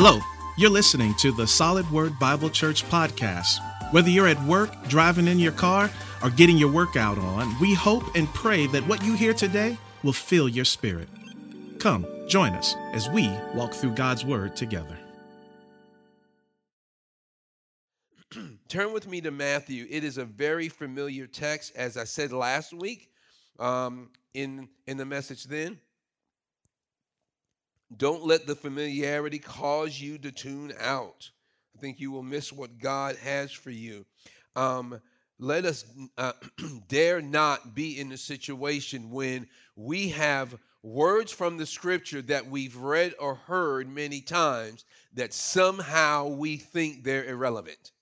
Hello, 0.00 0.20
you're 0.56 0.70
listening 0.70 1.12
to 1.14 1.32
the 1.32 1.44
Solid 1.44 1.90
Word 1.90 2.20
Bible 2.20 2.50
Church 2.50 2.84
podcast. 2.84 3.58
Whether 3.92 4.10
you're 4.10 4.28
at 4.28 4.40
work, 4.44 4.70
driving 4.86 5.26
in 5.26 5.40
your 5.40 5.50
car, 5.50 5.90
or 6.22 6.30
getting 6.30 6.56
your 6.56 6.70
workout 6.70 7.18
on, 7.18 7.58
we 7.58 7.74
hope 7.74 8.04
and 8.14 8.28
pray 8.28 8.68
that 8.68 8.86
what 8.86 9.02
you 9.02 9.14
hear 9.14 9.34
today 9.34 9.76
will 10.04 10.12
fill 10.12 10.48
your 10.48 10.64
spirit. 10.64 11.08
Come, 11.80 12.06
join 12.28 12.52
us 12.52 12.76
as 12.92 13.08
we 13.08 13.28
walk 13.56 13.74
through 13.74 13.96
God's 13.96 14.24
Word 14.24 14.54
together. 14.54 14.96
Turn 18.68 18.92
with 18.92 19.08
me 19.08 19.20
to 19.22 19.32
Matthew. 19.32 19.84
It 19.90 20.04
is 20.04 20.16
a 20.16 20.24
very 20.24 20.68
familiar 20.68 21.26
text, 21.26 21.74
as 21.74 21.96
I 21.96 22.04
said 22.04 22.30
last 22.30 22.72
week 22.72 23.10
um, 23.58 24.10
in, 24.32 24.68
in 24.86 24.96
the 24.96 25.04
message 25.04 25.42
then. 25.42 25.80
Don't 27.96 28.24
let 28.24 28.46
the 28.46 28.54
familiarity 28.54 29.38
cause 29.38 30.00
you 30.00 30.18
to 30.18 30.30
tune 30.30 30.72
out. 30.78 31.30
I 31.76 31.80
think 31.80 32.00
you 32.00 32.10
will 32.10 32.22
miss 32.22 32.52
what 32.52 32.78
God 32.78 33.16
has 33.16 33.50
for 33.50 33.70
you. 33.70 34.04
Um, 34.56 35.00
let 35.38 35.64
us 35.64 35.84
uh, 36.16 36.32
dare 36.88 37.22
not 37.22 37.74
be 37.74 37.98
in 38.00 38.12
a 38.12 38.16
situation 38.16 39.10
when 39.10 39.46
we 39.76 40.08
have 40.08 40.56
words 40.82 41.32
from 41.32 41.56
the 41.56 41.66
scripture 41.66 42.22
that 42.22 42.46
we've 42.46 42.76
read 42.76 43.14
or 43.18 43.34
heard 43.34 43.88
many 43.88 44.20
times 44.20 44.84
that 45.14 45.32
somehow 45.32 46.26
we 46.26 46.56
think 46.56 47.04
they're 47.04 47.24
irrelevant, 47.24 47.92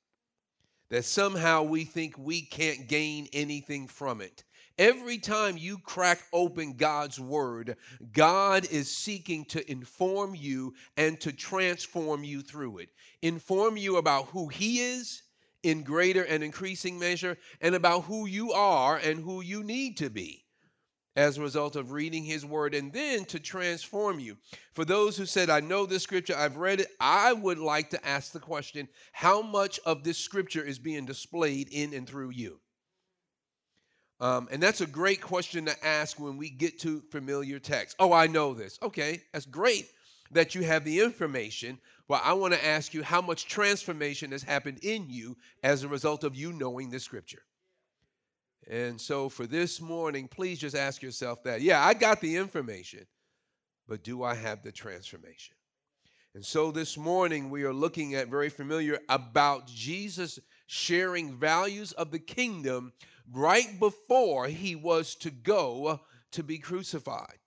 that 0.88 1.04
somehow 1.04 1.62
we 1.62 1.84
think 1.84 2.16
we 2.18 2.42
can't 2.42 2.88
gain 2.88 3.28
anything 3.32 3.86
from 3.86 4.20
it. 4.20 4.44
Every 4.78 5.18
time 5.18 5.56
you 5.56 5.78
crack 5.78 6.22
open 6.32 6.74
God's 6.74 7.18
word, 7.18 7.76
God 8.12 8.66
is 8.70 8.94
seeking 8.94 9.44
to 9.46 9.70
inform 9.70 10.34
you 10.34 10.74
and 10.96 11.18
to 11.20 11.32
transform 11.32 12.24
you 12.24 12.42
through 12.42 12.78
it. 12.78 12.90
Inform 13.22 13.78
you 13.78 13.96
about 13.96 14.26
who 14.26 14.48
He 14.48 14.80
is 14.80 15.22
in 15.62 15.82
greater 15.82 16.22
and 16.22 16.44
increasing 16.44 16.98
measure, 16.98 17.36
and 17.60 17.74
about 17.74 18.04
who 18.04 18.26
you 18.26 18.52
are 18.52 18.98
and 18.98 19.18
who 19.18 19.40
you 19.40 19.64
need 19.64 19.96
to 19.96 20.08
be 20.08 20.44
as 21.16 21.38
a 21.38 21.42
result 21.42 21.74
of 21.74 21.90
reading 21.90 22.24
his 22.24 22.44
word 22.44 22.74
and 22.74 22.92
then 22.92 23.24
to 23.24 23.40
transform 23.40 24.20
you. 24.20 24.36
For 24.74 24.84
those 24.84 25.16
who 25.16 25.26
said, 25.26 25.50
I 25.50 25.60
know 25.60 25.86
this 25.86 26.02
scripture, 26.02 26.36
I've 26.36 26.58
read 26.58 26.80
it, 26.80 26.88
I 27.00 27.32
would 27.32 27.58
like 27.58 27.90
to 27.90 28.06
ask 28.06 28.32
the 28.32 28.38
question 28.38 28.86
how 29.12 29.42
much 29.42 29.80
of 29.86 30.04
this 30.04 30.18
scripture 30.18 30.62
is 30.62 30.78
being 30.78 31.06
displayed 31.06 31.68
in 31.72 31.94
and 31.94 32.06
through 32.06 32.30
you? 32.30 32.60
Um, 34.18 34.48
and 34.50 34.62
that's 34.62 34.80
a 34.80 34.86
great 34.86 35.20
question 35.20 35.66
to 35.66 35.86
ask 35.86 36.18
when 36.18 36.38
we 36.38 36.48
get 36.48 36.78
to 36.80 37.02
familiar 37.10 37.58
text. 37.58 37.96
Oh, 37.98 38.12
I 38.12 38.26
know 38.26 38.54
this. 38.54 38.78
Okay, 38.82 39.22
that's 39.32 39.46
great 39.46 39.90
that 40.32 40.54
you 40.54 40.62
have 40.62 40.84
the 40.84 41.00
information. 41.00 41.78
Well, 42.08 42.20
I 42.24 42.32
want 42.32 42.54
to 42.54 42.66
ask 42.66 42.94
you 42.94 43.02
how 43.02 43.20
much 43.20 43.46
transformation 43.46 44.32
has 44.32 44.42
happened 44.42 44.78
in 44.82 45.08
you 45.10 45.36
as 45.62 45.82
a 45.82 45.88
result 45.88 46.24
of 46.24 46.34
you 46.34 46.52
knowing 46.52 46.90
this 46.90 47.04
scripture. 47.04 47.42
And 48.68 49.00
so 49.00 49.28
for 49.28 49.46
this 49.46 49.80
morning, 49.80 50.28
please 50.28 50.58
just 50.58 50.74
ask 50.74 51.02
yourself 51.02 51.44
that. 51.44 51.60
Yeah, 51.60 51.84
I 51.84 51.94
got 51.94 52.20
the 52.20 52.36
information, 52.36 53.06
but 53.86 54.02
do 54.02 54.22
I 54.24 54.34
have 54.34 54.62
the 54.62 54.72
transformation? 54.72 55.54
And 56.34 56.44
so 56.44 56.70
this 56.70 56.98
morning, 56.98 57.48
we 57.48 57.62
are 57.62 57.72
looking 57.72 58.14
at 58.14 58.28
very 58.28 58.50
familiar 58.50 58.98
about 59.08 59.66
Jesus 59.66 60.38
sharing 60.66 61.36
values 61.36 61.92
of 61.92 62.10
the 62.10 62.18
kingdom 62.18 62.92
right 63.32 63.78
before 63.78 64.46
he 64.46 64.76
was 64.76 65.14
to 65.16 65.30
go 65.30 66.00
to 66.32 66.42
be 66.42 66.58
crucified. 66.58 67.38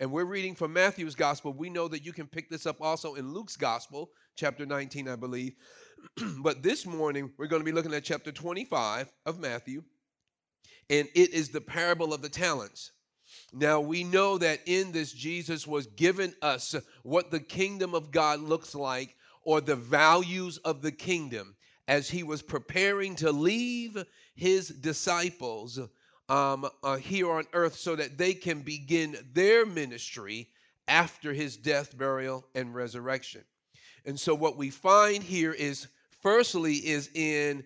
And 0.00 0.12
we're 0.12 0.24
reading 0.24 0.54
from 0.54 0.72
Matthew's 0.72 1.16
gospel. 1.16 1.52
We 1.52 1.70
know 1.70 1.88
that 1.88 2.04
you 2.04 2.12
can 2.12 2.28
pick 2.28 2.48
this 2.48 2.66
up 2.66 2.80
also 2.80 3.14
in 3.14 3.34
Luke's 3.34 3.56
gospel, 3.56 4.10
chapter 4.36 4.64
19, 4.64 5.08
I 5.08 5.16
believe. 5.16 5.56
but 6.38 6.62
this 6.62 6.86
morning, 6.86 7.32
we're 7.36 7.48
going 7.48 7.60
to 7.60 7.66
be 7.66 7.72
looking 7.72 7.94
at 7.94 8.04
chapter 8.04 8.30
25 8.30 9.12
of 9.26 9.40
Matthew, 9.40 9.82
and 10.88 11.08
it 11.14 11.34
is 11.34 11.48
the 11.48 11.60
parable 11.60 12.14
of 12.14 12.22
the 12.22 12.28
talents. 12.28 12.92
Now, 13.52 13.80
we 13.80 14.04
know 14.04 14.38
that 14.38 14.60
in 14.66 14.92
this, 14.92 15.12
Jesus 15.12 15.66
was 15.66 15.86
given 15.88 16.32
us 16.42 16.76
what 17.02 17.30
the 17.30 17.40
kingdom 17.40 17.94
of 17.94 18.12
God 18.12 18.40
looks 18.40 18.74
like 18.74 19.16
or 19.42 19.60
the 19.60 19.76
values 19.76 20.58
of 20.58 20.80
the 20.80 20.92
kingdom 20.92 21.56
as 21.88 22.08
he 22.08 22.22
was 22.22 22.42
preparing 22.42 23.16
to 23.16 23.32
leave 23.32 24.04
his 24.36 24.68
disciples 24.68 25.80
um, 26.28 26.68
uh, 26.84 26.96
here 26.96 27.30
on 27.32 27.44
earth 27.54 27.74
so 27.74 27.96
that 27.96 28.18
they 28.18 28.34
can 28.34 28.60
begin 28.60 29.16
their 29.32 29.64
ministry 29.66 30.48
after 30.86 31.32
his 31.32 31.56
death, 31.56 31.96
burial, 31.96 32.46
and 32.54 32.74
resurrection. 32.74 33.42
And 34.04 34.20
so, 34.20 34.34
what 34.34 34.56
we 34.56 34.70
find 34.70 35.22
here 35.22 35.52
is, 35.52 35.88
firstly, 36.20 36.74
is 36.74 37.10
in 37.14 37.64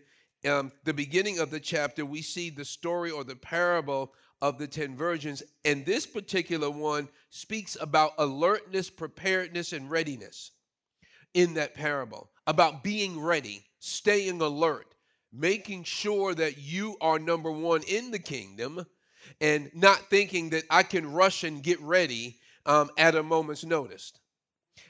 um, 0.48 0.72
the 0.84 0.94
beginning 0.94 1.38
of 1.38 1.50
the 1.50 1.60
chapter, 1.60 2.04
we 2.04 2.22
see 2.22 2.50
the 2.50 2.64
story 2.64 3.10
or 3.10 3.24
the 3.24 3.36
parable 3.36 4.12
of 4.40 4.58
the 4.58 4.66
10 4.66 4.96
virgins. 4.96 5.42
And 5.64 5.84
this 5.86 6.06
particular 6.06 6.70
one 6.70 7.08
speaks 7.30 7.76
about 7.80 8.12
alertness, 8.18 8.90
preparedness, 8.90 9.72
and 9.72 9.90
readiness 9.90 10.52
in 11.34 11.54
that 11.54 11.74
parable, 11.74 12.30
about 12.46 12.82
being 12.82 13.20
ready, 13.20 13.64
staying 13.82 14.40
alert, 14.40 14.86
making 15.32 15.82
sure 15.82 16.32
that 16.32 16.56
you 16.56 16.96
are 17.00 17.18
number 17.18 17.50
one 17.50 17.82
in 17.88 18.12
the 18.12 18.18
kingdom 18.18 18.86
and 19.40 19.70
not 19.74 20.08
thinking 20.08 20.50
that 20.50 20.62
I 20.70 20.84
can 20.84 21.12
rush 21.12 21.42
and 21.42 21.62
get 21.64 21.80
ready 21.80 22.38
um, 22.64 22.90
at 22.96 23.16
a 23.16 23.24
moment's 23.24 23.64
notice. 23.64 24.12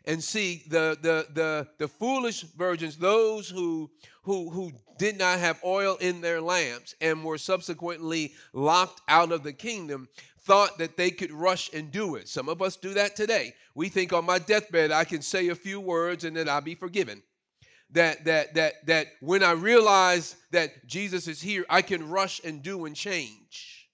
And 0.04 0.22
see 0.22 0.62
the, 0.68 0.96
the 1.00 1.26
the 1.32 1.68
the 1.78 1.88
foolish 1.88 2.42
virgins, 2.42 2.96
those 2.96 3.48
who 3.48 3.90
who 4.22 4.50
who 4.50 4.72
did 4.98 5.16
not 5.16 5.38
have 5.38 5.60
oil 5.64 5.96
in 6.00 6.20
their 6.20 6.40
lamps 6.40 6.94
and 7.00 7.24
were 7.24 7.38
subsequently 7.38 8.34
locked 8.52 9.00
out 9.08 9.32
of 9.32 9.42
the 9.42 9.52
kingdom, 9.52 10.08
thought 10.40 10.78
that 10.78 10.96
they 10.96 11.10
could 11.10 11.32
rush 11.32 11.72
and 11.72 11.90
do 11.90 12.16
it. 12.16 12.28
Some 12.28 12.48
of 12.48 12.60
us 12.62 12.76
do 12.76 12.94
that 12.94 13.16
today. 13.16 13.54
We 13.74 13.88
think 13.88 14.12
on 14.12 14.24
my 14.24 14.38
deathbed 14.38 14.92
I 14.92 15.04
can 15.04 15.22
say 15.22 15.48
a 15.48 15.54
few 15.54 15.80
words 15.80 16.24
and 16.24 16.36
then 16.36 16.48
I'll 16.48 16.60
be 16.60 16.74
forgiven 16.74 17.22
that 17.92 18.24
that 18.24 18.54
that 18.54 18.86
that 18.86 19.06
when 19.20 19.42
I 19.42 19.52
realize 19.52 20.36
that 20.50 20.86
Jesus 20.86 21.28
is 21.28 21.40
here, 21.40 21.64
I 21.68 21.82
can 21.82 22.08
rush 22.08 22.40
and 22.44 22.62
do 22.62 22.84
and 22.86 22.96
change. 22.96 23.88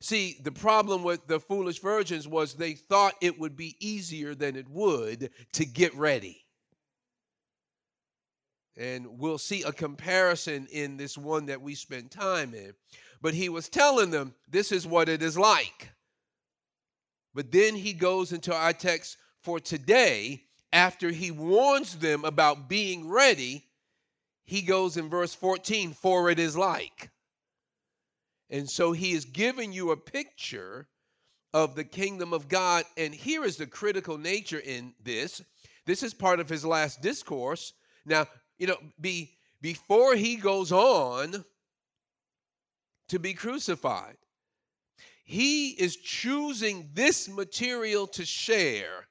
See, 0.00 0.40
the 0.42 0.52
problem 0.52 1.04
with 1.04 1.26
the 1.28 1.38
foolish 1.38 1.78
virgins 1.80 2.26
was 2.26 2.54
they 2.54 2.72
thought 2.72 3.14
it 3.20 3.38
would 3.38 3.56
be 3.56 3.76
easier 3.78 4.34
than 4.34 4.56
it 4.56 4.68
would 4.68 5.30
to 5.52 5.64
get 5.64 5.94
ready. 5.94 6.44
And 8.76 9.18
we'll 9.18 9.38
see 9.38 9.62
a 9.62 9.72
comparison 9.72 10.66
in 10.72 10.96
this 10.96 11.16
one 11.16 11.46
that 11.46 11.62
we 11.62 11.74
spend 11.76 12.10
time 12.10 12.52
in. 12.54 12.72
But 13.20 13.34
he 13.34 13.48
was 13.48 13.68
telling 13.68 14.10
them, 14.10 14.34
this 14.48 14.72
is 14.72 14.86
what 14.86 15.08
it 15.08 15.22
is 15.22 15.38
like. 15.38 15.92
But 17.34 17.52
then 17.52 17.76
he 17.76 17.92
goes 17.92 18.32
into 18.32 18.52
our 18.52 18.72
text 18.72 19.18
for 19.42 19.60
today 19.60 20.42
after 20.72 21.10
he 21.10 21.30
warns 21.30 21.96
them 21.96 22.24
about 22.24 22.68
being 22.68 23.08
ready, 23.08 23.66
he 24.44 24.62
goes 24.62 24.96
in 24.96 25.08
verse 25.08 25.34
14, 25.34 25.92
for 25.92 26.30
it 26.30 26.38
is 26.38 26.56
like. 26.56 27.10
And 28.50 28.68
so 28.68 28.92
he 28.92 29.12
is 29.12 29.24
giving 29.24 29.72
you 29.72 29.90
a 29.90 29.96
picture 29.96 30.88
of 31.54 31.74
the 31.74 31.84
kingdom 31.84 32.32
of 32.32 32.48
God. 32.48 32.84
And 32.96 33.14
here 33.14 33.44
is 33.44 33.56
the 33.56 33.66
critical 33.66 34.18
nature 34.18 34.60
in 34.60 34.94
this. 35.02 35.42
This 35.86 36.02
is 36.02 36.14
part 36.14 36.40
of 36.40 36.48
his 36.48 36.64
last 36.64 37.02
discourse. 37.02 37.72
Now, 38.04 38.26
you 38.58 38.66
know, 38.66 38.78
be, 39.00 39.32
before 39.60 40.14
he 40.14 40.36
goes 40.36 40.72
on 40.72 41.44
to 43.08 43.18
be 43.18 43.34
crucified, 43.34 44.16
he 45.24 45.70
is 45.70 45.96
choosing 45.96 46.90
this 46.94 47.28
material 47.28 48.06
to 48.08 48.24
share 48.24 49.06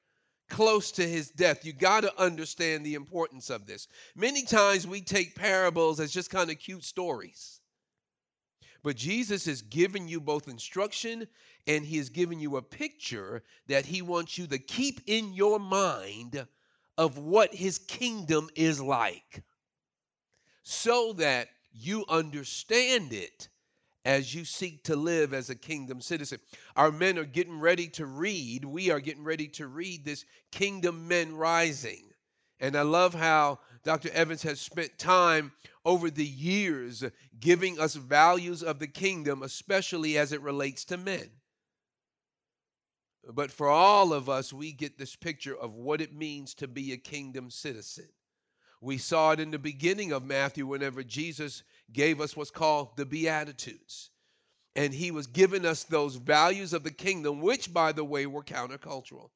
close 0.52 0.92
to 0.92 1.08
his 1.08 1.30
death. 1.30 1.64
You 1.64 1.72
got 1.72 2.02
to 2.02 2.20
understand 2.20 2.84
the 2.84 2.94
importance 2.94 3.50
of 3.50 3.66
this. 3.66 3.88
Many 4.14 4.44
times 4.44 4.86
we 4.86 5.00
take 5.00 5.34
parables 5.34 5.98
as 5.98 6.12
just 6.12 6.30
kind 6.30 6.50
of 6.50 6.58
cute 6.58 6.84
stories. 6.84 7.60
But 8.82 8.96
Jesus 8.96 9.46
is 9.46 9.62
giving 9.62 10.06
you 10.08 10.20
both 10.20 10.48
instruction 10.48 11.26
and 11.66 11.84
he 11.84 11.98
is 11.98 12.10
giving 12.10 12.38
you 12.38 12.56
a 12.56 12.62
picture 12.62 13.42
that 13.68 13.86
he 13.86 14.02
wants 14.02 14.36
you 14.36 14.46
to 14.48 14.58
keep 14.58 15.00
in 15.06 15.32
your 15.32 15.58
mind 15.58 16.46
of 16.98 17.16
what 17.16 17.54
his 17.54 17.78
kingdom 17.78 18.50
is 18.54 18.80
like 18.80 19.42
so 20.62 21.14
that 21.14 21.48
you 21.72 22.04
understand 22.08 23.12
it 23.12 23.48
as 24.04 24.34
you 24.34 24.44
seek 24.44 24.82
to 24.84 24.96
live 24.96 25.32
as 25.32 25.50
a 25.50 25.54
kingdom 25.54 26.00
citizen. 26.00 26.38
Our 26.76 26.90
men 26.90 27.18
are 27.18 27.24
getting 27.24 27.60
ready 27.60 27.86
to 27.88 28.06
read, 28.06 28.64
we 28.64 28.90
are 28.90 29.00
getting 29.00 29.24
ready 29.24 29.48
to 29.48 29.66
read 29.66 30.04
this 30.04 30.24
Kingdom 30.50 31.06
Men 31.08 31.36
Rising. 31.36 32.04
And 32.60 32.76
I 32.76 32.82
love 32.82 33.14
how 33.14 33.58
Dr. 33.84 34.10
Evans 34.10 34.42
has 34.42 34.60
spent 34.60 34.98
time 34.98 35.52
over 35.84 36.10
the 36.10 36.26
years 36.26 37.04
giving 37.40 37.80
us 37.80 37.94
values 37.94 38.62
of 38.62 38.78
the 38.78 38.86
kingdom, 38.86 39.42
especially 39.42 40.16
as 40.16 40.32
it 40.32 40.40
relates 40.40 40.84
to 40.86 40.96
men. 40.96 41.30
but 43.34 43.52
for 43.52 43.68
all 43.68 44.12
of 44.12 44.28
us, 44.28 44.52
we 44.52 44.72
get 44.72 44.98
this 44.98 45.14
picture 45.14 45.56
of 45.56 45.74
what 45.74 46.00
it 46.00 46.12
means 46.12 46.54
to 46.54 46.66
be 46.66 46.92
a 46.92 46.96
kingdom 46.96 47.50
citizen. 47.50 48.08
We 48.80 48.98
saw 48.98 49.30
it 49.30 49.40
in 49.40 49.52
the 49.52 49.60
beginning 49.60 50.10
of 50.10 50.24
Matthew 50.24 50.66
whenever 50.66 51.04
Jesus 51.04 51.62
gave 51.92 52.20
us 52.20 52.36
what's 52.36 52.50
called 52.50 52.96
the 52.96 53.06
Beatitudes. 53.06 54.10
And 54.74 54.94
he 54.94 55.10
was 55.10 55.26
giving 55.26 55.66
us 55.66 55.84
those 55.84 56.16
values 56.16 56.72
of 56.72 56.84
the 56.84 56.90
kingdom, 56.90 57.40
which, 57.40 57.72
by 57.72 57.92
the 57.92 58.04
way, 58.04 58.26
were 58.26 58.42
countercultural. 58.42 59.30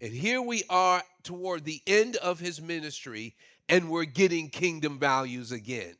And 0.00 0.12
here 0.12 0.42
we 0.42 0.64
are 0.68 1.02
toward 1.22 1.64
the 1.64 1.80
end 1.86 2.16
of 2.16 2.40
his 2.40 2.60
ministry, 2.60 3.34
and 3.68 3.88
we're 3.88 4.04
getting 4.04 4.50
kingdom 4.50 4.98
values 4.98 5.52
again. 5.52 5.94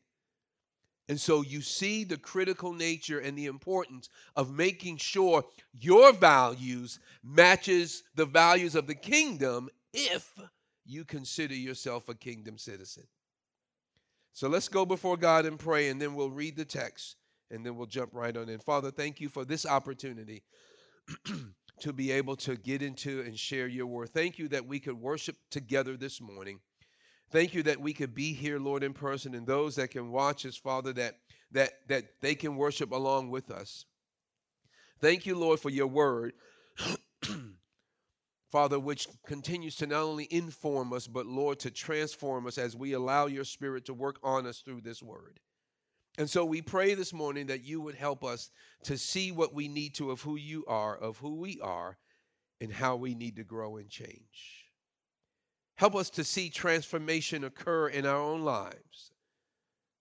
And 1.09 1.20
so 1.20 1.43
you 1.43 1.62
see 1.62 2.05
the 2.05 2.17
critical 2.17 2.73
nature 2.73 3.19
and 3.19 3.37
the 3.37 3.47
importance 3.47 4.08
of 4.37 4.53
making 4.53 4.97
sure 4.99 5.44
your 5.79 6.12
values 6.12 7.00
matches 7.23 8.03
the 8.15 8.25
values 8.25 8.75
of 8.75 8.87
the 8.87 8.94
kingdom 8.94 9.69
if 9.93 10.32
you 10.85 11.05
consider 11.05 11.55
yourself 11.55 12.08
a 12.08 12.15
kingdom 12.15 12.56
citizen. 12.58 13.05
So 14.32 14.49
let's 14.49 14.69
go 14.69 14.87
before 14.87 15.17
God 15.17 15.44
and 15.44 15.58
pray, 15.58 15.88
and 15.88 16.00
then 16.00 16.14
we'll 16.14 16.31
read 16.31 16.56
the 16.56 16.64
text, 16.64 17.17
and 17.50 17.64
then 17.64 17.76
we'll 17.76 17.87
jump 17.87 18.11
right 18.12 18.37
on 18.37 18.49
in. 18.49 18.58
Father, 18.58 18.90
thank 18.90 19.20
you 19.20 19.29
for 19.29 19.44
this 19.44 19.67
opportunity 19.67 20.43
to 21.81 21.93
be 21.93 22.11
able 22.11 22.37
to 22.37 22.56
get 22.56 22.81
into 22.81 23.20
and 23.20 23.38
share 23.38 23.67
your 23.67 23.87
word. 23.87 24.11
Thank 24.11 24.38
you 24.38 24.49
that 24.49 24.67
we 24.67 24.81
could 24.81 24.99
worship 24.99 25.37
together 25.50 25.96
this 25.96 26.20
morning. 26.20 26.61
Thank 27.31 27.55
you 27.55 27.62
that 27.64 27.81
we 27.81 27.93
could 27.93 28.14
be 28.14 28.32
here, 28.32 28.58
Lord, 28.58 28.82
in 28.82 28.93
person, 28.93 29.34
and 29.34 29.46
those 29.46 29.76
that 29.76 29.90
can 29.90 30.11
watch 30.11 30.44
us, 30.46 30.56
Father, 30.56 30.93
that 30.94 31.17
that 31.52 31.70
that 31.88 32.05
they 32.20 32.34
can 32.34 32.56
worship 32.56 32.93
along 32.93 33.31
with 33.31 33.50
us. 33.50 33.84
Thank 35.00 35.26
you, 35.26 35.34
Lord, 35.34 35.61
for 35.61 35.70
your 35.70 35.87
word. 35.87 36.32
Father, 38.53 38.79
which 38.79 39.09
continues 39.27 39.77
to 39.77 39.87
not 39.87 40.03
only 40.03 40.29
inform 40.31 40.93
us, 40.93 41.07
but 41.07 41.25
Lord, 41.25 41.59
to 41.61 41.71
transform 41.71 42.47
us 42.47 42.59
as 42.59 42.77
we 42.77 42.93
allow 42.93 43.25
your 43.25 43.45
spirit 43.45 43.87
to 43.87 43.95
work 43.95 44.19
on 44.23 44.47
us 44.47 44.59
through 44.59 44.83
this 44.83 45.03
word. 45.03 45.41
And 46.19 46.29
so 46.29 46.45
we 46.45 46.61
pray 46.61 46.93
this 46.93 47.15
morning 47.15 47.47
that 47.47 47.65
you 47.65 47.81
would 47.81 47.95
help 47.95 48.23
us 48.23 48.51
to 48.85 48.99
see 48.99 49.33
what 49.33 49.55
we 49.55 49.69
need 49.69 49.95
to 49.95 50.11
of 50.11 50.21
who 50.21 50.37
you 50.37 50.67
are, 50.69 50.95
of 50.95 51.17
who 51.17 51.37
we 51.37 51.61
are, 51.63 51.97
and 52.61 52.71
how 52.71 52.95
we 52.95 53.15
need 53.15 53.37
to 53.37 53.43
grow 53.45 53.79
and 53.79 53.89
change. 53.89 54.67
Help 55.77 55.97
us 55.97 56.11
to 56.11 56.23
see 56.23 56.51
transformation 56.51 57.45
occur 57.45 57.89
in 57.89 58.05
our 58.05 58.21
own 58.21 58.43
lives. 58.43 59.13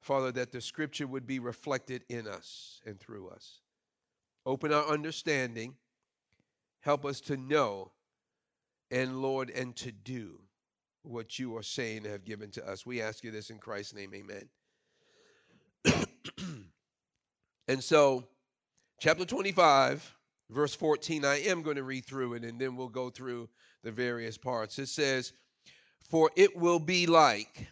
Father, 0.01 0.33
that 0.33 0.51
the 0.51 0.59
scripture 0.59 1.07
would 1.07 1.25
be 1.25 1.39
reflected 1.39 2.03
in 2.09 2.27
us 2.27 2.81
and 2.85 2.99
through 2.99 3.29
us. 3.29 3.61
Open 4.45 4.73
our 4.73 4.87
understanding. 4.87 5.75
Help 6.81 7.05
us 7.05 7.21
to 7.21 7.37
know 7.37 7.93
and 8.91 9.21
Lord, 9.21 9.49
and 9.49 9.75
to 9.77 9.91
do 9.91 10.39
what 11.03 11.39
you 11.39 11.55
are 11.57 11.63
saying 11.63 12.03
have 12.03 12.25
given 12.25 12.51
to 12.51 12.69
us. 12.69 12.85
We 12.85 13.01
ask 13.01 13.23
you 13.23 13.31
this 13.31 13.49
in 13.49 13.57
Christ's 13.57 13.95
name, 13.95 14.11
amen. 14.13 14.49
and 17.67 17.83
so, 17.83 18.27
chapter 18.99 19.25
25, 19.25 20.15
verse 20.49 20.75
14, 20.75 21.25
I 21.25 21.41
am 21.41 21.63
going 21.63 21.77
to 21.77 21.83
read 21.83 22.05
through 22.05 22.35
it 22.35 22.43
and 22.43 22.59
then 22.59 22.75
we'll 22.75 22.89
go 22.89 23.09
through 23.09 23.49
the 23.83 23.91
various 23.91 24.37
parts. 24.37 24.77
It 24.77 24.89
says, 24.89 25.33
For 26.09 26.29
it 26.35 26.55
will 26.55 26.79
be 26.79 27.07
like, 27.07 27.67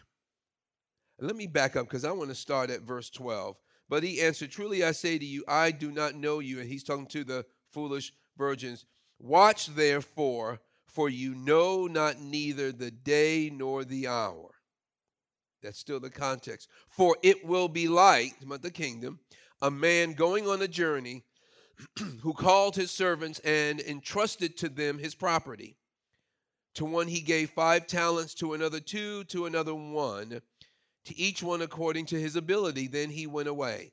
let 1.20 1.36
me 1.36 1.46
back 1.46 1.76
up 1.76 1.86
because 1.86 2.04
I 2.04 2.12
want 2.12 2.30
to 2.30 2.34
start 2.34 2.70
at 2.70 2.82
verse 2.82 3.10
12. 3.10 3.56
But 3.88 4.02
he 4.02 4.22
answered, 4.22 4.50
Truly 4.50 4.84
I 4.84 4.92
say 4.92 5.18
to 5.18 5.24
you, 5.24 5.44
I 5.46 5.70
do 5.70 5.92
not 5.92 6.14
know 6.14 6.38
you. 6.38 6.60
And 6.60 6.68
he's 6.68 6.84
talking 6.84 7.06
to 7.08 7.24
the 7.24 7.44
foolish 7.72 8.12
virgins. 8.38 8.86
Watch 9.18 9.66
therefore 9.66 10.60
for 10.92 11.08
you 11.08 11.34
know 11.34 11.86
not 11.86 12.20
neither 12.20 12.72
the 12.72 12.90
day 12.90 13.50
nor 13.52 13.84
the 13.84 14.06
hour. 14.06 14.50
That's 15.62 15.78
still 15.78 16.00
the 16.00 16.10
context. 16.10 16.68
For 16.88 17.16
it 17.22 17.44
will 17.44 17.68
be 17.68 17.88
like, 17.88 18.34
the 18.40 18.70
kingdom, 18.70 19.20
a 19.60 19.70
man 19.70 20.14
going 20.14 20.48
on 20.48 20.62
a 20.62 20.68
journey 20.68 21.24
who 22.22 22.32
called 22.32 22.76
his 22.76 22.90
servants 22.90 23.38
and 23.40 23.80
entrusted 23.80 24.56
to 24.58 24.68
them 24.68 24.98
his 24.98 25.14
property. 25.14 25.76
To 26.74 26.84
one 26.84 27.08
he 27.08 27.20
gave 27.20 27.50
five 27.50 27.86
talents, 27.86 28.34
to 28.34 28.54
another 28.54 28.80
two, 28.80 29.24
to 29.24 29.46
another 29.46 29.74
one, 29.74 30.40
to 31.04 31.18
each 31.18 31.42
one 31.42 31.62
according 31.62 32.06
to 32.06 32.20
his 32.20 32.36
ability. 32.36 32.86
Then 32.86 33.10
he 33.10 33.26
went 33.26 33.48
away. 33.48 33.92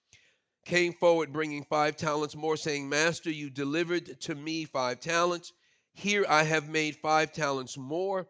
came 0.65 0.93
forward, 0.93 1.33
bringing 1.33 1.63
five 1.63 1.97
talents 1.97 2.35
more, 2.35 2.57
saying, 2.57 2.87
Master, 2.87 3.31
you 3.31 3.49
delivered 3.49 4.19
to 4.21 4.35
me 4.35 4.65
five 4.65 4.99
talents. 4.99 5.53
Here 5.93 6.25
I 6.29 6.43
have 6.43 6.69
made 6.69 6.95
five 6.97 7.33
talents 7.33 7.77
more. 7.77 8.27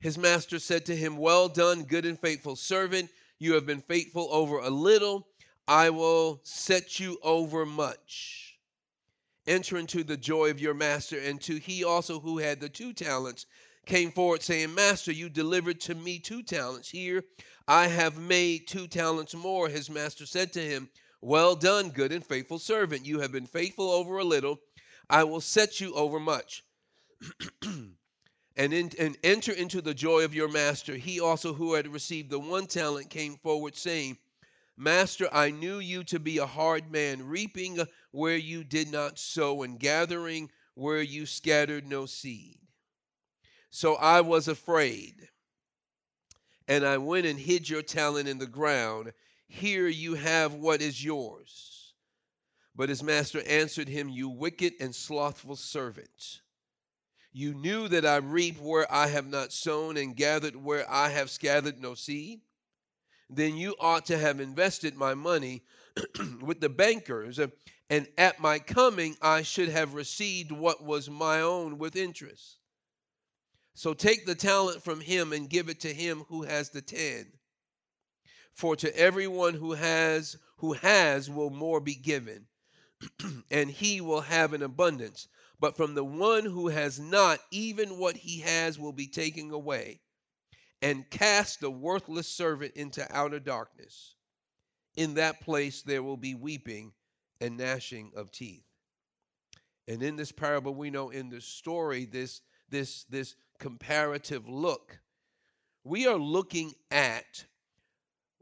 His 0.00 0.18
master 0.18 0.58
said 0.58 0.86
to 0.86 0.96
him, 0.96 1.16
Well 1.16 1.48
done, 1.48 1.84
good 1.84 2.04
and 2.04 2.18
faithful 2.18 2.56
servant. 2.56 3.10
You 3.38 3.54
have 3.54 3.66
been 3.66 3.82
faithful 3.82 4.28
over 4.30 4.58
a 4.58 4.70
little. 4.70 5.28
I 5.68 5.90
will 5.90 6.40
set 6.44 7.00
you 7.00 7.18
over 7.22 7.66
much. 7.66 8.58
Enter 9.46 9.76
into 9.76 10.04
the 10.04 10.16
joy 10.16 10.50
of 10.50 10.60
your 10.60 10.74
master. 10.74 11.18
And 11.18 11.40
to 11.42 11.56
he 11.56 11.84
also 11.84 12.20
who 12.20 12.38
had 12.38 12.60
the 12.60 12.68
two 12.68 12.92
talents 12.92 13.46
came 13.84 14.10
forward, 14.10 14.42
saying, 14.42 14.74
Master, 14.74 15.12
you 15.12 15.28
delivered 15.28 15.80
to 15.82 15.94
me 15.94 16.18
two 16.18 16.42
talents. 16.42 16.88
Here 16.88 17.24
I 17.68 17.86
have 17.86 18.18
made 18.18 18.66
two 18.66 18.88
talents 18.88 19.34
more. 19.34 19.68
His 19.68 19.88
master 19.88 20.26
said 20.26 20.52
to 20.54 20.60
him, 20.60 20.88
Well 21.20 21.56
done, 21.56 21.90
good 21.90 22.12
and 22.12 22.24
faithful 22.24 22.58
servant. 22.58 23.06
You 23.06 23.20
have 23.20 23.32
been 23.32 23.46
faithful 23.46 23.90
over 23.90 24.18
a 24.18 24.24
little. 24.24 24.60
I 25.08 25.24
will 25.24 25.40
set 25.40 25.80
you 25.80 25.94
over 25.94 26.20
much. 26.20 26.64
and, 27.62 28.72
in, 28.72 28.90
and 28.98 29.16
enter 29.22 29.52
into 29.52 29.80
the 29.80 29.94
joy 29.94 30.24
of 30.24 30.34
your 30.34 30.48
master. 30.48 30.94
He 30.94 31.20
also, 31.20 31.52
who 31.52 31.74
had 31.74 31.88
received 31.88 32.30
the 32.30 32.38
one 32.38 32.66
talent, 32.66 33.10
came 33.10 33.36
forward, 33.36 33.76
saying, 33.76 34.18
Master, 34.76 35.28
I 35.32 35.50
knew 35.50 35.78
you 35.78 36.04
to 36.04 36.18
be 36.20 36.36
a 36.38 36.46
hard 36.46 36.90
man, 36.90 37.26
reaping 37.26 37.78
where 38.10 38.36
you 38.36 38.62
did 38.62 38.90
not 38.90 39.18
sow, 39.18 39.62
and 39.62 39.80
gathering 39.80 40.50
where 40.74 41.00
you 41.00 41.24
scattered 41.24 41.86
no 41.86 42.04
seed. 42.04 42.58
So 43.70 43.94
I 43.94 44.20
was 44.20 44.48
afraid, 44.48 45.28
and 46.68 46.84
I 46.84 46.98
went 46.98 47.26
and 47.26 47.38
hid 47.38 47.68
your 47.68 47.82
talent 47.82 48.28
in 48.28 48.38
the 48.38 48.46
ground. 48.46 49.12
Here 49.48 49.88
you 49.88 50.14
have 50.14 50.54
what 50.54 50.82
is 50.82 51.02
yours. 51.02 51.94
But 52.74 52.90
his 52.90 53.02
master 53.02 53.42
answered 53.46 53.88
him, 53.88 54.08
You 54.08 54.28
wicked 54.28 54.74
and 54.80 54.94
slothful 54.94 55.56
servant. 55.56 56.40
You 57.32 57.54
knew 57.54 57.88
that 57.88 58.06
I 58.06 58.16
reap 58.16 58.58
where 58.58 58.90
I 58.92 59.08
have 59.08 59.26
not 59.26 59.52
sown 59.52 59.96
and 59.96 60.16
gathered 60.16 60.56
where 60.56 60.90
I 60.90 61.10
have 61.10 61.30
scattered 61.30 61.80
no 61.80 61.94
seed. 61.94 62.40
Then 63.28 63.56
you 63.56 63.74
ought 63.80 64.06
to 64.06 64.18
have 64.18 64.40
invested 64.40 64.96
my 64.96 65.14
money 65.14 65.64
with 66.40 66.60
the 66.60 66.68
bankers, 66.68 67.38
and 67.90 68.06
at 68.16 68.40
my 68.40 68.58
coming 68.58 69.16
I 69.20 69.42
should 69.42 69.68
have 69.68 69.94
received 69.94 70.52
what 70.52 70.82
was 70.82 71.10
my 71.10 71.40
own 71.40 71.78
with 71.78 71.96
interest. 71.96 72.58
So 73.74 73.92
take 73.92 74.24
the 74.24 74.34
talent 74.34 74.82
from 74.82 75.00
him 75.00 75.32
and 75.32 75.50
give 75.50 75.68
it 75.68 75.80
to 75.80 75.92
him 75.92 76.24
who 76.28 76.42
has 76.42 76.70
the 76.70 76.80
ten. 76.80 77.26
For 78.56 78.74
to 78.76 78.96
everyone 78.98 79.52
who 79.52 79.72
has 79.74 80.38
who 80.56 80.72
has 80.72 81.28
will 81.28 81.50
more 81.50 81.78
be 81.78 81.94
given, 81.94 82.46
and 83.50 83.70
he 83.70 84.00
will 84.00 84.22
have 84.22 84.54
an 84.54 84.62
abundance. 84.62 85.28
But 85.60 85.76
from 85.76 85.94
the 85.94 86.04
one 86.04 86.46
who 86.46 86.68
has 86.68 86.98
not, 86.98 87.40
even 87.50 87.98
what 87.98 88.16
he 88.16 88.40
has 88.40 88.78
will 88.78 88.94
be 88.94 89.08
taken 89.08 89.50
away. 89.50 90.00
And 90.80 91.08
cast 91.10 91.60
the 91.60 91.70
worthless 91.70 92.28
servant 92.28 92.74
into 92.74 93.06
outer 93.14 93.40
darkness. 93.40 94.14
In 94.96 95.14
that 95.14 95.42
place 95.42 95.82
there 95.82 96.02
will 96.02 96.16
be 96.16 96.34
weeping 96.34 96.94
and 97.42 97.58
gnashing 97.58 98.12
of 98.16 98.30
teeth. 98.30 98.64
And 99.86 100.02
in 100.02 100.16
this 100.16 100.32
parable, 100.32 100.74
we 100.74 100.90
know 100.90 101.10
in 101.10 101.28
the 101.28 101.42
story, 101.42 102.06
this, 102.06 102.40
this, 102.70 103.04
this 103.04 103.36
comparative 103.58 104.48
look, 104.48 104.98
we 105.84 106.06
are 106.06 106.18
looking 106.18 106.72
at 106.90 107.44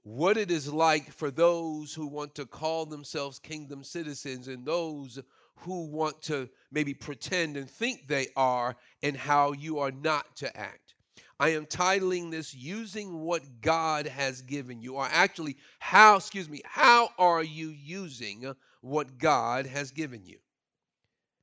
what 0.05 0.37
it 0.37 0.51
is 0.51 0.73
like 0.73 1.11
for 1.11 1.31
those 1.31 1.95
who 1.95 2.07
want 2.07 2.35
to 2.35 2.45
call 2.47 2.87
themselves 2.87 3.39
kingdom 3.39 3.83
citizens 3.83 4.49
and 4.49 4.65
those 4.65 5.19
who 5.57 5.87
want 5.87 6.21
to 6.21 6.49
maybe 6.71 6.93
pretend 6.93 7.57
and 7.57 7.69
think 7.69 8.07
they 8.07 8.29
are 8.37 8.77
and 9.03 9.17
how 9.17 9.53
you 9.53 9.79
are 9.79 9.91
not 9.91 10.37
to 10.37 10.57
act. 10.57 10.95
I 11.41 11.51
am 11.51 11.67
titling 11.67 12.31
this 12.31 12.55
Using 12.55 13.21
What 13.21 13.43
God 13.61 14.07
Has 14.07 14.43
Given 14.43 14.81
You, 14.81 14.97
or 14.97 15.09
actually, 15.11 15.57
how, 15.79 16.17
excuse 16.17 16.49
me, 16.49 16.61
how 16.65 17.09
are 17.19 17.43
you 17.43 17.69
using 17.69 18.55
what 18.83 19.19
God 19.19 19.67
has 19.67 19.91
given 19.91 20.25
you? 20.25 20.39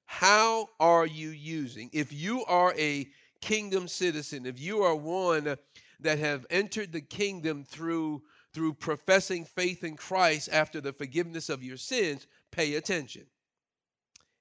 How 0.06 0.68
are 0.80 1.06
you 1.06 1.30
using? 1.30 1.90
If 1.92 2.14
you 2.14 2.46
are 2.46 2.74
a 2.78 3.08
kingdom 3.42 3.88
citizen, 3.88 4.46
if 4.46 4.60
you 4.60 4.84
are 4.84 4.96
one 4.96 5.58
that 6.00 6.20
have 6.20 6.46
entered 6.50 6.92
the 6.92 7.02
kingdom 7.02 7.64
through 7.64 8.22
through 8.54 8.74
professing 8.74 9.46
faith 9.46 9.84
in 9.84 9.96
Christ 9.96 10.50
after 10.52 10.82
the 10.82 10.94
forgiveness 10.94 11.50
of 11.50 11.64
your 11.64 11.78
sins, 11.78 12.28
pay 12.52 12.76
attention. 12.76 13.26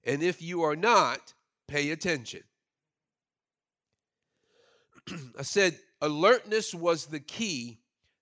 And 0.04 0.22
if 0.22 0.42
you 0.42 0.62
are 0.62 0.76
not, 0.76 1.34
pay 1.68 1.90
attention. 1.90 2.42
I 5.38 5.42
said 5.42 5.78
alertness 6.00 6.74
was 6.74 7.06
the 7.06 7.20
key 7.20 7.78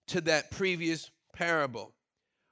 to 0.09 0.21
that 0.23 0.50
previous 0.50 1.11
parable. 1.33 1.95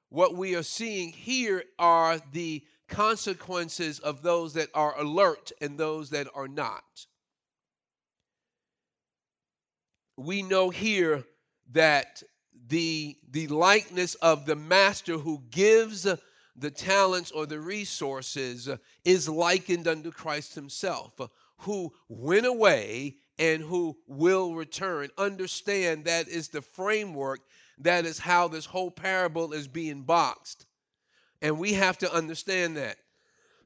What 0.08 0.36
we 0.36 0.54
are 0.54 0.62
seeing 0.62 1.10
here 1.10 1.64
are 1.78 2.20
the 2.32 2.64
consequences 2.88 3.98
of 3.98 4.22
those 4.22 4.54
that 4.54 4.68
are 4.74 4.98
alert 4.98 5.50
and 5.60 5.76
those 5.76 6.10
that 6.10 6.28
are 6.34 6.48
not. 6.48 6.84
We 10.16 10.42
know 10.42 10.70
here 10.70 11.24
that 11.72 12.22
the, 12.68 13.16
the 13.30 13.46
likeness 13.48 14.14
of 14.16 14.46
the 14.46 14.56
master 14.56 15.18
who 15.18 15.42
gives 15.50 16.06
the 16.58 16.70
talents 16.70 17.30
or 17.30 17.46
the 17.46 17.60
resources 17.60 18.68
is 19.04 19.28
likened 19.28 19.86
unto 19.86 20.10
Christ 20.10 20.54
himself, 20.54 21.12
who 21.58 21.92
went 22.08 22.46
away 22.46 23.16
and 23.38 23.62
who 23.62 23.96
will 24.06 24.54
return. 24.54 25.10
Understand 25.18 26.06
that 26.06 26.28
is 26.28 26.48
the 26.48 26.62
framework, 26.62 27.40
that 27.78 28.06
is 28.06 28.18
how 28.18 28.48
this 28.48 28.64
whole 28.64 28.90
parable 28.90 29.52
is 29.52 29.68
being 29.68 30.02
boxed. 30.02 30.66
And 31.42 31.58
we 31.58 31.74
have 31.74 31.98
to 31.98 32.12
understand 32.12 32.76
that. 32.78 32.96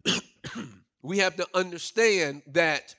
we 1.02 1.18
have 1.18 1.36
to 1.36 1.46
understand 1.54 2.42
that 2.48 2.94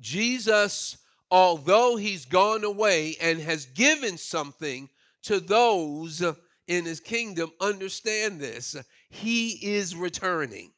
Jesus, 0.00 0.96
although 1.30 1.96
he's 1.96 2.24
gone 2.24 2.64
away 2.64 3.16
and 3.20 3.40
has 3.40 3.66
given 3.66 4.16
something 4.16 4.88
to 5.22 5.40
those 5.40 6.22
in 6.66 6.84
his 6.84 7.00
kingdom, 7.00 7.50
understand 7.60 8.40
this. 8.40 8.76
He 9.10 9.50
is 9.74 9.94
returning. 9.94 10.72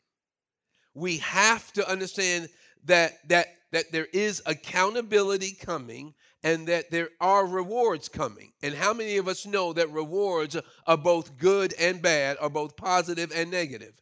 We 0.94 1.18
have 1.18 1.72
to 1.74 1.88
understand 1.88 2.48
that 2.84 3.12
that 3.28 3.48
that 3.72 3.92
there 3.92 4.08
is 4.12 4.42
accountability 4.46 5.52
coming 5.52 6.14
and 6.42 6.66
that 6.66 6.90
there 6.90 7.10
are 7.20 7.46
rewards 7.46 8.08
coming. 8.08 8.52
And 8.62 8.74
how 8.74 8.92
many 8.92 9.16
of 9.18 9.28
us 9.28 9.46
know 9.46 9.72
that 9.72 9.90
rewards 9.92 10.56
are 10.86 10.96
both 10.96 11.36
good 11.36 11.74
and 11.78 12.00
bad, 12.00 12.36
are 12.40 12.50
both 12.50 12.76
positive 12.76 13.30
and 13.34 13.50
negative? 13.50 13.92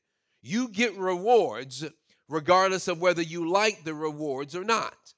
You 0.40 0.68
get 0.68 0.96
rewards 0.96 1.84
regardless 2.28 2.88
of 2.88 3.00
whether 3.00 3.22
you 3.22 3.50
like 3.50 3.84
the 3.84 3.94
rewards 3.94 4.54
or 4.54 4.64
not. 4.64 5.14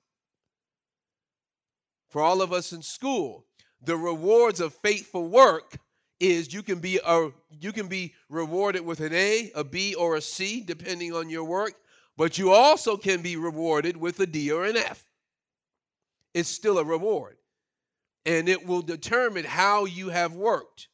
For 2.11 2.21
all 2.21 2.43
of 2.43 2.52
us 2.52 2.73
in 2.73 2.83
school, 2.83 3.47
the 3.83 3.97
rewards 3.97 4.61
of 4.61 4.75
faithful 4.75 5.29
work 5.29 5.79
is 6.21 6.52
you 6.52 6.62
can 6.62 6.81
be 6.81 7.00
a 7.05 7.31
you 7.50 7.73
can 7.73 7.88
be 7.88 8.14
rewarded 8.29 8.85
with 8.85 9.00
an 9.00 9.14
A, 9.14 9.50
a 9.55 9.64
B 9.64 9.95
or 9.95 10.17
a 10.17 10.21
C 10.21 10.61
depending 10.61 11.14
on 11.14 11.31
your 11.31 11.45
work 11.45 11.75
but 12.21 12.37
you 12.37 12.50
also 12.50 12.99
can 12.99 13.23
be 13.23 13.37
rewarded 13.37 13.97
with 13.97 14.21
a 14.21 14.26
D 14.26 14.52
or 14.52 14.67
an 14.67 14.76
F. 14.76 15.02
It's 16.35 16.50
still 16.50 16.76
a 16.76 16.85
reward. 16.85 17.38
And 18.26 18.47
it 18.47 18.67
will 18.67 18.83
determine 18.83 19.47
how 19.47 19.87
you 19.87 20.11
have 20.11 20.35
worked. 20.35 20.88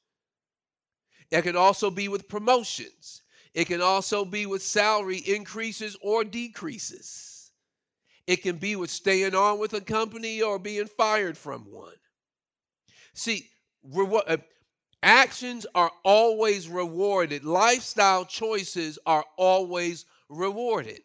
It 1.32 1.42
can 1.42 1.56
also 1.56 1.90
be 1.90 2.06
with 2.06 2.28
promotions. 2.28 3.22
It 3.54 3.64
can 3.64 3.80
also 3.80 4.24
be 4.24 4.46
with 4.46 4.62
salary 4.62 5.16
increases 5.16 5.96
or 6.00 6.22
decreases. 6.22 7.35
It 8.26 8.42
can 8.42 8.56
be 8.56 8.74
with 8.76 8.90
staying 8.90 9.34
on 9.34 9.58
with 9.58 9.72
a 9.74 9.80
company 9.80 10.42
or 10.42 10.58
being 10.58 10.86
fired 10.86 11.38
from 11.38 11.62
one. 11.70 11.94
See, 13.14 13.48
uh, 13.94 14.36
actions 15.02 15.66
are 15.74 15.92
always 16.04 16.68
rewarded. 16.68 17.44
Lifestyle 17.44 18.24
choices 18.24 18.98
are 19.06 19.24
always 19.36 20.06
rewarded. 20.28 21.00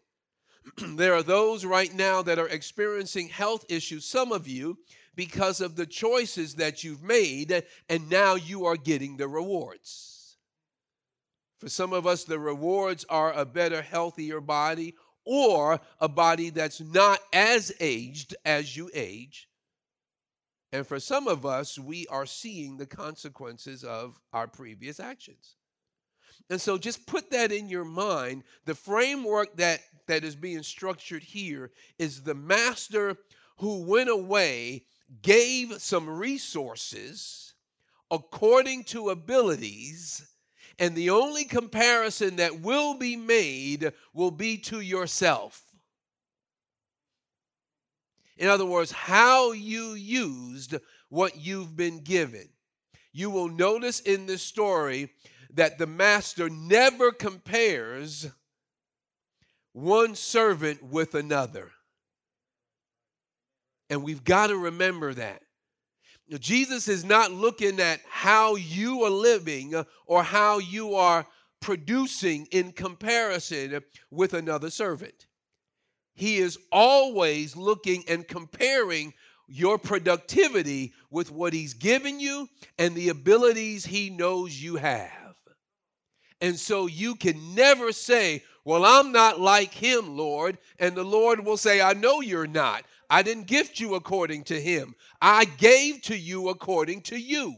there 0.96 1.13
are 1.13 1.24
those 1.24 1.63
right 1.63 1.94
now 1.94 2.22
that 2.24 2.40
are 2.40 2.48
experiencing 2.50 3.30
health 3.30 3.66
issues, 3.70 4.06
some 4.06 4.32
of 4.32 4.48
you, 4.48 4.78
because 5.16 5.62
of 5.62 5.75
the 5.75 5.86
choices 5.86 6.56
that 6.56 6.84
you've 6.84 7.04
made, 7.04 7.63
and 7.90 8.10
now 8.10 8.36
you 8.36 8.66
are 8.66 8.78
getting 8.78 9.18
the 9.18 9.28
rewards. 9.28 10.38
For 11.60 11.70
some 11.70 11.94
of 11.94 12.08
us, 12.08 12.24
the 12.24 12.40
rewards 12.40 13.06
are 13.10 13.32
a 13.34 13.46
better, 13.46 13.84
healthier 13.84 14.42
body 14.42 14.96
or 15.32 15.80
a 16.02 16.10
body 16.10 16.50
that's 16.50 16.82
not 16.82 17.22
as 17.32 17.72
aged 17.80 18.36
as 18.44 18.76
you 18.76 18.90
age. 18.94 19.48
And 20.74 20.86
for 20.86 21.00
some 21.00 21.30
of 21.30 21.46
us, 21.46 21.80
we 21.80 22.06
are 22.08 22.26
seeing 22.26 22.76
the 22.76 22.86
consequences 22.86 23.86
of 23.86 24.20
our 24.34 24.46
previous 24.46 25.00
actions. 25.00 25.56
And 26.50 26.60
so 26.60 26.78
just 26.78 27.08
put 27.08 27.32
that 27.32 27.54
in 27.54 27.70
your 27.70 27.86
mind. 27.86 28.44
The 28.66 28.76
framework 28.76 29.56
that 29.56 29.80
that 30.08 30.26
is 30.26 30.36
being 30.36 30.64
structured 30.64 31.24
here 31.24 31.72
is 31.98 32.24
the 32.24 32.36
master 32.36 33.16
who 33.56 33.84
went 33.84 34.10
away, 34.10 34.84
gave 35.22 35.82
some 35.82 36.10
resources 36.10 37.54
according 38.10 38.84
to 38.84 39.12
abilities, 39.12 40.28
and 40.82 40.96
the 40.96 41.12
only 41.12 41.46
comparison 41.46 42.38
that 42.38 42.62
will 42.62 42.96
be 42.96 43.16
made 43.16 43.94
will 44.16 44.32
be 44.32 44.58
to 44.58 44.82
yourself. 44.82 45.62
In 48.36 48.48
other 48.50 48.66
words, 48.66 48.92
how 48.92 49.52
you 49.52 49.94
used 49.94 50.76
what 51.10 51.38
you've 51.38 51.78
been 51.78 52.00
given. 52.00 52.50
You 53.14 53.30
will 53.30 53.48
notice 53.48 54.00
in 54.00 54.26
this 54.26 54.42
story 54.42 55.12
that 55.54 55.78
the 55.78 55.86
master 55.86 56.50
never 56.50 57.12
compares 57.12 58.28
one 59.74 60.16
servant 60.16 60.82
with 60.82 61.14
another. 61.14 61.70
And 63.92 64.02
we've 64.02 64.24
got 64.24 64.48
to 64.48 64.58
remember 64.58 65.14
that. 65.14 65.44
Jesus 66.40 66.88
is 66.88 67.04
not 67.04 67.32
looking 67.32 67.80
at 67.80 68.00
how 68.10 68.56
you 68.56 69.04
are 69.04 69.10
living 69.10 69.74
or 70.06 70.24
how 70.24 70.60
you 70.60 70.96
are 70.96 71.26
producing 71.60 72.48
in 72.52 72.72
comparison 72.72 73.82
with 74.10 74.34
another 74.34 74.70
servant. 74.70 75.28
He 76.16 76.38
is 76.38 76.58
always 76.72 77.56
looking 77.56 78.04
and 78.08 78.28
comparing 78.28 79.14
your 79.48 79.78
productivity 79.78 80.94
with 81.10 81.32
what 81.32 81.54
He's 81.54 81.74
given 81.74 82.20
you 82.20 82.48
and 82.78 82.96
the 82.96 83.10
abilities 83.10 83.86
He 83.86 84.10
knows 84.10 84.62
you 84.62 84.78
have. 84.78 85.22
And 86.42 86.60
so 86.60 86.88
you 86.88 87.16
can 87.16 87.54
never 87.54 87.92
say, 87.92 88.44
Well, 88.66 88.84
I'm 88.84 89.12
not 89.12 89.40
like 89.40 89.74
him, 89.74 90.18
Lord. 90.18 90.58
And 90.80 90.96
the 90.96 91.04
Lord 91.04 91.46
will 91.46 91.58
say, 91.58 91.82
I 91.82 91.94
know 91.94 92.22
you're 92.22 92.48
not. 92.48 92.84
I 93.12 93.22
didn't 93.22 93.46
gift 93.46 93.80
you 93.80 93.94
according 93.94 94.46
to 94.46 94.60
him, 94.60 94.96
I 95.22 95.46
gave 95.46 96.01
to 96.03 96.18
you 96.18 96.50
according 96.50 97.01
to 97.03 97.20
you. 97.20 97.58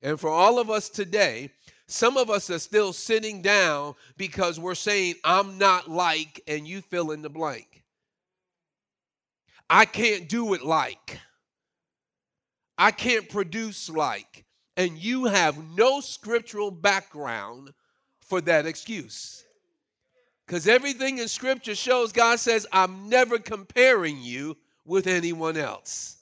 And 0.00 0.18
for 0.18 0.30
all 0.30 0.58
of 0.58 0.70
us 0.70 0.88
today, 0.88 1.50
some 1.88 2.16
of 2.16 2.30
us 2.30 2.48
are 2.48 2.58
still 2.58 2.92
sitting 2.92 3.42
down 3.42 3.94
because 4.16 4.58
we're 4.58 4.74
saying, 4.74 5.16
I'm 5.24 5.58
not 5.58 5.90
like, 5.90 6.40
and 6.46 6.66
you 6.66 6.80
fill 6.80 7.10
in 7.10 7.22
the 7.22 7.30
blank. 7.30 7.82
I 9.68 9.84
can't 9.84 10.28
do 10.28 10.54
it 10.54 10.62
like. 10.62 11.18
I 12.78 12.92
can't 12.92 13.28
produce 13.28 13.90
like 13.90 14.46
and 14.76 14.98
you 14.98 15.24
have 15.24 15.56
no 15.76 16.00
scriptural 16.00 16.70
background 16.70 17.72
for 18.20 18.40
that 18.42 18.66
excuse. 18.66 19.44
Because 20.46 20.68
everything 20.68 21.18
in 21.18 21.28
scripture 21.28 21.74
shows 21.74 22.12
God 22.12 22.38
says, 22.38 22.66
I'm 22.72 23.08
never 23.08 23.38
comparing 23.38 24.22
you 24.22 24.56
with 24.84 25.06
anyone 25.06 25.56
else. 25.56 26.16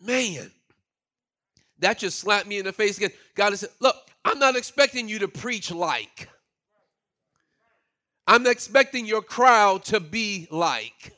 Man, 0.00 0.50
that 1.78 1.98
just 1.98 2.18
slapped 2.18 2.46
me 2.46 2.58
in 2.58 2.64
the 2.64 2.72
face 2.72 2.96
again. 2.96 3.10
God 3.34 3.54
said, 3.56 3.68
Look, 3.80 3.96
I'm 4.24 4.38
not 4.38 4.56
expecting 4.56 5.08
you 5.08 5.18
to 5.18 5.28
preach 5.28 5.70
like. 5.70 6.28
I'm 8.26 8.46
expecting 8.46 9.04
your 9.04 9.22
crowd 9.22 9.84
to 9.86 10.00
be 10.00 10.48
like. 10.50 11.12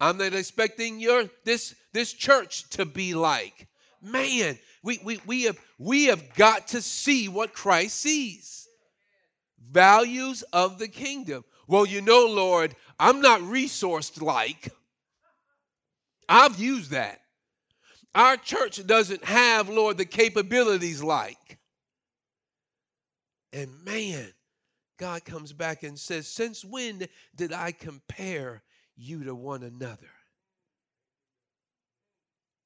I'm 0.00 0.16
not 0.16 0.32
expecting 0.32 1.00
your 1.00 1.24
this 1.44 1.74
this 1.92 2.12
church 2.12 2.68
to 2.70 2.86
be 2.86 3.12
like. 3.14 3.68
Man, 4.00 4.58
we, 4.82 4.98
we, 5.04 5.20
we, 5.26 5.42
have, 5.44 5.58
we 5.78 6.06
have 6.06 6.34
got 6.34 6.68
to 6.68 6.82
see 6.82 7.28
what 7.28 7.52
Christ 7.52 8.00
sees. 8.00 8.61
Values 9.72 10.42
of 10.52 10.78
the 10.78 10.88
kingdom. 10.88 11.44
Well, 11.66 11.86
you 11.86 12.02
know, 12.02 12.26
Lord, 12.26 12.76
I'm 12.98 13.20
not 13.20 13.40
resourced 13.40 14.20
like. 14.20 14.70
I've 16.28 16.58
used 16.58 16.90
that. 16.90 17.20
Our 18.14 18.36
church 18.36 18.86
doesn't 18.86 19.24
have, 19.24 19.68
Lord, 19.68 19.96
the 19.96 20.04
capabilities 20.04 21.02
like. 21.02 21.58
And 23.52 23.70
man, 23.84 24.32
God 24.98 25.24
comes 25.24 25.52
back 25.52 25.82
and 25.82 25.98
says, 25.98 26.28
Since 26.28 26.64
when 26.64 27.06
did 27.34 27.52
I 27.52 27.72
compare 27.72 28.62
you 28.96 29.24
to 29.24 29.34
one 29.34 29.62
another? 29.62 30.10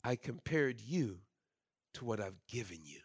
I 0.02 0.16
compared 0.16 0.80
you 0.80 1.18
to 1.94 2.04
what 2.04 2.20
I've 2.20 2.38
given 2.48 2.80
you. 2.84 3.00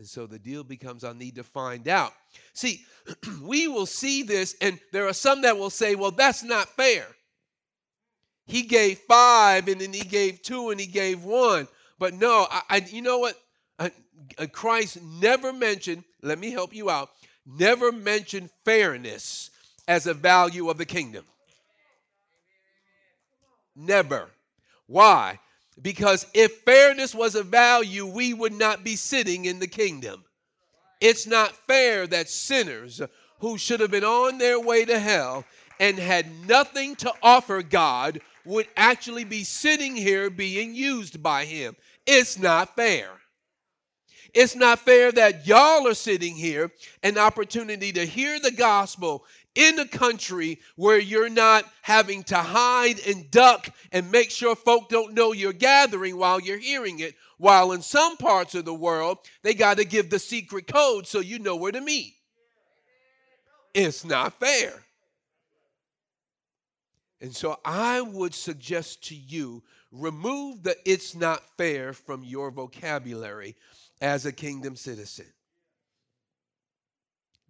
And 0.00 0.08
so 0.08 0.26
the 0.26 0.38
deal 0.38 0.64
becomes 0.64 1.04
I 1.04 1.12
need 1.12 1.34
to 1.34 1.44
find 1.44 1.86
out. 1.86 2.14
See, 2.54 2.86
we 3.42 3.68
will 3.68 3.84
see 3.84 4.22
this, 4.22 4.56
and 4.62 4.80
there 4.92 5.06
are 5.06 5.12
some 5.12 5.42
that 5.42 5.58
will 5.58 5.68
say, 5.68 5.94
well, 5.94 6.10
that's 6.10 6.42
not 6.42 6.70
fair. 6.70 7.06
He 8.46 8.62
gave 8.62 8.98
five, 9.00 9.68
and 9.68 9.78
then 9.78 9.92
he 9.92 10.00
gave 10.00 10.40
two, 10.40 10.70
and 10.70 10.80
he 10.80 10.86
gave 10.86 11.22
one. 11.22 11.68
But 11.98 12.14
no, 12.14 12.46
I, 12.50 12.62
I 12.70 12.76
you 12.78 13.02
know 13.02 13.18
what? 13.18 13.34
I, 13.78 13.92
uh, 14.38 14.46
Christ 14.46 15.02
never 15.02 15.52
mentioned, 15.52 16.02
let 16.22 16.38
me 16.38 16.50
help 16.50 16.74
you 16.74 16.88
out, 16.88 17.10
never 17.44 17.92
mentioned 17.92 18.48
fairness 18.64 19.50
as 19.86 20.06
a 20.06 20.14
value 20.14 20.70
of 20.70 20.78
the 20.78 20.86
kingdom. 20.86 21.26
Never. 23.76 24.30
Why? 24.86 25.38
Because 25.80 26.26
if 26.34 26.60
fairness 26.62 27.14
was 27.14 27.34
a 27.34 27.42
value, 27.42 28.06
we 28.06 28.34
would 28.34 28.52
not 28.52 28.84
be 28.84 28.96
sitting 28.96 29.46
in 29.46 29.58
the 29.58 29.66
kingdom. 29.66 30.24
It's 31.00 31.26
not 31.26 31.56
fair 31.66 32.06
that 32.08 32.28
sinners 32.28 33.00
who 33.38 33.56
should 33.56 33.80
have 33.80 33.90
been 33.90 34.04
on 34.04 34.38
their 34.38 34.60
way 34.60 34.84
to 34.84 34.98
hell 34.98 35.44
and 35.78 35.98
had 35.98 36.46
nothing 36.46 36.94
to 36.96 37.12
offer 37.22 37.62
God 37.62 38.20
would 38.44 38.68
actually 38.76 39.24
be 39.24 39.44
sitting 39.44 39.96
here 39.96 40.28
being 40.28 40.74
used 40.74 41.22
by 41.22 41.46
Him. 41.46 41.74
It's 42.06 42.38
not 42.38 42.76
fair. 42.76 43.08
It's 44.34 44.54
not 44.54 44.78
fair 44.78 45.10
that 45.12 45.46
y'all 45.46 45.88
are 45.88 45.94
sitting 45.94 46.36
here, 46.36 46.70
an 47.02 47.18
opportunity 47.18 47.92
to 47.92 48.04
hear 48.04 48.38
the 48.38 48.52
gospel 48.52 49.24
in 49.54 49.78
a 49.78 49.86
country 49.86 50.60
where 50.76 50.98
you're 50.98 51.28
not 51.28 51.64
having 51.82 52.22
to 52.24 52.36
hide 52.36 53.00
and 53.06 53.30
duck 53.30 53.68
and 53.92 54.10
make 54.10 54.30
sure 54.30 54.54
folk 54.54 54.88
don't 54.88 55.14
know 55.14 55.32
you're 55.32 55.52
gathering 55.52 56.16
while 56.16 56.40
you're 56.40 56.58
hearing 56.58 57.00
it. 57.00 57.14
While 57.38 57.72
in 57.72 57.82
some 57.82 58.16
parts 58.16 58.54
of 58.54 58.64
the 58.64 58.74
world, 58.74 59.18
they 59.42 59.54
got 59.54 59.78
to 59.78 59.84
give 59.84 60.10
the 60.10 60.18
secret 60.18 60.66
code 60.66 61.06
so 61.06 61.20
you 61.20 61.38
know 61.38 61.56
where 61.56 61.72
to 61.72 61.80
meet. 61.80 62.14
It's 63.74 64.04
not 64.04 64.38
fair. 64.38 64.82
And 67.20 67.34
so 67.34 67.58
I 67.64 68.00
would 68.00 68.34
suggest 68.34 69.08
to 69.08 69.14
you 69.14 69.62
remove 69.92 70.62
the 70.62 70.76
it's 70.84 71.14
not 71.14 71.42
fair 71.56 71.92
from 71.92 72.24
your 72.24 72.50
vocabulary 72.50 73.56
as 74.00 74.26
a 74.26 74.32
kingdom 74.32 74.76
citizen. 74.76 75.26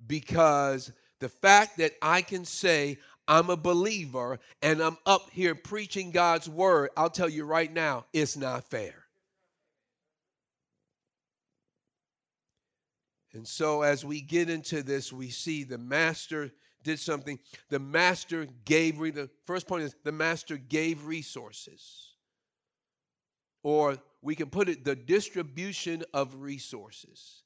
Because 0.06 0.92
the 1.20 1.28
fact 1.28 1.78
that 1.78 1.92
I 2.02 2.22
can 2.22 2.44
say 2.44 2.98
I'm 3.28 3.50
a 3.50 3.56
believer 3.56 4.40
and 4.62 4.80
I'm 4.80 4.96
up 5.06 5.30
here 5.30 5.54
preaching 5.54 6.10
God's 6.10 6.48
word, 6.48 6.90
I'll 6.96 7.10
tell 7.10 7.28
you 7.28 7.44
right 7.44 7.72
now, 7.72 8.06
it's 8.12 8.36
not 8.36 8.64
fair. 8.64 8.94
And 13.32 13.46
so 13.46 13.82
as 13.82 14.04
we 14.04 14.20
get 14.20 14.50
into 14.50 14.82
this, 14.82 15.12
we 15.12 15.30
see 15.30 15.62
the 15.62 15.78
master 15.78 16.50
did 16.82 16.98
something. 16.98 17.38
The 17.68 17.78
master 17.78 18.48
gave, 18.64 18.98
the 18.98 19.30
first 19.44 19.68
point 19.68 19.84
is 19.84 19.94
the 20.02 20.10
master 20.10 20.56
gave 20.56 21.06
resources. 21.06 22.14
Or 23.62 23.98
we 24.22 24.34
can 24.34 24.50
put 24.50 24.68
it 24.68 24.84
the 24.84 24.96
distribution 24.96 26.02
of 26.12 26.34
resources. 26.34 27.42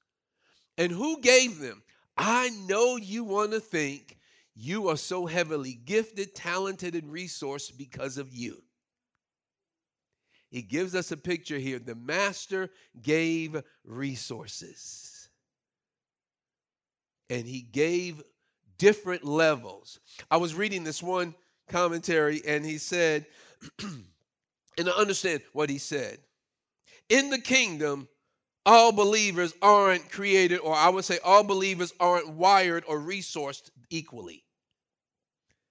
And 0.78 0.90
who 0.90 1.20
gave 1.20 1.58
them? 1.58 1.82
I 2.16 2.50
know 2.50 2.96
you 2.96 3.24
want 3.24 3.52
to 3.52 3.60
think 3.60 4.18
you 4.54 4.88
are 4.88 4.96
so 4.96 5.26
heavily 5.26 5.74
gifted, 5.84 6.34
talented, 6.34 6.94
and 6.94 7.10
resourced 7.10 7.76
because 7.76 8.18
of 8.18 8.32
you. 8.32 8.62
He 10.50 10.62
gives 10.62 10.94
us 10.94 11.10
a 11.10 11.16
picture 11.16 11.58
here. 11.58 11.80
The 11.80 11.96
master 11.96 12.70
gave 13.02 13.60
resources. 13.84 15.28
And 17.28 17.44
he 17.44 17.62
gave 17.62 18.22
different 18.78 19.24
levels. 19.24 19.98
I 20.30 20.36
was 20.36 20.54
reading 20.54 20.84
this 20.84 21.02
one 21.02 21.34
commentary 21.68 22.42
and 22.46 22.64
he 22.64 22.78
said, 22.78 23.26
and 23.82 24.88
I 24.88 24.92
understand 24.92 25.42
what 25.52 25.70
he 25.70 25.78
said. 25.78 26.18
In 27.08 27.30
the 27.30 27.40
kingdom, 27.40 28.08
all 28.66 28.92
believers 28.92 29.54
aren't 29.60 30.10
created, 30.10 30.58
or 30.58 30.74
I 30.74 30.88
would 30.88 31.04
say 31.04 31.18
all 31.24 31.44
believers 31.44 31.92
aren't 32.00 32.30
wired 32.30 32.84
or 32.86 32.98
resourced 32.98 33.70
equally. 33.90 34.44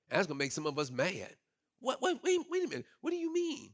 That's 0.10 0.28
gonna 0.28 0.38
make 0.38 0.52
some 0.52 0.68
of 0.68 0.78
us 0.78 0.92
mad. 0.92 1.36
What 1.80 2.02
wait, 2.02 2.20
wait, 2.24 2.40
wait 2.50 2.66
a 2.66 2.68
minute. 2.68 2.86
What 3.02 3.12
do 3.12 3.18
you 3.18 3.34
mean? 3.34 3.74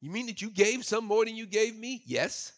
You 0.00 0.10
mean 0.10 0.26
that 0.26 0.42
you 0.42 0.50
gave 0.50 0.84
some 0.84 1.04
more 1.04 1.24
than 1.24 1.36
you 1.36 1.46
gave 1.46 1.76
me? 1.76 2.02
Yes. 2.06 2.52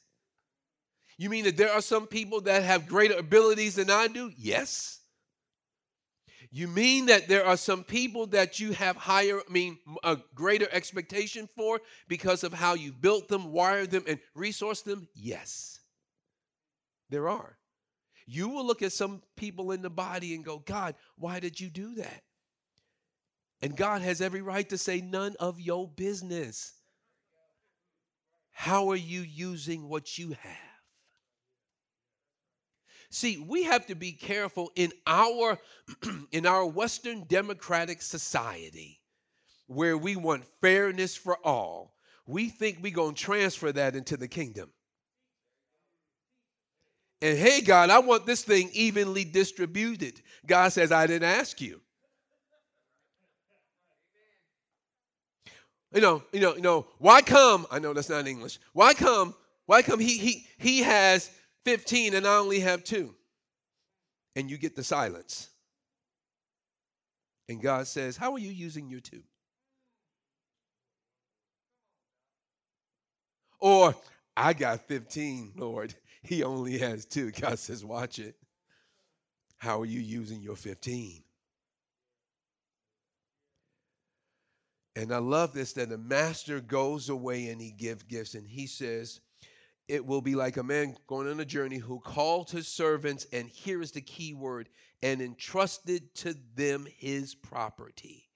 You 1.16 1.28
mean 1.28 1.44
that 1.44 1.56
there 1.56 1.72
are 1.72 1.82
some 1.82 2.06
people 2.06 2.40
that 2.42 2.62
have 2.62 2.88
greater 2.88 3.18
abilities 3.18 3.74
than 3.74 3.90
I 3.90 4.08
do? 4.08 4.30
Yes. 4.36 5.00
You 6.50 6.66
mean 6.66 7.06
that 7.06 7.28
there 7.28 7.44
are 7.44 7.56
some 7.56 7.84
people 7.84 8.26
that 8.28 8.58
you 8.58 8.72
have 8.72 8.96
higher, 8.96 9.38
I 9.38 9.52
mean, 9.52 9.78
a 10.02 10.18
greater 10.34 10.66
expectation 10.72 11.48
for 11.54 11.80
because 12.08 12.42
of 12.42 12.52
how 12.52 12.74
you 12.74 12.92
built 12.92 13.28
them, 13.28 13.52
wired 13.52 13.90
them, 13.90 14.04
and 14.08 14.18
resourced 14.36 14.84
them? 14.84 15.06
Yes. 15.14 15.79
There 17.10 17.28
are. 17.28 17.58
You 18.26 18.48
will 18.48 18.64
look 18.64 18.82
at 18.82 18.92
some 18.92 19.22
people 19.36 19.72
in 19.72 19.82
the 19.82 19.90
body 19.90 20.34
and 20.34 20.44
go, 20.44 20.58
God, 20.58 20.94
why 21.16 21.40
did 21.40 21.60
you 21.60 21.68
do 21.68 21.96
that? 21.96 22.22
And 23.60 23.76
God 23.76 24.02
has 24.02 24.20
every 24.20 24.40
right 24.40 24.68
to 24.68 24.78
say, 24.78 25.00
none 25.00 25.34
of 25.40 25.60
your 25.60 25.88
business. 25.88 26.72
How 28.52 28.90
are 28.90 28.96
you 28.96 29.20
using 29.20 29.88
what 29.88 30.16
you 30.16 30.30
have? 30.30 30.70
See, 33.10 33.38
we 33.38 33.64
have 33.64 33.86
to 33.86 33.96
be 33.96 34.12
careful 34.12 34.70
in 34.76 34.92
our 35.06 35.58
in 36.30 36.46
our 36.46 36.64
Western 36.64 37.24
democratic 37.24 38.02
society 38.02 39.00
where 39.66 39.98
we 39.98 40.14
want 40.14 40.44
fairness 40.60 41.16
for 41.16 41.36
all. 41.44 41.94
We 42.26 42.48
think 42.48 42.78
we're 42.80 42.92
going 42.94 43.16
to 43.16 43.20
transfer 43.20 43.72
that 43.72 43.96
into 43.96 44.16
the 44.16 44.28
kingdom. 44.28 44.70
And 47.22 47.36
hey, 47.36 47.60
God, 47.60 47.90
I 47.90 47.98
want 47.98 48.26
this 48.26 48.42
thing 48.42 48.70
evenly 48.72 49.24
distributed. 49.24 50.20
God 50.46 50.72
says, 50.72 50.90
I 50.90 51.06
didn't 51.06 51.28
ask 51.28 51.60
you. 51.60 51.80
You 55.92 56.00
know, 56.00 56.22
you 56.32 56.40
know, 56.40 56.54
you 56.54 56.62
know, 56.62 56.86
why 56.98 57.20
come? 57.20 57.66
I 57.70 57.78
know 57.78 57.92
that's 57.92 58.08
not 58.08 58.26
English. 58.26 58.58
Why 58.72 58.94
come? 58.94 59.34
Why 59.66 59.82
come 59.82 59.98
he 59.98 60.16
he 60.18 60.46
he 60.56 60.78
has 60.80 61.30
15 61.64 62.14
and 62.14 62.26
I 62.26 62.36
only 62.36 62.60
have 62.60 62.84
two. 62.84 63.14
And 64.36 64.50
you 64.50 64.56
get 64.56 64.76
the 64.76 64.84
silence. 64.84 65.50
And 67.48 67.60
God 67.60 67.86
says, 67.86 68.16
How 68.16 68.32
are 68.32 68.38
you 68.38 68.50
using 68.50 68.88
your 68.88 69.00
two? 69.00 69.22
Or, 73.58 73.94
I 74.36 74.52
got 74.52 74.86
15, 74.86 75.52
Lord. 75.56 75.94
He 76.22 76.42
only 76.42 76.78
has 76.78 77.04
two. 77.04 77.30
God 77.40 77.58
says, 77.58 77.84
Watch 77.84 78.18
it. 78.18 78.36
How 79.58 79.80
are 79.80 79.86
you 79.86 80.00
using 80.00 80.40
your 80.40 80.56
15? 80.56 81.22
And 84.96 85.12
I 85.12 85.18
love 85.18 85.52
this 85.52 85.72
that 85.74 85.88
the 85.88 85.98
master 85.98 86.60
goes 86.60 87.08
away 87.08 87.48
and 87.48 87.60
he 87.60 87.70
gives 87.70 88.02
gifts 88.02 88.34
and 88.34 88.46
he 88.46 88.66
says, 88.66 89.20
it 89.90 90.06
will 90.06 90.20
be 90.20 90.36
like 90.36 90.56
a 90.56 90.62
man 90.62 90.94
going 91.08 91.28
on 91.28 91.40
a 91.40 91.44
journey 91.44 91.78
who 91.78 91.98
called 91.98 92.48
his 92.48 92.68
servants, 92.68 93.26
and 93.32 93.48
here 93.48 93.82
is 93.82 93.90
the 93.90 94.00
key 94.00 94.34
word, 94.34 94.68
and 95.02 95.20
entrusted 95.20 96.14
to 96.14 96.36
them 96.54 96.86
his 96.96 97.34
property. 97.34 98.28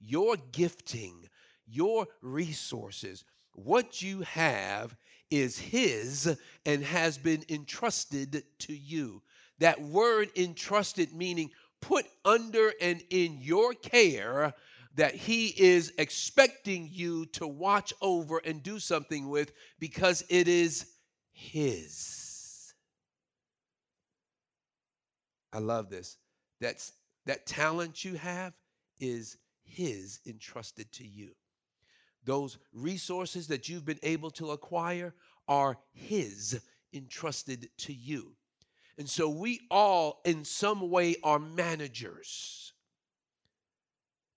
Your 0.00 0.36
gifting, 0.52 1.28
your 1.66 2.06
resources, 2.22 3.26
what 3.52 4.00
you 4.00 4.22
have 4.22 4.96
is 5.32 5.58
his 5.58 6.38
and 6.66 6.84
has 6.84 7.18
been 7.18 7.44
entrusted 7.48 8.44
to 8.60 8.72
you. 8.72 9.22
That 9.58 9.80
word 9.80 10.30
entrusted 10.36 11.12
meaning 11.12 11.50
put 11.80 12.06
under 12.24 12.72
and 12.80 13.02
in 13.10 13.38
your 13.40 13.74
care 13.74 14.54
that 14.94 15.14
He 15.14 15.48
is 15.48 15.92
expecting 15.98 16.88
you 16.90 17.26
to 17.26 17.46
watch 17.46 17.92
over 18.00 18.38
and 18.38 18.62
do 18.62 18.78
something 18.78 19.28
with 19.28 19.52
because 19.78 20.24
it 20.28 20.48
is 20.48 20.86
His. 21.32 22.74
I 25.52 25.58
love 25.58 25.90
this. 25.90 26.16
That's 26.60 26.92
that 27.26 27.46
talent 27.46 28.04
you 28.04 28.14
have 28.14 28.52
is 28.98 29.36
His 29.64 30.20
entrusted 30.26 30.90
to 30.92 31.06
you. 31.06 31.32
Those 32.24 32.58
resources 32.72 33.48
that 33.48 33.68
you've 33.68 33.84
been 33.84 33.98
able 34.02 34.30
to 34.32 34.52
acquire 34.52 35.14
are 35.48 35.78
His 35.92 36.60
entrusted 36.92 37.68
to 37.78 37.92
you. 37.92 38.32
And 38.98 39.08
so 39.08 39.28
we 39.28 39.60
all, 39.70 40.20
in 40.24 40.44
some 40.44 40.90
way, 40.90 41.16
are 41.24 41.38
managers. 41.38 42.72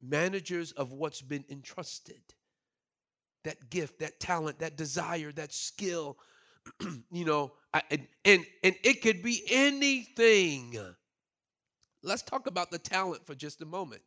Managers 0.02 0.72
of 0.74 0.92
what's 0.92 1.22
been 1.22 1.46
entrusted. 1.50 2.22
That 3.44 3.70
gift, 3.70 4.00
that 4.00 4.20
talent, 4.20 4.60
that 4.60 4.78
desire, 4.78 5.32
that 5.34 5.54
skill, 5.54 6.18
you 7.12 7.26
know, 7.26 7.54
and, 7.92 8.08
and, 8.24 8.46
and 8.64 8.76
it 8.84 9.02
could 9.02 9.22
be 9.22 9.44
anything. 9.50 10.80
Let's 12.02 12.22
talk 12.22 12.48
about 12.48 12.72
the 12.72 12.80
talent 12.80 13.26
for 13.26 13.36
just 13.36 13.62
a 13.62 13.66
moment. 13.66 14.02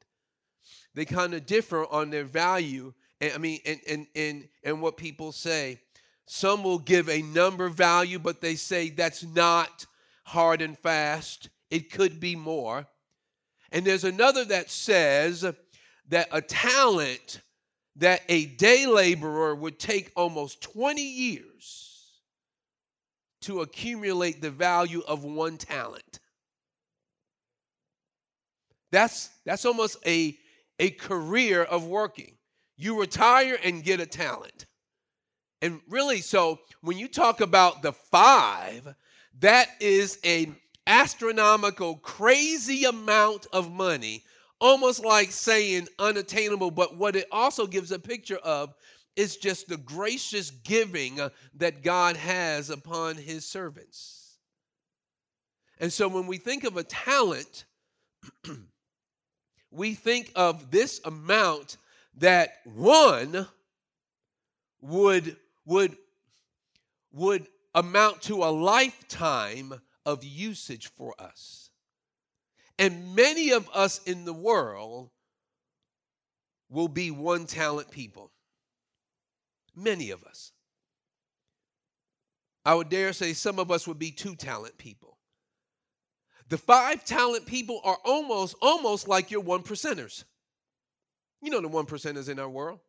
They 0.94 1.04
kind 1.04 1.34
of 1.34 1.46
differ 1.46 1.86
on 1.86 2.10
their 2.10 2.24
value. 2.24 2.94
I 3.20 3.38
mean, 3.38 3.60
and, 3.66 3.80
and, 3.88 4.06
and, 4.14 4.48
and 4.62 4.80
what 4.80 4.96
people 4.96 5.32
say. 5.32 5.80
Some 6.26 6.62
will 6.62 6.78
give 6.78 7.08
a 7.08 7.22
number 7.22 7.68
value, 7.68 8.18
but 8.18 8.40
they 8.40 8.54
say 8.54 8.90
that's 8.90 9.24
not 9.24 9.86
hard 10.24 10.60
and 10.60 10.78
fast. 10.78 11.48
It 11.70 11.90
could 11.90 12.20
be 12.20 12.36
more. 12.36 12.86
And 13.72 13.84
there's 13.84 14.04
another 14.04 14.44
that 14.46 14.70
says 14.70 15.44
that 16.08 16.28
a 16.30 16.40
talent 16.40 17.40
that 17.96 18.22
a 18.28 18.46
day 18.46 18.86
laborer 18.86 19.54
would 19.54 19.78
take 19.78 20.12
almost 20.14 20.62
20 20.62 21.02
years 21.02 21.88
to 23.42 23.60
accumulate 23.60 24.40
the 24.40 24.50
value 24.50 25.02
of 25.06 25.24
one 25.24 25.56
talent. 25.56 26.20
That's 28.90 29.28
that's 29.44 29.64
almost 29.64 29.98
a 30.06 30.38
a 30.78 30.90
career 30.90 31.62
of 31.62 31.84
working. 31.86 32.37
You 32.78 32.98
retire 32.98 33.58
and 33.62 33.84
get 33.84 34.00
a 34.00 34.06
talent. 34.06 34.66
And 35.60 35.80
really, 35.88 36.20
so 36.20 36.60
when 36.80 36.96
you 36.96 37.08
talk 37.08 37.40
about 37.40 37.82
the 37.82 37.92
five, 37.92 38.94
that 39.40 39.68
is 39.80 40.18
an 40.22 40.56
astronomical, 40.86 41.96
crazy 41.96 42.84
amount 42.84 43.48
of 43.52 43.70
money, 43.72 44.24
almost 44.60 45.04
like 45.04 45.32
saying 45.32 45.88
unattainable. 45.98 46.70
But 46.70 46.96
what 46.96 47.16
it 47.16 47.26
also 47.32 47.66
gives 47.66 47.90
a 47.90 47.98
picture 47.98 48.38
of 48.38 48.74
is 49.16 49.36
just 49.36 49.68
the 49.68 49.76
gracious 49.76 50.50
giving 50.50 51.18
that 51.56 51.82
God 51.82 52.16
has 52.16 52.70
upon 52.70 53.16
his 53.16 53.44
servants. 53.44 54.38
And 55.80 55.92
so 55.92 56.06
when 56.06 56.28
we 56.28 56.38
think 56.38 56.62
of 56.62 56.76
a 56.76 56.84
talent, 56.84 57.64
we 59.72 59.94
think 59.94 60.30
of 60.36 60.70
this 60.70 61.00
amount 61.04 61.76
that 62.18 62.54
one 62.64 63.46
would 64.80 65.36
would 65.64 65.96
would 67.12 67.46
amount 67.74 68.22
to 68.22 68.44
a 68.44 68.50
lifetime 68.50 69.74
of 70.04 70.24
usage 70.24 70.90
for 70.96 71.14
us. 71.18 71.70
And 72.78 73.14
many 73.14 73.50
of 73.50 73.68
us 73.74 74.00
in 74.04 74.24
the 74.24 74.32
world 74.32 75.10
will 76.70 76.88
be 76.88 77.10
one 77.10 77.46
talent 77.46 77.90
people. 77.90 78.30
Many 79.74 80.10
of 80.10 80.24
us. 80.24 80.52
I 82.64 82.74
would 82.74 82.88
dare 82.88 83.12
say 83.12 83.32
some 83.32 83.58
of 83.58 83.70
us 83.70 83.86
would 83.86 83.98
be 83.98 84.10
two 84.10 84.34
talent 84.36 84.76
people. 84.76 85.18
The 86.48 86.58
five 86.58 87.04
talent 87.04 87.46
people 87.46 87.80
are 87.84 87.98
almost 88.04 88.56
almost 88.60 89.08
like 89.08 89.30
your 89.30 89.40
one 89.40 89.62
percenters. 89.62 90.24
You 91.40 91.50
know 91.50 91.60
the 91.60 91.68
one 91.68 91.86
percenters 91.86 92.28
in 92.28 92.38
our 92.38 92.48
world 92.48 92.80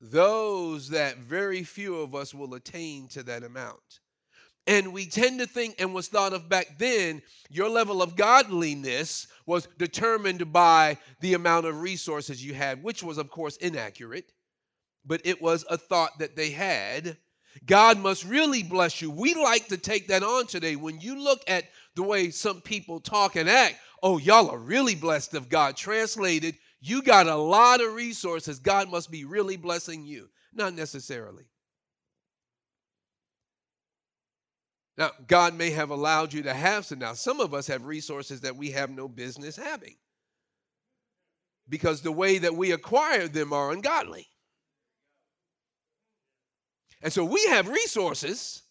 those 0.00 0.90
that 0.90 1.18
very 1.18 1.62
few 1.62 1.96
of 1.96 2.14
us 2.14 2.34
will 2.34 2.54
attain 2.54 3.08
to 3.08 3.22
that 3.24 3.42
amount. 3.42 4.00
And 4.66 4.92
we 4.92 5.06
tend 5.06 5.38
to 5.38 5.46
think, 5.46 5.76
and 5.78 5.94
was 5.94 6.08
thought 6.08 6.32
of 6.32 6.48
back 6.48 6.76
then, 6.76 7.22
your 7.48 7.68
level 7.68 8.02
of 8.02 8.16
godliness 8.16 9.28
was 9.46 9.68
determined 9.78 10.52
by 10.52 10.98
the 11.20 11.34
amount 11.34 11.66
of 11.66 11.80
resources 11.80 12.44
you 12.44 12.52
had, 12.52 12.82
which 12.82 13.02
was, 13.02 13.16
of 13.16 13.30
course, 13.30 13.56
inaccurate, 13.58 14.32
but 15.04 15.20
it 15.24 15.40
was 15.40 15.64
a 15.70 15.78
thought 15.78 16.18
that 16.18 16.34
they 16.34 16.50
had. 16.50 17.16
God 17.64 17.98
must 17.98 18.24
really 18.24 18.64
bless 18.64 19.00
you. 19.00 19.10
We 19.10 19.34
like 19.34 19.68
to 19.68 19.78
take 19.78 20.08
that 20.08 20.24
on 20.24 20.46
today. 20.46 20.74
When 20.74 21.00
you 21.00 21.22
look 21.22 21.42
at 21.46 21.64
the 21.94 22.02
way 22.02 22.30
some 22.30 22.60
people 22.60 22.98
talk 22.98 23.36
and 23.36 23.48
act, 23.48 23.76
oh, 24.02 24.18
y'all 24.18 24.50
are 24.50 24.58
really 24.58 24.96
blessed 24.96 25.34
of 25.34 25.48
God. 25.48 25.76
Translated, 25.76 26.56
you 26.88 27.02
got 27.02 27.26
a 27.26 27.36
lot 27.36 27.82
of 27.82 27.94
resources. 27.94 28.58
God 28.58 28.90
must 28.90 29.10
be 29.10 29.24
really 29.24 29.56
blessing 29.56 30.04
you. 30.04 30.28
Not 30.52 30.74
necessarily. 30.74 31.44
Now, 34.96 35.10
God 35.26 35.54
may 35.54 35.70
have 35.70 35.90
allowed 35.90 36.32
you 36.32 36.42
to 36.44 36.54
have 36.54 36.86
some. 36.86 36.98
Now, 36.98 37.12
some 37.12 37.40
of 37.40 37.52
us 37.52 37.66
have 37.66 37.84
resources 37.84 38.40
that 38.40 38.56
we 38.56 38.70
have 38.70 38.90
no 38.90 39.08
business 39.08 39.56
having 39.56 39.96
because 41.68 42.00
the 42.00 42.12
way 42.12 42.38
that 42.38 42.54
we 42.54 42.72
acquire 42.72 43.28
them 43.28 43.52
are 43.52 43.72
ungodly. 43.72 44.26
And 47.02 47.12
so 47.12 47.24
we 47.24 47.44
have 47.46 47.68
resources 47.68 48.62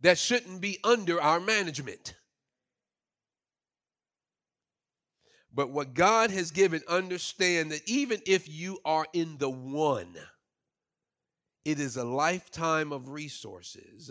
that 0.00 0.18
shouldn't 0.18 0.60
be 0.60 0.78
under 0.82 1.20
our 1.20 1.40
management. 1.40 2.14
But 5.54 5.70
what 5.70 5.94
God 5.94 6.30
has 6.30 6.50
given, 6.50 6.82
understand 6.88 7.70
that 7.70 7.88
even 7.88 8.20
if 8.26 8.48
you 8.48 8.78
are 8.84 9.06
in 9.12 9.38
the 9.38 9.50
one, 9.50 10.16
it 11.64 11.78
is 11.78 11.96
a 11.96 12.04
lifetime 12.04 12.92
of 12.92 13.08
resources 13.08 14.10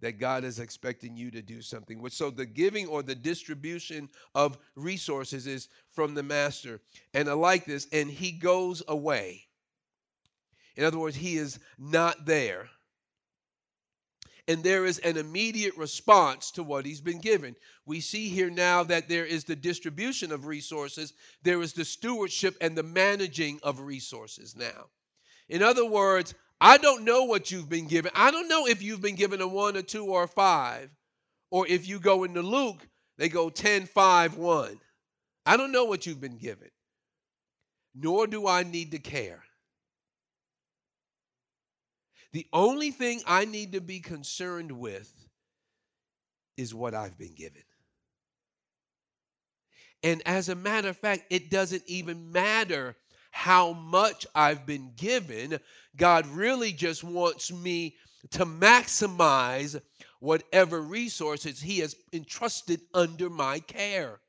that 0.00 0.18
God 0.18 0.44
is 0.44 0.58
expecting 0.58 1.16
you 1.16 1.30
to 1.30 1.40
do 1.40 1.62
something 1.62 2.02
with. 2.02 2.12
So 2.12 2.30
the 2.30 2.44
giving 2.44 2.88
or 2.88 3.02
the 3.02 3.14
distribution 3.14 4.08
of 4.34 4.58
resources 4.74 5.46
is 5.46 5.68
from 5.92 6.14
the 6.14 6.22
master. 6.22 6.80
And 7.14 7.28
I 7.28 7.32
like 7.34 7.64
this, 7.64 7.86
and 7.92 8.10
he 8.10 8.32
goes 8.32 8.82
away. 8.88 9.44
In 10.76 10.84
other 10.84 10.98
words, 10.98 11.16
he 11.16 11.36
is 11.36 11.58
not 11.78 12.26
there 12.26 12.68
and 14.48 14.62
there 14.62 14.84
is 14.84 14.98
an 14.98 15.16
immediate 15.16 15.76
response 15.76 16.50
to 16.52 16.62
what 16.62 16.84
he's 16.84 17.00
been 17.00 17.20
given. 17.20 17.54
We 17.86 18.00
see 18.00 18.28
here 18.28 18.50
now 18.50 18.82
that 18.84 19.08
there 19.08 19.24
is 19.24 19.44
the 19.44 19.56
distribution 19.56 20.32
of 20.32 20.46
resources, 20.46 21.14
there 21.42 21.62
is 21.62 21.72
the 21.72 21.84
stewardship 21.84 22.56
and 22.60 22.76
the 22.76 22.82
managing 22.82 23.60
of 23.62 23.80
resources 23.80 24.56
now. 24.56 24.86
In 25.48 25.62
other 25.62 25.86
words, 25.86 26.34
I 26.60 26.78
don't 26.78 27.04
know 27.04 27.24
what 27.24 27.50
you've 27.50 27.68
been 27.68 27.86
given. 27.86 28.10
I 28.14 28.30
don't 28.30 28.48
know 28.48 28.66
if 28.66 28.82
you've 28.82 29.02
been 29.02 29.16
given 29.16 29.40
a 29.40 29.48
one, 29.48 29.76
a 29.76 29.82
two, 29.82 30.06
or 30.06 30.24
a 30.24 30.28
five, 30.28 30.90
or 31.50 31.66
if 31.66 31.88
you 31.88 32.00
go 32.00 32.24
into 32.24 32.42
Luke, 32.42 32.86
they 33.18 33.28
go 33.28 33.50
10, 33.50 33.86
5, 33.86 34.36
1. 34.36 34.80
I 35.44 35.56
don't 35.56 35.72
know 35.72 35.84
what 35.84 36.06
you've 36.06 36.20
been 36.20 36.38
given, 36.38 36.70
nor 37.94 38.26
do 38.26 38.46
I 38.46 38.62
need 38.62 38.92
to 38.92 38.98
care. 38.98 39.42
The 42.32 42.46
only 42.52 42.90
thing 42.90 43.20
I 43.26 43.44
need 43.44 43.72
to 43.72 43.80
be 43.80 44.00
concerned 44.00 44.72
with 44.72 45.12
is 46.56 46.74
what 46.74 46.94
I've 46.94 47.18
been 47.18 47.34
given. 47.34 47.62
And 50.02 50.22
as 50.26 50.48
a 50.48 50.54
matter 50.54 50.88
of 50.88 50.96
fact, 50.96 51.24
it 51.30 51.50
doesn't 51.50 51.84
even 51.86 52.32
matter 52.32 52.96
how 53.30 53.72
much 53.72 54.26
I've 54.34 54.66
been 54.66 54.92
given. 54.96 55.58
God 55.96 56.26
really 56.26 56.72
just 56.72 57.04
wants 57.04 57.52
me 57.52 57.96
to 58.30 58.44
maximize 58.44 59.80
whatever 60.20 60.80
resources 60.80 61.60
He 61.60 61.80
has 61.80 61.96
entrusted 62.12 62.80
under 62.94 63.28
my 63.30 63.60
care. 63.60 64.20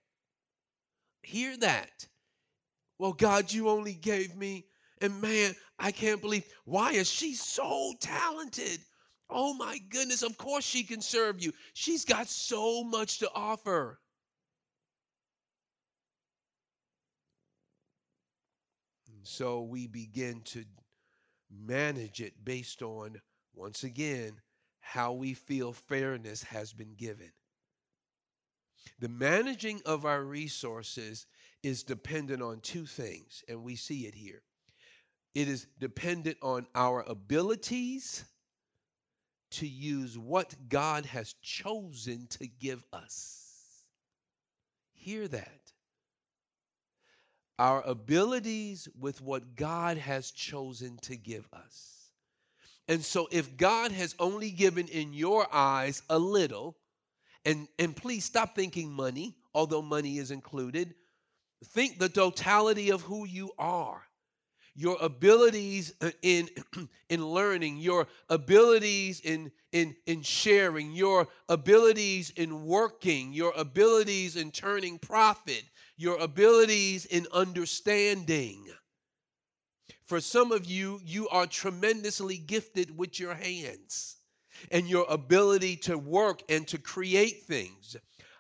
Hear 1.22 1.56
that. 1.58 2.08
Well, 3.00 3.14
God, 3.14 3.52
you 3.52 3.70
only 3.70 3.94
gave 3.94 4.36
me 4.36 4.66
and 5.04 5.22
man, 5.22 5.54
I 5.78 5.92
can't 5.92 6.22
believe 6.22 6.46
why 6.64 6.94
is 6.94 7.10
she 7.10 7.34
so 7.34 7.94
talented? 8.00 8.80
Oh 9.30 9.54
my 9.54 9.78
goodness, 9.90 10.24
of 10.24 10.38
course 10.38 10.64
she 10.64 10.84
can 10.84 11.02
serve 11.02 11.44
you. 11.44 11.52
She's 11.74 12.06
got 12.06 12.30
so 12.30 12.86
much 12.86 13.20
to 13.20 13.30
offer. 13.36 14.00
And 19.08 19.28
so 19.28 19.64
we 19.64 19.88
begin 19.88 20.42
to 20.46 20.64
manage 21.52 22.22
it 22.22 22.34
based 22.46 22.82
on, 22.82 23.20
once 23.54 23.84
again, 23.84 24.40
how 24.80 25.12
we 25.12 25.34
feel 25.34 25.74
fairness 25.74 26.44
has 26.44 26.72
been 26.72 26.96
given. 26.96 27.32
The 29.00 29.10
managing 29.10 29.82
of 29.86 30.06
our 30.06 30.24
resources 30.24 31.26
is 31.62 31.84
dependent 31.84 32.42
on 32.42 32.62
two 32.62 32.86
things, 32.86 33.44
and 33.50 33.64
we 33.64 33.76
see 33.76 34.06
it 34.06 34.16
here. 34.16 34.44
It 35.36 35.48
is 35.48 35.66
dependent 35.80 36.38
on 36.42 36.68
our 36.76 37.02
abilities 37.02 38.24
to 39.52 39.68
use 39.68 40.18
what 40.18 40.54
God 40.70 41.06
has 41.06 41.34
chosen 41.42 42.28
to 42.32 42.48
give 42.48 42.84
us. 42.94 43.84
Hear 44.94 45.28
that. 45.28 45.72
Our 47.60 47.82
abilities 47.82 48.88
with 49.00 49.22
what 49.22 49.56
God 49.56 49.98
has 49.98 50.32
chosen 50.32 50.98
to 51.04 51.16
give 51.16 51.48
us. 51.54 52.10
And 52.88 53.04
so, 53.04 53.28
if 53.32 53.56
God 53.58 53.92
has 53.92 54.16
only 54.20 54.52
given 54.52 54.88
in 54.88 55.14
your 55.14 55.48
eyes 55.54 56.02
a 56.10 56.20
little, 56.20 56.76
and, 57.46 57.68
and 57.80 57.96
please 57.96 58.26
stop 58.26 58.56
thinking 58.56 58.92
money, 58.92 59.36
although 59.54 59.82
money 59.82 60.18
is 60.18 60.32
included, 60.32 60.94
think 61.64 61.98
the 61.98 62.10
totality 62.10 62.92
of 62.92 63.02
who 63.02 63.26
you 63.26 63.52
are 63.58 64.04
your 64.76 64.98
abilities 65.02 65.94
uh, 66.02 66.12
in 66.22 66.50
in 67.10 67.26
learning 67.26 67.78
your 67.78 68.08
abilities 68.30 69.20
in 69.22 69.52
in 69.72 69.96
in 70.06 70.22
sharing 70.22 70.92
your 70.92 71.28
abilities 71.50 72.32
in 72.32 72.66
working 72.66 73.34
your 73.34 73.54
abilities 73.56 74.36
in 74.36 74.52
turning 74.52 74.98
profit 74.98 75.64
your 75.96 76.18
abilities 76.18 77.06
in 77.06 77.28
understanding. 77.32 78.66
For 80.06 80.20
some 80.20 80.52
of 80.52 80.66
you 80.66 81.00
you 81.04 81.30
are 81.30 81.46
tremendously 81.46 82.38
gifted 82.38 82.98
with 82.98 83.20
your 83.20 83.36
hands 83.36 84.18
and 84.72 84.88
your 84.88 85.06
ability 85.10 85.76
to 85.78 85.98
work 85.98 86.42
and 86.50 86.68
to 86.68 86.78
create 86.78 87.44
things. 87.44 87.96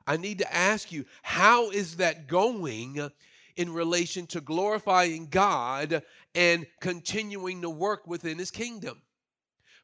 I 0.05 0.17
need 0.17 0.39
to 0.39 0.53
ask 0.53 0.91
you 0.91 1.05
how 1.21 1.69
is 1.69 1.97
that 1.97 2.27
going 2.27 3.09
in 3.55 3.73
relation 3.73 4.27
to 4.27 4.41
glorifying 4.41 5.27
God 5.27 6.03
and 6.35 6.65
continuing 6.79 7.61
to 7.61 7.69
work 7.69 8.07
within 8.07 8.37
his 8.37 8.51
kingdom. 8.51 9.01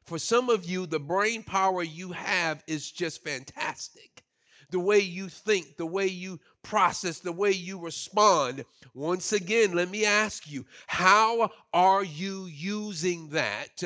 For 0.04 0.18
some 0.18 0.50
of 0.50 0.64
you, 0.64 0.86
the 0.86 0.98
brain 0.98 1.42
power 1.42 1.82
you 1.82 2.12
have 2.12 2.64
is 2.66 2.90
just 2.90 3.22
fantastic. 3.22 4.24
The 4.70 4.80
way 4.80 5.00
you 5.00 5.28
think, 5.28 5.76
the 5.76 5.86
way 5.86 6.06
you 6.06 6.40
process, 6.62 7.18
the 7.18 7.32
way 7.32 7.50
you 7.52 7.78
respond. 7.78 8.64
Once 8.94 9.32
again, 9.32 9.72
let 9.72 9.90
me 9.90 10.04
ask 10.04 10.50
you, 10.50 10.64
how 10.86 11.50
are 11.72 12.04
you 12.04 12.46
using 12.46 13.28
that 13.30 13.82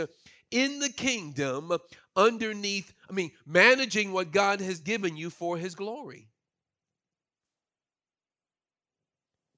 in 0.50 0.78
the 0.78 0.90
kingdom 0.90 1.72
underneath, 2.16 2.92
I 3.08 3.12
mean, 3.12 3.32
managing 3.46 4.12
what 4.12 4.32
God 4.32 4.60
has 4.60 4.80
given 4.80 5.16
you 5.16 5.30
for 5.30 5.56
his 5.56 5.74
glory? 5.74 6.28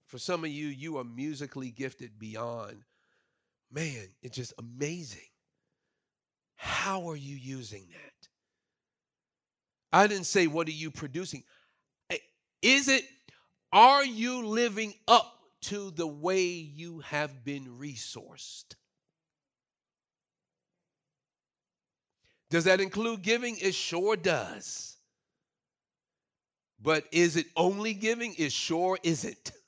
For 0.06 0.18
some 0.18 0.44
of 0.44 0.50
you, 0.50 0.68
you 0.68 0.98
are 0.98 1.04
musically 1.04 1.70
gifted 1.70 2.18
beyond. 2.18 2.82
Man, 3.70 4.08
it's 4.22 4.36
just 4.36 4.54
amazing. 4.58 5.28
How 6.54 7.08
are 7.10 7.16
you 7.16 7.34
using 7.34 7.86
that? 7.90 8.28
I 9.92 10.06
didn't 10.06 10.26
say, 10.26 10.46
what 10.46 10.68
are 10.68 10.72
you 10.72 10.90
producing? 10.90 11.42
Eh, 12.10 12.18
is 12.62 12.88
it, 12.88 13.04
are 13.72 14.04
you 14.04 14.46
living 14.46 14.94
up 15.08 15.32
to 15.62 15.90
the 15.90 16.06
way 16.06 16.44
you 16.44 17.00
have 17.00 17.44
been 17.44 17.66
resourced? 17.80 18.76
Does 22.50 22.64
that 22.64 22.80
include 22.80 23.22
giving? 23.22 23.56
It 23.60 23.74
sure 23.74 24.16
does. 24.16 24.96
But 26.80 27.04
is 27.10 27.36
it 27.36 27.46
only 27.56 27.94
giving? 27.94 28.34
It 28.38 28.52
sure 28.52 28.98
isn't. 29.02 29.52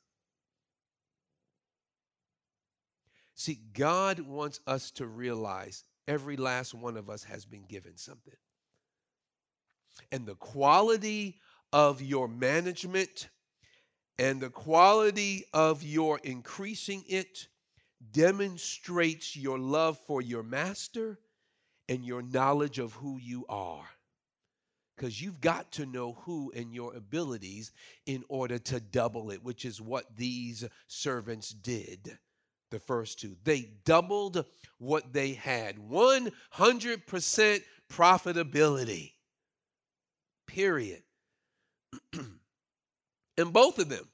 See, 3.38 3.60
God 3.72 4.18
wants 4.18 4.58
us 4.66 4.90
to 4.92 5.06
realize 5.06 5.84
every 6.08 6.36
last 6.36 6.74
one 6.74 6.96
of 6.96 7.08
us 7.08 7.22
has 7.22 7.44
been 7.44 7.66
given 7.68 7.96
something. 7.96 8.34
And 10.10 10.26
the 10.26 10.34
quality 10.34 11.38
of 11.72 12.02
your 12.02 12.26
management 12.26 13.28
and 14.18 14.40
the 14.40 14.50
quality 14.50 15.44
of 15.52 15.84
your 15.84 16.18
increasing 16.24 17.04
it 17.08 17.46
demonstrates 18.10 19.36
your 19.36 19.60
love 19.60 20.00
for 20.08 20.20
your 20.20 20.42
master 20.42 21.20
and 21.88 22.04
your 22.04 22.22
knowledge 22.22 22.80
of 22.80 22.92
who 22.94 23.18
you 23.18 23.46
are. 23.48 23.88
Because 24.96 25.22
you've 25.22 25.40
got 25.40 25.70
to 25.72 25.86
know 25.86 26.14
who 26.24 26.50
and 26.56 26.74
your 26.74 26.92
abilities 26.96 27.70
in 28.04 28.24
order 28.28 28.58
to 28.58 28.80
double 28.80 29.30
it, 29.30 29.44
which 29.44 29.64
is 29.64 29.80
what 29.80 30.16
these 30.16 30.64
servants 30.88 31.50
did 31.50 32.18
the 32.70 32.78
first 32.78 33.20
two. 33.20 33.36
They 33.44 33.70
doubled 33.84 34.44
what 34.78 35.12
they 35.12 35.32
had 35.32 35.76
100% 35.76 37.62
profitability. 37.90 39.12
Period. 40.46 41.02
and 43.38 43.52
both 43.52 43.78
of 43.78 43.88
them, 43.88 44.08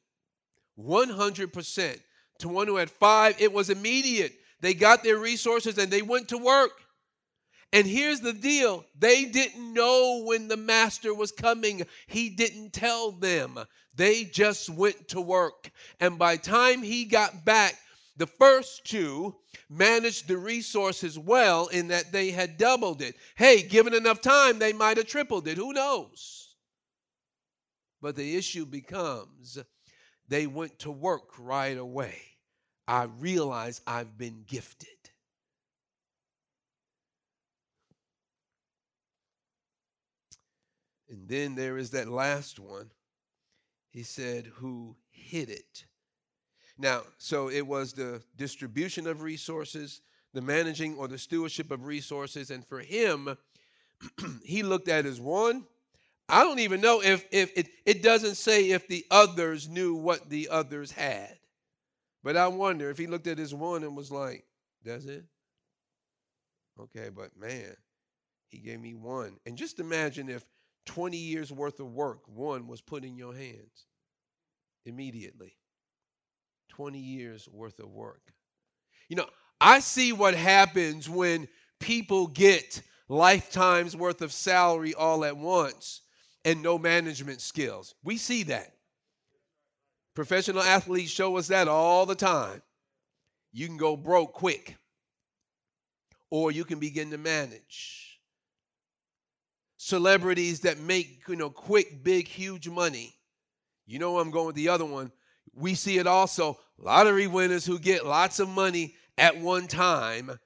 100%. 0.78 2.00
To 2.40 2.48
one 2.48 2.66
who 2.66 2.76
had 2.76 2.90
five, 2.90 3.40
it 3.40 3.52
was 3.52 3.70
immediate. 3.70 4.32
They 4.60 4.74
got 4.74 5.04
their 5.04 5.18
resources 5.18 5.78
and 5.78 5.90
they 5.90 6.02
went 6.02 6.28
to 6.28 6.38
work. 6.38 6.72
And 7.72 7.86
here's 7.86 8.20
the 8.20 8.32
deal 8.32 8.84
they 8.98 9.24
didn't 9.24 9.72
know 9.72 10.22
when 10.24 10.48
the 10.48 10.56
master 10.56 11.12
was 11.12 11.32
coming, 11.32 11.82
he 12.06 12.30
didn't 12.30 12.72
tell 12.72 13.10
them. 13.12 13.58
They 13.96 14.24
just 14.24 14.70
went 14.70 15.08
to 15.08 15.20
work. 15.20 15.70
And 16.00 16.18
by 16.18 16.36
time 16.36 16.82
he 16.82 17.04
got 17.04 17.44
back, 17.44 17.76
the 18.16 18.27
first 18.27 18.85
two 18.85 19.35
managed 19.68 20.29
the 20.29 20.38
resources 20.38 21.18
well 21.18 21.66
in 21.68 21.88
that 21.88 22.12
they 22.12 22.31
had 22.31 22.59
doubled 22.59 23.03
it. 23.03 23.16
Hey, 23.35 23.62
given 23.62 23.94
enough 23.94 24.20
time, 24.20 24.59
they 24.59 24.72
might 24.72 24.96
have 24.96 25.07
tripled 25.07 25.48
it. 25.48 25.57
Who 25.57 25.72
knows? 25.72 26.57
But 28.00 28.16
the 28.16 28.37
issue 28.37 28.66
becomes 28.66 29.59
they 30.29 30.46
went 30.46 30.79
to 30.81 30.90
work 30.90 31.31
right 31.38 31.77
away. 31.77 32.20
I 32.87 33.05
realize 33.05 33.81
I've 33.87 34.16
been 34.16 34.44
gifted. 34.46 34.88
And 41.09 41.29
then 41.29 41.55
there 41.55 41.79
is 41.79 41.90
that 41.90 42.09
last 42.09 42.59
one. 42.59 42.90
He 43.90 44.03
said, 44.03 44.46
Who 44.46 44.96
hid 45.11 45.48
it? 45.48 45.85
Now, 46.78 47.02
so 47.18 47.48
it 47.48 47.66
was 47.66 47.92
the 47.92 48.20
distribution 48.37 49.06
of 49.06 49.22
resources, 49.22 50.00
the 50.32 50.42
managing 50.42 50.96
or 50.96 51.06
the 51.08 51.18
stewardship 51.18 51.70
of 51.70 51.84
resources. 51.84 52.50
And 52.50 52.66
for 52.66 52.80
him, 52.80 53.37
he 54.44 54.62
looked 54.62 54.88
at 54.88 55.06
as 55.06 55.20
one. 55.20 55.64
I 56.28 56.42
don't 56.42 56.58
even 56.58 56.80
know 56.80 57.02
if, 57.02 57.26
if 57.30 57.52
it, 57.56 57.68
it 57.84 58.02
doesn't 58.02 58.37
say 58.37 58.70
if 58.70 58.88
the 58.88 59.04
others 59.10 59.68
knew 59.68 59.94
what 59.94 60.30
the 60.30 60.48
others 60.48 60.90
had. 60.90 61.37
But 62.22 62.37
I 62.37 62.48
wonder 62.48 62.90
if 62.90 62.96
he 62.96 63.06
looked 63.06 63.26
at 63.26 63.38
his 63.38 63.54
one 63.54 63.84
and 63.84 63.94
was 63.94 64.10
like, 64.10 64.44
does 64.82 65.06
it? 65.06 65.24
Okay, 66.80 67.10
but 67.14 67.37
man, 67.38 67.76
he 68.48 68.58
gave 68.58 68.80
me 68.80 68.94
one. 68.94 69.37
And 69.46 69.56
just 69.56 69.78
imagine 69.78 70.28
if 70.28 70.44
20 70.87 71.16
years 71.16 71.52
worth 71.52 71.78
of 71.80 71.92
work, 71.92 72.20
one 72.26 72.66
was 72.66 72.80
put 72.80 73.04
in 73.04 73.16
your 73.16 73.34
hands 73.34 73.87
immediately. 74.87 75.56
20 76.74 76.98
years 76.98 77.48
worth 77.52 77.78
of 77.78 77.88
work. 77.90 78.32
You 79.08 79.16
know, 79.16 79.28
I 79.60 79.78
see 79.78 80.12
what 80.12 80.34
happens 80.34 81.08
when 81.08 81.46
people 81.78 82.26
get 82.26 82.82
lifetimes 83.08 83.96
worth 83.96 84.22
of 84.22 84.32
salary 84.32 84.92
all 84.92 85.24
at 85.24 85.37
once 85.37 86.00
and 86.44 86.62
no 86.62 86.76
management 86.76 87.40
skills. 87.40 87.94
We 88.02 88.16
see 88.16 88.42
that. 88.44 88.72
Professional 90.14 90.62
athletes 90.62 91.12
show 91.12 91.37
us 91.37 91.46
that 91.48 91.68
all 91.68 92.06
the 92.06 92.16
time. 92.16 92.60
You 93.52 93.68
can 93.68 93.76
go 93.76 93.96
broke 93.96 94.32
quick, 94.32 94.76
or 96.30 96.50
you 96.50 96.64
can 96.64 96.80
begin 96.80 97.12
to 97.12 97.18
manage. 97.18 98.18
Celebrities 99.76 100.60
that 100.60 100.80
make, 100.80 101.22
you 101.28 101.37
know, 101.37 101.50
quick, 101.50 102.02
big, 102.02 102.26
huge 102.26 102.68
money. 102.68 103.14
You 103.87 104.00
know, 104.00 104.18
I'm 104.18 104.32
going 104.32 104.46
with 104.46 104.56
the 104.56 104.70
other 104.70 104.84
one 104.84 105.12
we 105.56 105.74
see 105.74 105.98
it 105.98 106.06
also 106.06 106.58
lottery 106.78 107.26
winners 107.26 107.64
who 107.64 107.78
get 107.78 108.06
lots 108.06 108.38
of 108.40 108.48
money 108.48 108.94
at 109.16 109.38
one 109.38 109.66
time. 109.66 110.38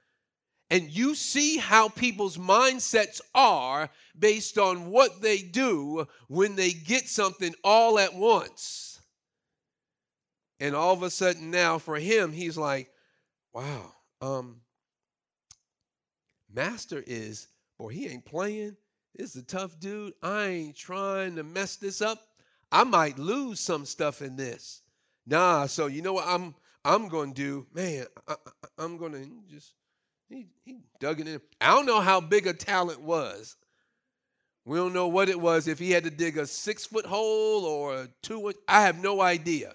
And 0.70 0.90
you 0.90 1.14
see 1.14 1.56
how 1.56 1.88
people's 1.88 2.36
mindsets 2.36 3.20
are 3.34 3.88
based 4.18 4.58
on 4.58 4.90
what 4.90 5.22
they 5.22 5.38
do 5.38 6.06
when 6.28 6.56
they 6.56 6.72
get 6.72 7.08
something 7.08 7.54
all 7.64 7.98
at 7.98 8.14
once. 8.14 9.00
And 10.60 10.74
all 10.74 10.92
of 10.92 11.02
a 11.02 11.10
sudden 11.10 11.50
now 11.50 11.78
for 11.78 11.96
him, 11.96 12.32
he's 12.32 12.58
like, 12.58 12.90
wow, 13.54 13.92
um, 14.20 14.60
Master 16.52 17.02
is, 17.06 17.48
boy, 17.78 17.88
he 17.88 18.06
ain't 18.08 18.24
playing. 18.24 18.76
This 19.14 19.34
is 19.34 19.42
a 19.42 19.46
tough 19.46 19.78
dude. 19.78 20.12
I 20.22 20.46
ain't 20.46 20.76
trying 20.76 21.36
to 21.36 21.42
mess 21.42 21.76
this 21.76 22.02
up. 22.02 22.20
I 22.70 22.84
might 22.84 23.18
lose 23.18 23.60
some 23.60 23.86
stuff 23.86 24.20
in 24.20 24.36
this. 24.36 24.82
Nah, 25.28 25.66
so 25.66 25.86
you 25.86 26.00
know 26.00 26.14
what 26.14 26.26
I'm 26.26 26.54
I'm 26.84 27.08
going 27.08 27.34
to 27.34 27.42
do? 27.42 27.66
Man, 27.74 28.06
I, 28.26 28.36
am 28.78 28.96
going 28.96 29.12
to 29.12 29.28
just 29.54 29.74
he, 30.28 30.46
he 30.64 30.78
dug 31.00 31.20
it 31.20 31.28
in. 31.28 31.40
I 31.60 31.74
don't 31.74 31.86
know 31.86 32.00
how 32.00 32.20
big 32.20 32.46
a 32.46 32.54
talent 32.54 33.02
was. 33.02 33.56
We 34.64 34.78
don't 34.78 34.94
know 34.94 35.08
what 35.08 35.28
it 35.28 35.38
was. 35.38 35.68
If 35.68 35.78
he 35.78 35.90
had 35.90 36.04
to 36.04 36.10
dig 36.10 36.38
a 36.38 36.46
six 36.46 36.86
foot 36.86 37.06
hole 37.06 37.64
or 37.64 37.94
a 37.94 38.08
two, 38.22 38.52
I 38.66 38.82
have 38.82 39.02
no 39.02 39.20
idea. 39.20 39.74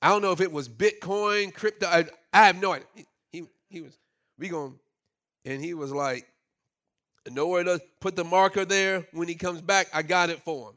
I 0.00 0.08
don't 0.08 0.22
know 0.22 0.32
if 0.32 0.40
it 0.40 0.50
was 0.52 0.68
Bitcoin, 0.68 1.54
crypto. 1.54 1.86
I, 1.86 2.06
I 2.32 2.46
have 2.46 2.60
no 2.60 2.72
idea. 2.72 2.86
He, 2.94 3.06
he, 3.30 3.44
he 3.68 3.80
was, 3.82 3.96
we 4.38 4.48
going, 4.48 4.78
and 5.44 5.62
he 5.62 5.74
was 5.74 5.92
like, 5.92 6.26
nowhere 7.30 7.64
to 7.64 7.80
put 8.00 8.16
the 8.16 8.24
marker 8.24 8.64
there. 8.64 9.06
When 9.12 9.28
he 9.28 9.34
comes 9.34 9.60
back, 9.60 9.88
I 9.94 10.02
got 10.02 10.28
it 10.28 10.40
for 10.40 10.70
him. 10.70 10.76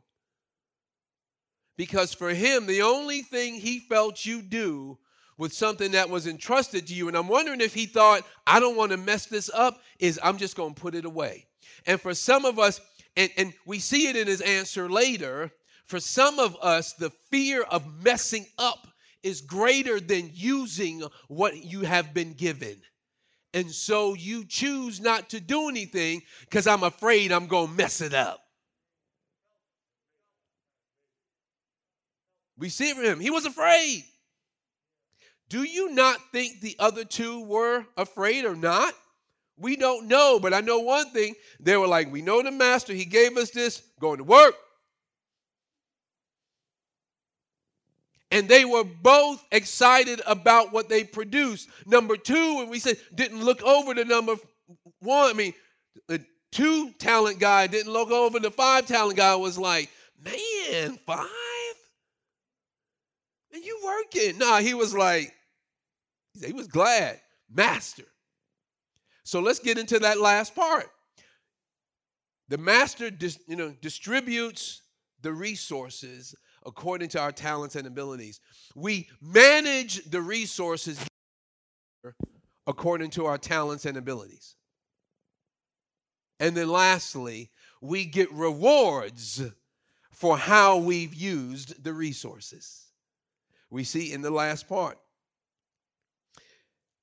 Because 1.77 2.13
for 2.13 2.29
him, 2.29 2.65
the 2.65 2.81
only 2.81 3.21
thing 3.21 3.55
he 3.55 3.79
felt 3.79 4.25
you 4.25 4.41
do 4.41 4.97
with 5.37 5.53
something 5.53 5.91
that 5.91 6.09
was 6.09 6.27
entrusted 6.27 6.87
to 6.87 6.93
you, 6.93 7.07
and 7.09 7.17
I'm 7.17 7.27
wondering 7.27 7.59
if 7.59 7.73
he 7.73 7.85
thought, 7.85 8.23
I 8.47 8.59
don't 8.59 8.77
want 8.77 8.91
to 8.91 8.97
mess 8.97 9.25
this 9.25 9.49
up, 9.53 9.81
is 9.99 10.19
I'm 10.23 10.37
just 10.37 10.55
going 10.55 10.73
to 10.73 10.81
put 10.81 10.95
it 10.95 11.03
away. 11.03 11.45
And 11.85 11.99
for 11.99 12.13
some 12.13 12.45
of 12.45 12.57
us, 12.57 12.79
and, 13.17 13.29
and 13.37 13.53
we 13.65 13.79
see 13.79 14.07
it 14.07 14.15
in 14.15 14.27
his 14.27 14.41
answer 14.41 14.89
later, 14.89 15.51
for 15.87 15.99
some 15.99 16.39
of 16.39 16.55
us, 16.61 16.93
the 16.93 17.11
fear 17.29 17.63
of 17.63 18.03
messing 18.03 18.45
up 18.57 18.87
is 19.23 19.41
greater 19.41 19.99
than 19.99 20.29
using 20.33 21.03
what 21.27 21.57
you 21.63 21.81
have 21.81 22.13
been 22.13 22.33
given. 22.33 22.81
And 23.53 23.71
so 23.71 24.13
you 24.13 24.45
choose 24.45 24.99
not 24.99 25.29
to 25.29 25.39
do 25.39 25.69
anything 25.69 26.21
because 26.41 26.67
I'm 26.67 26.83
afraid 26.83 27.31
I'm 27.31 27.47
going 27.47 27.67
to 27.67 27.73
mess 27.73 28.01
it 28.01 28.13
up. 28.13 28.44
We 32.57 32.69
see 32.69 32.89
it 32.89 32.95
from 32.95 33.05
him. 33.05 33.19
He 33.19 33.29
was 33.29 33.45
afraid. 33.45 34.03
Do 35.49 35.63
you 35.63 35.91
not 35.91 36.17
think 36.31 36.61
the 36.61 36.75
other 36.79 37.05
two 37.05 37.43
were 37.43 37.85
afraid 37.97 38.45
or 38.45 38.55
not? 38.55 38.93
We 39.57 39.75
don't 39.75 40.07
know, 40.07 40.39
but 40.39 40.53
I 40.53 40.61
know 40.61 40.79
one 40.79 41.11
thing. 41.11 41.35
They 41.59 41.77
were 41.77 41.87
like, 41.87 42.11
We 42.11 42.21
know 42.21 42.41
the 42.41 42.51
master, 42.51 42.93
he 42.93 43.05
gave 43.05 43.37
us 43.37 43.51
this, 43.51 43.81
going 43.99 44.17
to 44.17 44.23
work. 44.23 44.55
and 48.35 48.49
they 48.49 48.65
were 48.65 48.83
both 48.83 49.45
excited 49.53 50.21
about 50.27 50.73
what 50.73 50.89
they 50.89 51.05
produced. 51.05 51.69
Number 51.85 52.17
two, 52.17 52.57
when 52.57 52.69
we 52.69 52.79
said 52.79 52.97
didn't 53.13 53.41
look 53.41 53.63
over 53.63 53.93
the 53.93 54.03
number 54.03 54.35
one, 54.99 55.29
I 55.29 55.33
mean, 55.33 55.53
the 56.09 56.21
two 56.51 56.91
talent 56.99 57.39
guy 57.39 57.67
didn't 57.67 57.93
look 57.93 58.11
over 58.11 58.39
the 58.41 58.51
five 58.51 58.87
talent 58.87 59.15
guy 59.15 59.35
was 59.35 59.57
like, 59.57 59.89
man, 60.21 60.99
five? 61.05 61.29
And 63.55 63.63
you 63.63 63.79
working? 63.85 64.37
Nah, 64.37 64.57
he 64.57 64.73
was 64.73 64.93
like, 64.93 65.33
he 66.45 66.51
was 66.51 66.67
glad, 66.67 67.21
master. 67.49 68.03
So 69.23 69.39
let's 69.39 69.59
get 69.59 69.77
into 69.77 69.97
that 69.99 70.19
last 70.19 70.53
part. 70.53 70.87
The 72.49 72.57
master, 72.57 73.09
dis, 73.09 73.39
you 73.47 73.55
know, 73.55 73.73
distributes 73.81 74.81
the 75.21 75.31
resources 75.31 76.35
according 76.65 77.07
to 77.09 77.21
our 77.21 77.31
talents 77.31 77.77
and 77.77 77.87
abilities. 77.87 78.41
We 78.75 79.07
manage 79.21 80.03
the 80.03 80.19
resources 80.19 80.99
according 82.67 83.11
to 83.11 83.25
our 83.25 83.37
talents 83.37 83.85
and 83.85 83.95
abilities. 83.95 84.55
And 86.41 86.57
then 86.57 86.67
lastly, 86.67 87.51
we 87.79 88.03
get 88.03 88.29
rewards 88.33 89.41
for 90.11 90.37
how 90.37 90.75
we've 90.75 91.13
used 91.13 91.81
the 91.81 91.93
resources. 91.93 92.84
We 93.69 93.83
see 93.83 94.13
in 94.13 94.21
the 94.21 94.31
last 94.31 94.67
part. 94.67 94.97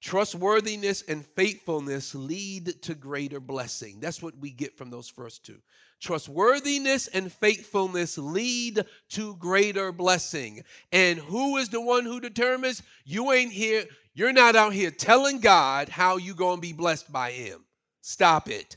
Trustworthiness 0.02 1.02
and 1.02 1.24
faithfulness 1.24 2.12
lead 2.12 2.82
to 2.82 2.94
greater 2.96 3.38
blessing. 3.38 4.00
That's 4.00 4.20
what 4.20 4.36
we 4.36 4.50
get 4.50 4.76
from 4.76 4.90
those 4.90 5.08
first 5.08 5.44
two. 5.44 5.58
Trustworthiness 6.00 7.06
and 7.06 7.32
faithfulness 7.32 8.18
lead 8.18 8.84
to 9.10 9.36
greater 9.36 9.92
blessing. 9.92 10.64
And 10.90 11.20
who 11.20 11.56
is 11.58 11.68
the 11.68 11.80
one 11.80 12.04
who 12.04 12.18
determines? 12.18 12.82
You 13.04 13.30
ain't 13.30 13.52
here, 13.52 13.84
you're 14.12 14.32
not 14.32 14.56
out 14.56 14.72
here 14.72 14.90
telling 14.90 15.38
God 15.38 15.88
how 15.88 16.16
you 16.16 16.34
going 16.34 16.56
to 16.56 16.60
be 16.60 16.72
blessed 16.72 17.12
by 17.12 17.30
him. 17.30 17.64
Stop 18.00 18.48
it. 18.48 18.76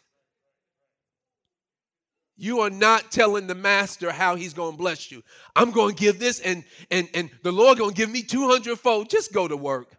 You 2.38 2.60
are 2.62 2.70
not 2.70 3.12
telling 3.12 3.48
the 3.48 3.56
master 3.56 4.12
how 4.12 4.36
he's 4.36 4.54
going 4.54 4.74
to 4.74 4.78
bless 4.78 5.12
you. 5.12 5.24
I'm 5.56 5.72
going 5.72 5.96
to 5.96 6.00
give 6.00 6.20
this 6.20 6.40
and 6.42 6.64
and 6.92 7.08
and 7.14 7.30
the 7.44 7.52
Lord 7.52 7.78
going 7.78 7.92
to 7.92 7.96
give 7.96 8.10
me 8.10 8.24
200 8.24 8.78
fold. 8.78 9.10
Just 9.10 9.34
go 9.34 9.48
to 9.48 9.56
work. 9.56 9.96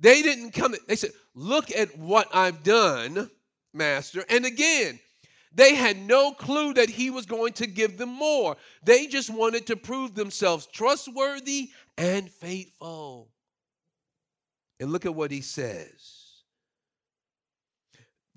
They 0.00 0.22
didn't 0.22 0.52
come, 0.52 0.74
they 0.86 0.96
said, 0.96 1.10
Look 1.34 1.74
at 1.74 1.96
what 1.98 2.28
I've 2.34 2.62
done, 2.62 3.30
Master. 3.72 4.24
And 4.28 4.44
again, 4.44 4.98
they 5.54 5.74
had 5.74 5.96
no 5.96 6.32
clue 6.32 6.74
that 6.74 6.88
he 6.88 7.10
was 7.10 7.26
going 7.26 7.52
to 7.54 7.66
give 7.66 7.96
them 7.96 8.10
more. 8.10 8.56
They 8.82 9.06
just 9.06 9.30
wanted 9.30 9.66
to 9.68 9.76
prove 9.76 10.14
themselves 10.14 10.66
trustworthy 10.66 11.70
and 11.96 12.30
faithful. 12.30 13.28
And 14.78 14.92
look 14.92 15.06
at 15.06 15.14
what 15.14 15.30
he 15.30 15.40
says. 15.40 16.17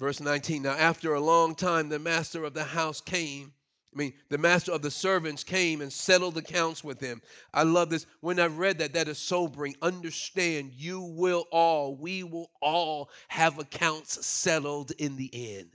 Verse 0.02 0.20
19 0.20 0.64
Now, 0.64 0.72
after 0.72 1.14
a 1.14 1.22
long 1.22 1.56
time, 1.56 1.88
the 1.88 2.00
master 2.00 2.44
of 2.44 2.56
the 2.56 2.64
house 2.64 3.00
came 3.00 3.54
I 3.94 3.98
mean, 3.98 4.14
the 4.30 4.38
master 4.38 4.72
of 4.72 4.82
the 4.82 4.90
servants 4.90 5.44
came 5.44 5.82
and 5.82 5.92
settled 5.92 6.38
accounts 6.38 6.82
with 6.82 7.02
him. 7.02 7.22
I 7.54 7.64
love 7.64 7.90
this. 7.90 8.06
When 8.22 8.40
I 8.40 8.46
read 8.46 8.78
that, 8.78 8.94
that 8.94 9.10
is 9.10 9.18
sobering. 9.18 9.76
Understand, 9.82 10.72
you 10.74 11.02
will 11.02 11.46
all, 11.52 11.98
we 11.98 12.24
will 12.24 12.52
all 12.62 13.10
have 13.28 13.60
accounts 13.60 14.26
settled 14.26 14.92
in 14.98 15.18
the 15.18 15.30
end. 15.58 15.72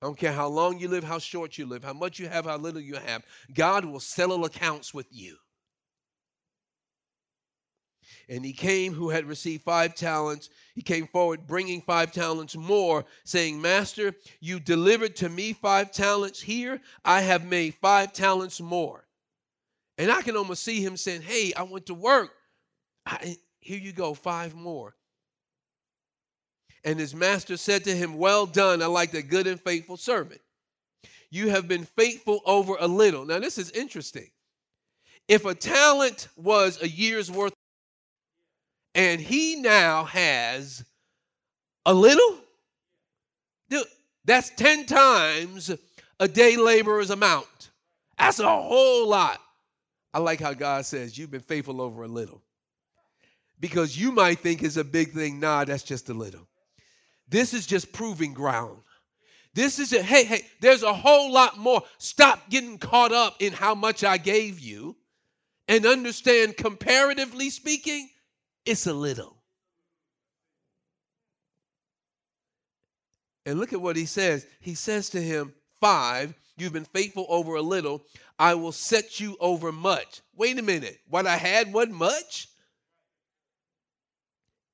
I 0.00 0.06
don't 0.06 0.16
care 0.16 0.32
how 0.32 0.46
long 0.46 0.78
you 0.78 0.86
live, 0.86 1.02
how 1.02 1.18
short 1.18 1.58
you 1.58 1.66
live, 1.66 1.82
how 1.82 1.94
much 1.94 2.20
you 2.20 2.28
have, 2.28 2.44
how 2.44 2.58
little 2.58 2.80
you 2.80 2.94
have. 2.94 3.24
God 3.52 3.84
will 3.84 3.98
settle 3.98 4.44
accounts 4.44 4.94
with 4.94 5.08
you. 5.10 5.36
And 8.28 8.44
he 8.44 8.52
came 8.52 8.92
who 8.92 9.10
had 9.10 9.26
received 9.26 9.62
five 9.62 9.94
talents. 9.94 10.50
He 10.74 10.82
came 10.82 11.06
forward 11.06 11.46
bringing 11.46 11.80
five 11.80 12.10
talents 12.10 12.56
more, 12.56 13.04
saying, 13.24 13.60
Master, 13.60 14.14
you 14.40 14.58
delivered 14.58 15.14
to 15.16 15.28
me 15.28 15.52
five 15.52 15.92
talents. 15.92 16.40
Here 16.40 16.80
I 17.04 17.20
have 17.20 17.44
made 17.44 17.74
five 17.74 18.12
talents 18.12 18.60
more. 18.60 19.06
And 19.96 20.10
I 20.10 20.22
can 20.22 20.36
almost 20.36 20.64
see 20.64 20.84
him 20.84 20.96
saying, 20.96 21.22
Hey, 21.22 21.52
I 21.56 21.62
went 21.62 21.86
to 21.86 21.94
work. 21.94 22.32
I, 23.06 23.36
here 23.60 23.78
you 23.78 23.92
go, 23.92 24.14
five 24.14 24.54
more. 24.54 24.96
And 26.84 26.98
his 26.98 27.14
master 27.14 27.56
said 27.56 27.84
to 27.84 27.96
him, 27.96 28.18
Well 28.18 28.46
done, 28.46 28.82
I 28.82 28.86
like 28.86 29.12
the 29.12 29.22
good 29.22 29.46
and 29.46 29.60
faithful 29.60 29.96
servant. 29.96 30.40
You 31.30 31.50
have 31.50 31.68
been 31.68 31.84
faithful 31.84 32.40
over 32.44 32.76
a 32.78 32.86
little. 32.86 33.24
Now, 33.24 33.38
this 33.38 33.58
is 33.58 33.70
interesting. 33.70 34.30
If 35.28 35.44
a 35.44 35.54
talent 35.54 36.28
was 36.36 36.80
a 36.80 36.88
year's 36.88 37.30
worth 37.30 37.52
and 38.96 39.20
he 39.20 39.56
now 39.56 40.04
has 40.04 40.84
a 41.84 41.94
little. 41.94 42.38
That's 44.24 44.50
10 44.50 44.86
times 44.86 45.70
a 46.18 46.26
day 46.26 46.56
laborer's 46.56 47.10
amount. 47.10 47.70
That's 48.18 48.40
a 48.40 48.48
whole 48.48 49.06
lot. 49.08 49.38
I 50.12 50.18
like 50.18 50.40
how 50.40 50.52
God 50.52 50.84
says, 50.84 51.16
You've 51.16 51.30
been 51.30 51.40
faithful 51.40 51.80
over 51.80 52.02
a 52.02 52.08
little. 52.08 52.42
Because 53.60 53.96
you 53.96 54.10
might 54.10 54.40
think 54.40 54.64
it's 54.64 54.76
a 54.76 54.84
big 54.84 55.12
thing. 55.12 55.38
Nah, 55.38 55.64
that's 55.64 55.84
just 55.84 56.08
a 56.08 56.14
little. 56.14 56.48
This 57.28 57.54
is 57.54 57.66
just 57.66 57.92
proving 57.92 58.34
ground. 58.34 58.78
This 59.54 59.78
is 59.78 59.92
a 59.92 60.02
hey, 60.02 60.24
hey, 60.24 60.42
there's 60.60 60.82
a 60.82 60.92
whole 60.92 61.32
lot 61.32 61.56
more. 61.56 61.82
Stop 61.98 62.50
getting 62.50 62.78
caught 62.78 63.12
up 63.12 63.36
in 63.40 63.52
how 63.52 63.74
much 63.74 64.04
I 64.04 64.18
gave 64.18 64.58
you 64.58 64.96
and 65.68 65.86
understand, 65.86 66.56
comparatively 66.56 67.50
speaking, 67.50 68.08
it's 68.66 68.86
a 68.86 68.92
little. 68.92 69.36
And 73.46 73.60
look 73.60 73.72
at 73.72 73.80
what 73.80 73.96
he 73.96 74.06
says. 74.06 74.44
He 74.60 74.74
says 74.74 75.08
to 75.10 75.22
him, 75.22 75.54
Five, 75.80 76.34
you've 76.56 76.72
been 76.72 76.84
faithful 76.84 77.26
over 77.28 77.54
a 77.54 77.62
little, 77.62 78.02
I 78.38 78.54
will 78.54 78.72
set 78.72 79.20
you 79.20 79.36
over 79.40 79.70
much. 79.70 80.20
Wait 80.34 80.58
a 80.58 80.62
minute. 80.62 80.98
What 81.08 81.26
I 81.26 81.36
had 81.36 81.72
wasn't 81.72 81.94
much? 81.94 82.48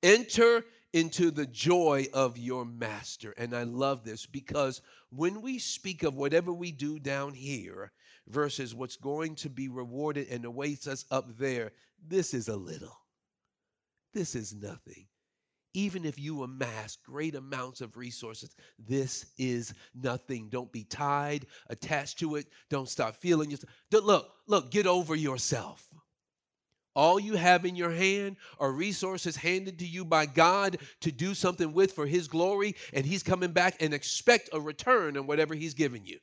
Enter 0.03 0.65
into 0.93 1.31
the 1.31 1.47
joy 1.47 2.07
of 2.13 2.39
your 2.39 2.65
master. 2.65 3.35
And 3.37 3.55
I 3.55 3.65
love 3.65 4.05
this 4.05 4.27
because 4.27 4.81
when 5.11 5.43
we 5.43 5.59
speak 5.59 6.03
of 6.03 6.15
whatever 6.15 6.53
we 6.53 6.73
do 6.73 6.99
down 6.99 7.35
here 7.35 7.93
versus 8.27 8.75
what's 8.75 8.97
going 8.97 9.35
to 9.37 9.51
be 9.51 9.69
rewarded 9.69 10.29
and 10.29 10.45
awaits 10.45 10.87
us 10.87 11.05
up 11.11 11.37
there, 11.39 11.73
this 12.07 12.33
is 12.33 12.49
a 12.49 12.57
little. 12.57 13.02
This 14.13 14.35
is 14.35 14.55
nothing. 14.55 15.07
even 15.75 16.05
if 16.05 16.19
you 16.19 16.43
amass 16.43 16.97
great 16.97 17.35
amounts 17.35 17.81
of 17.81 17.97
resources, 17.97 18.55
this 18.79 19.27
is 19.39 19.73
nothing. 19.95 20.49
Don't 20.51 20.71
be 20.71 20.85
tied, 20.85 21.47
attached 21.71 22.19
to 22.19 22.37
it. 22.37 22.47
Don't 22.69 22.89
stop 22.89 23.17
feeling 23.17 23.51
yourself. 23.51 23.73
Look, 23.91 24.31
look, 24.47 24.71
get 24.71 24.87
over 24.87 25.15
yourself. 25.15 25.89
All 26.95 27.19
you 27.19 27.37
have 27.37 27.65
in 27.65 27.75
your 27.75 27.91
hand 27.91 28.37
are 28.59 28.71
resources 28.71 29.35
handed 29.35 29.79
to 29.79 29.87
you 29.87 30.05
by 30.05 30.27
God 30.27 30.77
to 31.01 31.11
do 31.11 31.35
something 31.35 31.73
with 31.73 31.93
for 31.93 32.07
His 32.07 32.29
glory, 32.29 32.77
and 32.93 33.07
He's 33.07 33.23
coming 33.23 33.53
back 33.53 33.77
and 33.81 33.95
expect 33.95 34.51
a 34.53 34.61
return 34.61 35.17
on 35.17 35.27
whatever 35.27 35.55
He's 35.55 35.73
given 35.73 36.05
you. 36.05 36.19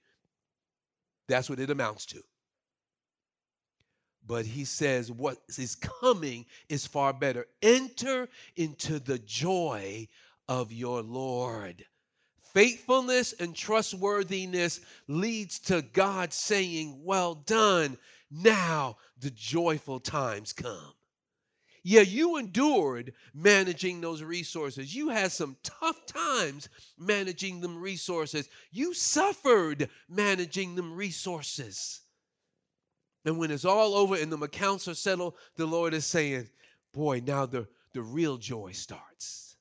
That's 1.27 1.49
what 1.49 1.59
it 1.59 1.71
amounts 1.71 2.05
to. 2.07 2.21
But 4.29 4.45
he 4.45 4.63
says, 4.63 5.11
What 5.11 5.39
is 5.57 5.73
coming 5.73 6.45
is 6.69 6.85
far 6.85 7.13
better. 7.13 7.47
Enter 7.63 8.29
into 8.55 8.99
the 8.99 9.17
joy 9.17 10.07
of 10.47 10.71
your 10.71 11.01
Lord. 11.01 11.83
Faithfulness 12.53 13.33
and 13.33 13.55
trustworthiness 13.55 14.81
leads 15.07 15.57
to 15.61 15.81
God 15.81 16.31
saying, 16.31 17.01
Well 17.03 17.33
done. 17.33 17.97
Now 18.29 18.97
the 19.19 19.31
joyful 19.31 19.99
times 19.99 20.53
come. 20.53 20.93
Yeah, 21.81 22.01
you 22.01 22.37
endured 22.37 23.13
managing 23.33 23.99
those 23.99 24.21
resources. 24.21 24.93
You 24.93 25.09
had 25.09 25.31
some 25.31 25.57
tough 25.63 26.05
times 26.05 26.69
managing 26.99 27.61
them 27.61 27.79
resources. 27.79 28.47
You 28.69 28.93
suffered 28.93 29.89
managing 30.07 30.75
them 30.75 30.93
resources. 30.93 32.01
And 33.29 33.37
when 33.37 33.51
it's 33.51 33.63
all 33.63 33.93
over 33.93 34.15
and 34.15 34.31
the 34.31 34.39
accounts 34.39 34.87
are 34.87 34.95
settled, 34.95 35.35
the 35.55 35.67
Lord 35.67 35.93
is 35.93 36.03
saying, 36.03 36.49
Boy, 36.95 37.21
now 37.23 37.45
the, 37.45 37.67
the 37.93 38.01
real 38.01 38.37
joy 38.37 38.71
starts. 38.71 39.55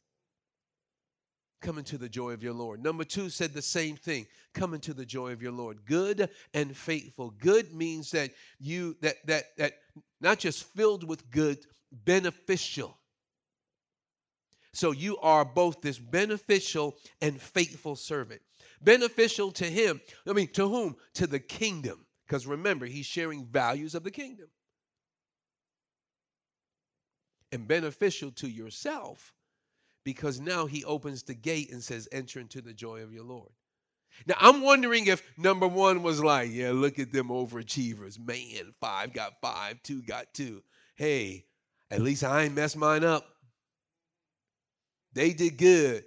Come 1.60 1.76
into 1.76 1.98
the 1.98 2.08
joy 2.08 2.30
of 2.30 2.42
your 2.42 2.54
Lord. 2.54 2.82
Number 2.82 3.04
two 3.04 3.28
said 3.28 3.52
the 3.52 3.60
same 3.60 3.94
thing. 3.94 4.26
Come 4.54 4.72
into 4.72 4.94
the 4.94 5.04
joy 5.04 5.32
of 5.32 5.42
your 5.42 5.52
Lord. 5.52 5.84
Good 5.84 6.30
and 6.54 6.74
faithful. 6.74 7.34
Good 7.38 7.74
means 7.74 8.10
that 8.12 8.30
you 8.58 8.96
that 9.02 9.16
that 9.26 9.44
that 9.58 9.74
not 10.18 10.38
just 10.38 10.64
filled 10.74 11.06
with 11.06 11.30
good, 11.30 11.58
beneficial. 11.92 12.96
So 14.72 14.92
you 14.92 15.18
are 15.18 15.44
both 15.44 15.82
this 15.82 15.98
beneficial 15.98 16.96
and 17.20 17.38
faithful 17.38 17.96
servant. 17.96 18.40
Beneficial 18.80 19.52
to 19.52 19.66
him. 19.66 20.00
I 20.26 20.32
mean, 20.32 20.48
to 20.52 20.66
whom? 20.66 20.96
To 21.16 21.26
the 21.26 21.40
kingdom. 21.40 22.06
Because 22.29 22.47
remember, 22.47 22.85
he's 22.85 23.07
sharing 23.07 23.47
values 23.47 23.95
of 23.95 24.05
the 24.05 24.11
kingdom. 24.11 24.49
And 27.51 27.66
beneficial 27.66 28.31
to 28.33 28.49
yourself 28.49 29.33
because 30.05 30.39
now 30.39 30.66
he 30.66 30.85
opens 30.85 31.22
the 31.22 31.35
gate 31.35 31.72
and 31.72 31.83
says, 31.83 32.07
Enter 32.12 32.41
into 32.41 32.61
the 32.61 32.74
joy 32.74 33.03
of 33.03 33.12
your 33.12 33.24
Lord. 33.24 33.51
Now, 34.26 34.35
I'm 34.39 34.61
wondering 34.61 35.07
if 35.07 35.22
number 35.39 35.66
one 35.66 36.03
was 36.03 36.22
like, 36.22 36.51
Yeah, 36.51 36.72
look 36.72 36.99
at 36.99 37.12
them 37.12 37.29
overachievers. 37.29 38.18
Man, 38.18 38.74
five 38.79 39.14
got 39.14 39.41
five, 39.41 39.83
two 39.83 40.03
got 40.03 40.26
two. 40.35 40.62
Hey, 40.97 41.47
at 41.91 42.03
least 42.03 42.24
I 42.24 42.43
ain't 42.43 42.55
messed 42.55 42.76
mine 42.76 43.05
up. 43.05 43.24
They 45.14 45.33
did 45.33 45.57
good. 45.57 46.05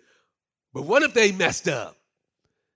But 0.74 0.84
what 0.84 1.02
if 1.02 1.16
they 1.16 1.32
messed 1.32 1.68
up? 1.68 1.98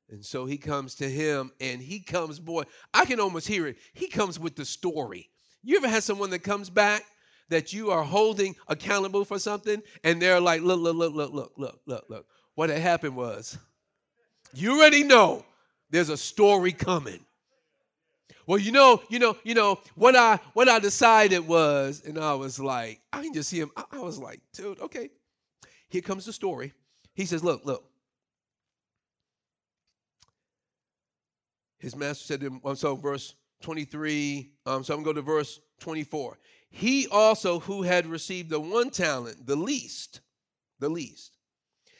And 0.09 0.23
so 0.23 0.45
he 0.45 0.57
comes 0.57 0.95
to 0.95 1.09
him 1.09 1.51
and 1.59 1.81
he 1.81 1.99
comes, 1.99 2.39
boy, 2.39 2.63
I 2.93 3.05
can 3.05 3.19
almost 3.19 3.47
hear 3.47 3.67
it. 3.67 3.77
He 3.93 4.07
comes 4.07 4.39
with 4.39 4.55
the 4.55 4.65
story. 4.65 5.29
You 5.63 5.77
ever 5.77 5.87
had 5.87 6.03
someone 6.03 6.29
that 6.29 6.39
comes 6.39 6.69
back 6.69 7.03
that 7.49 7.73
you 7.73 7.91
are 7.91 8.03
holding 8.03 8.55
accountable 8.67 9.25
for 9.25 9.39
something 9.39 9.81
and 10.03 10.21
they're 10.21 10.39
like, 10.39 10.61
look, 10.61 10.79
look, 10.79 10.95
look, 10.95 11.13
look, 11.13 11.33
look, 11.33 11.53
look, 11.57 11.79
look, 11.85 12.05
look. 12.09 12.25
What 12.53 12.69
had 12.69 12.79
happened 12.79 13.15
was, 13.15 13.57
you 14.53 14.77
already 14.77 15.03
know 15.03 15.43
there's 15.89 16.09
a 16.09 16.17
story 16.17 16.71
coming. 16.71 17.25
Well, 18.47 18.59
you 18.59 18.71
know, 18.71 19.01
you 19.09 19.17
know, 19.17 19.35
you 19.43 19.55
know, 19.55 19.79
what 19.95 20.15
I 20.15 20.39
what 20.53 20.69
I 20.69 20.77
decided 20.77 21.47
was, 21.47 22.03
and 22.05 22.19
I 22.19 22.35
was 22.35 22.59
like, 22.59 23.01
I 23.11 23.23
can 23.23 23.33
just 23.33 23.49
see 23.49 23.59
him. 23.59 23.71
I, 23.75 23.83
I 23.93 23.99
was 23.99 24.19
like, 24.19 24.39
dude, 24.53 24.79
okay. 24.81 25.09
Here 25.89 26.01
comes 26.01 26.25
the 26.25 26.33
story. 26.33 26.73
He 27.13 27.25
says, 27.25 27.43
Look, 27.43 27.65
look, 27.65 27.85
His 31.85 31.95
master 31.95 32.25
said 32.25 32.39
to 32.39 32.47
him, 32.47 32.61
um, 32.65 32.75
so 32.75 32.95
verse 32.95 33.35
23, 33.61 34.51
um, 34.65 34.83
so 34.83 34.95
I'm 34.95 35.03
going 35.03 35.15
to 35.17 35.21
go 35.21 35.23
to 35.27 35.33
verse 35.33 35.59
24. 35.81 36.39
He 36.71 37.07
also 37.11 37.59
who 37.59 37.83
had 37.83 38.07
received 38.07 38.49
the 38.49 38.59
one 38.59 38.89
talent, 38.89 39.45
the 39.45 39.55
least, 39.55 40.21
the 40.79 40.89
least, 40.89 41.37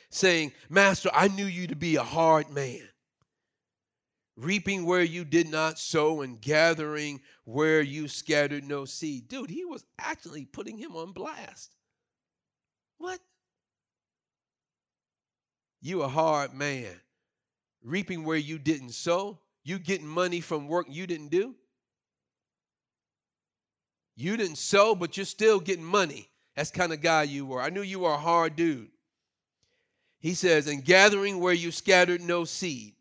saying, 0.10 0.54
Master, 0.70 1.12
I 1.14 1.28
knew 1.28 1.46
you 1.46 1.68
to 1.68 1.76
be 1.76 1.98
a 1.98 2.04
hard 2.04 2.50
man, 2.50 2.82
reaping 4.36 4.88
where 4.88 5.04
you 5.04 5.24
did 5.24 5.50
not 5.50 5.78
sow 5.78 6.22
and 6.22 6.42
gathering 6.42 7.22
where 7.44 7.82
you 7.82 8.08
scattered 8.08 8.64
no 8.64 8.86
seed. 8.86 9.28
Dude, 9.28 9.52
he 9.52 9.66
was 9.66 9.86
actually 10.00 10.46
putting 10.46 10.80
him 10.80 10.96
on 10.96 11.12
blast. 11.12 11.76
What? 12.98 13.20
You 15.80 16.02
a 16.02 16.08
hard 16.08 16.56
man, 16.56 17.00
reaping 17.84 18.24
where 18.24 18.36
you 18.36 18.58
didn't 18.58 18.94
sow 18.94 19.42
you 19.66 19.80
getting 19.80 20.08
money 20.08 20.40
from 20.40 20.68
work 20.68 20.86
you 20.90 21.08
didn't 21.08 21.30
do? 21.30 21.56
You 24.16 24.38
didn't 24.38 24.58
sow, 24.58 24.96
but 24.96 25.18
you're 25.18 25.26
still 25.26 25.60
getting 25.60 25.84
money. 25.84 26.30
That's 26.56 26.72
kind 26.72 26.94
of 26.94 27.02
guy 27.02 27.24
you 27.24 27.46
were. 27.46 27.62
I 27.62 27.70
knew 27.70 27.82
you 27.82 28.00
were 28.00 28.14
a 28.14 28.18
hard 28.18 28.56
dude. 28.56 28.88
He 30.20 30.36
says, 30.36 30.68
and 30.68 30.86
gathering 30.86 31.40
where 31.40 31.54
you 31.54 31.72
scattered 31.72 32.22
no 32.22 32.46
seed. 32.46 32.94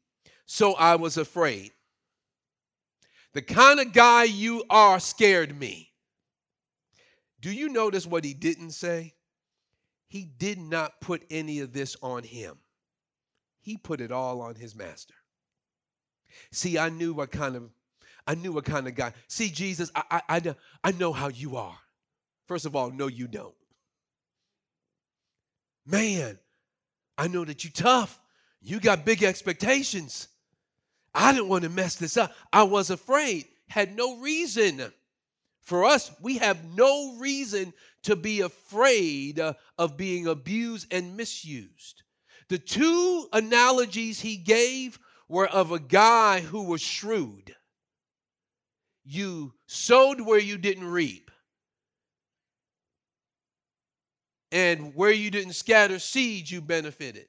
So 0.47 0.73
I 0.75 0.97
was 0.97 1.17
afraid. 1.17 1.71
The 3.35 3.43
kind 3.43 3.79
of 3.79 3.93
guy 3.93 4.25
you 4.25 4.65
are 4.71 4.99
scared 4.99 5.59
me. 5.59 5.93
Do 7.41 7.53
you 7.53 7.69
notice 7.69 8.07
what 8.07 8.25
he 8.25 8.33
didn't 8.33 8.71
say? 8.71 9.15
He 10.09 10.25
did 10.25 10.59
not 10.59 11.01
put 11.01 11.25
any 11.31 11.61
of 11.61 11.73
this 11.73 11.97
on 12.03 12.23
him, 12.23 12.57
he 13.61 13.77
put 13.77 14.01
it 14.01 14.11
all 14.11 14.41
on 14.41 14.55
his 14.55 14.75
master. 14.75 15.15
See, 16.53 16.79
I 16.79 16.89
knew 16.89 17.13
what 17.15 17.31
kind 17.31 17.57
of 17.57 17.71
I 18.27 18.35
knew 18.35 18.53
what 18.53 18.65
kind 18.65 18.89
of 18.89 18.95
guy. 18.95 19.13
See, 19.29 19.51
Jesus, 19.51 19.91
I, 19.95 20.03
I, 20.11 20.23
I, 20.29 20.55
I 20.83 20.93
know 20.93 21.13
how 21.13 21.29
you 21.29 21.57
are. 21.57 21.77
First 22.47 22.65
of 22.65 22.75
all, 22.75 22.91
no, 22.91 23.07
you 23.07 23.27
don't. 23.27 23.55
Man, 25.87 26.39
I 27.19 27.29
know 27.29 27.45
that 27.45 27.65
you 27.65 27.71
tough. 27.71 28.19
You 28.63 28.81
got 28.81 29.05
big 29.05 29.23
expectations. 29.23 30.29
I 31.15 31.33
didn't 31.33 31.49
want 31.49 31.65
to 31.65 31.71
mess 31.71 31.97
this 31.97 32.17
up. 32.17 32.33
I 32.53 32.63
was 32.63 32.91
afraid. 32.91 33.45
Had 33.69 33.95
no 33.95 34.19
reason. 34.19 34.93
For 35.61 35.85
us, 35.85 36.11
we 36.21 36.39
have 36.39 36.65
no 36.75 37.17
reason 37.19 37.73
to 38.05 38.17
be 38.17 38.41
afraid 38.41 39.41
of 39.79 39.97
being 39.97 40.27
abused 40.27 40.93
and 40.93 41.17
misused. 41.17 42.03
The 42.49 42.59
two 42.59 43.29
analogies 43.33 44.21
he 44.21 44.37
gave 44.37 44.99
were 45.29 45.47
of 45.47 45.73
a 45.73 45.79
guy 45.79 46.41
who 46.41 46.65
was 46.65 46.81
shrewd. 46.81 47.55
You 49.05 49.55
sowed 49.67 50.21
where 50.21 50.39
you 50.39 50.59
didn't 50.59 50.89
reap. 50.89 51.31
And 54.53 54.95
where 54.95 55.11
you 55.11 55.31
didn't 55.31 55.55
scatter 55.55 55.99
seeds, 55.99 56.51
you 56.51 56.61
benefited. 56.61 57.27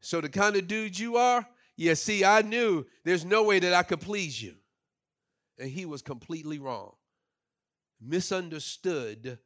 So, 0.00 0.20
the 0.20 0.28
kind 0.28 0.56
of 0.56 0.66
dude 0.66 0.98
you 0.98 1.16
are, 1.16 1.46
yeah, 1.76 1.94
see, 1.94 2.24
I 2.24 2.42
knew 2.42 2.86
there's 3.04 3.24
no 3.24 3.44
way 3.44 3.58
that 3.58 3.74
I 3.74 3.82
could 3.82 4.00
please 4.00 4.40
you. 4.42 4.54
And 5.58 5.70
he 5.70 5.84
was 5.84 6.02
completely 6.02 6.58
wrong. 6.58 6.92
Misunderstood 8.00 9.38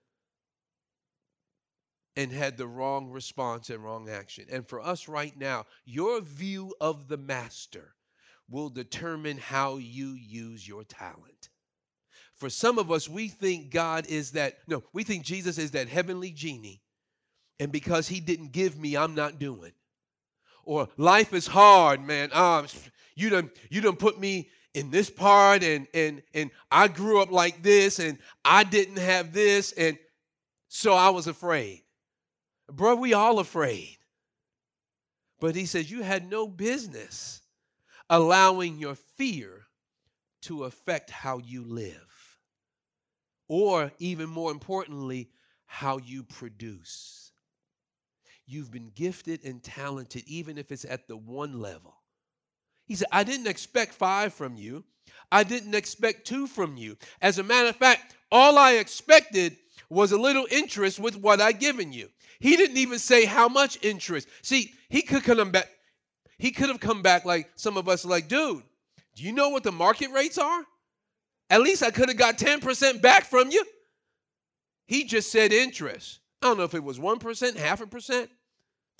and 2.16 2.32
had 2.32 2.56
the 2.56 2.66
wrong 2.66 3.10
response 3.10 3.70
and 3.70 3.84
wrong 3.84 4.08
action. 4.08 4.46
And 4.50 4.66
for 4.66 4.80
us 4.80 5.06
right 5.06 5.36
now, 5.38 5.66
your 5.84 6.20
view 6.20 6.74
of 6.80 7.08
the 7.08 7.18
master 7.18 7.94
will 8.48 8.70
determine 8.70 9.36
how 9.36 9.76
you 9.76 10.12
use 10.12 10.66
your 10.66 10.84
talent. 10.84 11.50
For 12.34 12.50
some 12.50 12.78
of 12.78 12.90
us, 12.90 13.08
we 13.08 13.28
think 13.28 13.70
God 13.70 14.06
is 14.08 14.32
that, 14.32 14.58
no, 14.66 14.82
we 14.92 15.04
think 15.04 15.24
Jesus 15.24 15.58
is 15.58 15.72
that 15.72 15.88
heavenly 15.88 16.30
genie. 16.30 16.82
And 17.58 17.72
because 17.72 18.08
he 18.08 18.20
didn't 18.20 18.52
give 18.52 18.78
me, 18.78 18.96
I'm 18.96 19.14
not 19.14 19.38
doing. 19.38 19.72
Or 20.64 20.88
life 20.96 21.32
is 21.32 21.46
hard, 21.46 22.02
man. 22.02 22.30
Um, 22.32 22.66
you 23.14 23.30
done 23.30 23.50
you 23.70 23.80
done 23.80 23.96
put 23.96 24.20
me 24.20 24.50
in 24.74 24.90
this 24.90 25.08
part 25.08 25.62
and 25.62 25.86
and 25.94 26.22
and 26.34 26.50
I 26.70 26.88
grew 26.88 27.22
up 27.22 27.30
like 27.30 27.62
this 27.62 27.98
and 27.98 28.18
I 28.44 28.64
didn't 28.64 28.98
have 28.98 29.32
this 29.32 29.72
and 29.72 29.96
so 30.68 30.92
I 30.92 31.08
was 31.08 31.26
afraid. 31.26 31.82
Bro, 32.70 32.96
we 32.96 33.12
all 33.14 33.38
afraid. 33.38 33.96
But 35.40 35.54
he 35.54 35.66
says, 35.66 35.90
You 35.90 36.02
had 36.02 36.28
no 36.28 36.48
business 36.48 37.42
allowing 38.08 38.78
your 38.78 38.94
fear 38.94 39.66
to 40.42 40.64
affect 40.64 41.10
how 41.10 41.38
you 41.38 41.64
live. 41.64 42.38
Or, 43.48 43.92
even 43.98 44.28
more 44.28 44.50
importantly, 44.50 45.30
how 45.66 45.98
you 45.98 46.22
produce. 46.22 47.32
you've 48.48 48.70
been 48.70 48.90
gifted 48.94 49.44
and 49.44 49.62
talented, 49.62 50.22
even 50.26 50.56
if 50.56 50.70
it's 50.70 50.84
at 50.84 51.08
the 51.08 51.16
one 51.16 51.60
level. 51.60 51.96
He 52.86 52.94
said, 52.94 53.08
I 53.10 53.24
didn't 53.24 53.48
expect 53.48 53.92
five 53.92 54.32
from 54.32 54.56
you. 54.56 54.84
I 55.32 55.42
didn't 55.42 55.74
expect 55.74 56.26
two 56.26 56.46
from 56.46 56.76
you. 56.76 56.96
As 57.20 57.38
a 57.38 57.42
matter 57.42 57.68
of 57.68 57.76
fact, 57.76 58.14
all 58.30 58.56
I 58.56 58.74
expected 58.74 59.56
was 59.88 60.12
a 60.12 60.18
little 60.18 60.46
interest 60.50 61.00
with 61.00 61.16
what 61.16 61.40
I 61.40 61.52
given 61.52 61.92
you. 61.92 62.08
He 62.40 62.56
didn't 62.56 62.76
even 62.76 62.98
say 62.98 63.24
how 63.24 63.48
much 63.48 63.78
interest. 63.82 64.28
See, 64.42 64.72
he 64.88 65.02
could 65.02 65.24
come 65.24 65.50
back. 65.50 65.68
He 66.38 66.50
could 66.50 66.68
have 66.68 66.80
come 66.80 67.02
back 67.02 67.24
like 67.24 67.50
some 67.56 67.76
of 67.76 67.88
us 67.88 68.04
like, 68.04 68.28
dude, 68.28 68.62
do 69.14 69.22
you 69.22 69.32
know 69.32 69.48
what 69.48 69.62
the 69.62 69.72
market 69.72 70.10
rates 70.10 70.36
are? 70.36 70.64
At 71.48 71.62
least 71.62 71.82
I 71.82 71.90
could 71.90 72.08
have 72.08 72.18
got 72.18 72.38
10% 72.38 73.00
back 73.00 73.24
from 73.24 73.50
you. 73.50 73.64
He 74.86 75.04
just 75.04 75.32
said 75.32 75.52
interest. 75.52 76.20
I 76.42 76.48
don't 76.48 76.58
know 76.58 76.64
if 76.64 76.74
it 76.74 76.84
was 76.84 76.98
1%, 76.98 77.56
half 77.56 77.80
a 77.80 77.86
percent, 77.86 78.30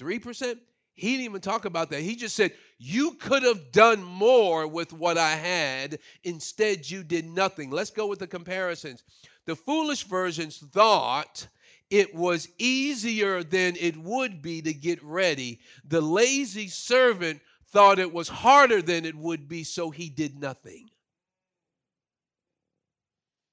3%. 0.01 0.59
He 0.95 1.11
didn't 1.11 1.25
even 1.27 1.41
talk 1.43 1.67
about 1.67 1.91
that. 1.91 2.01
He 2.01 2.17
just 2.17 2.35
said, 2.35 2.53
You 2.79 3.13
could 3.13 3.43
have 3.43 3.71
done 3.71 4.03
more 4.03 4.67
with 4.67 4.95
what 4.95 5.19
I 5.19 5.33
had. 5.33 5.99
Instead, 6.25 6.91
you 6.91 7.05
did 7.05 7.27
nothing. 7.27 7.71
Let's 7.71 7.91
go 7.91 8.07
with 8.07 8.19
the 8.19 8.27
comparisons. 8.27 9.05
The 9.45 9.55
foolish 9.55 10.05
virgins 10.05 10.59
thought 10.73 11.47
it 11.91 12.15
was 12.15 12.49
easier 12.59 13.43
than 13.43 13.77
it 13.77 13.97
would 13.97 14.43
be 14.43 14.61
to 14.63 14.75
get 14.75 15.03
ready. 15.03 15.61
The 15.87 16.01
lazy 16.01 16.69
servant 16.69 17.41
thought 17.69 17.99
it 17.99 18.13
was 18.13 18.29
harder 18.29 18.83
than 18.83 19.05
it 19.05 19.15
would 19.15 19.49
be, 19.49 19.65
so 19.65 19.91
he 19.91 20.09
did 20.09 20.41
nothing. 20.41 20.89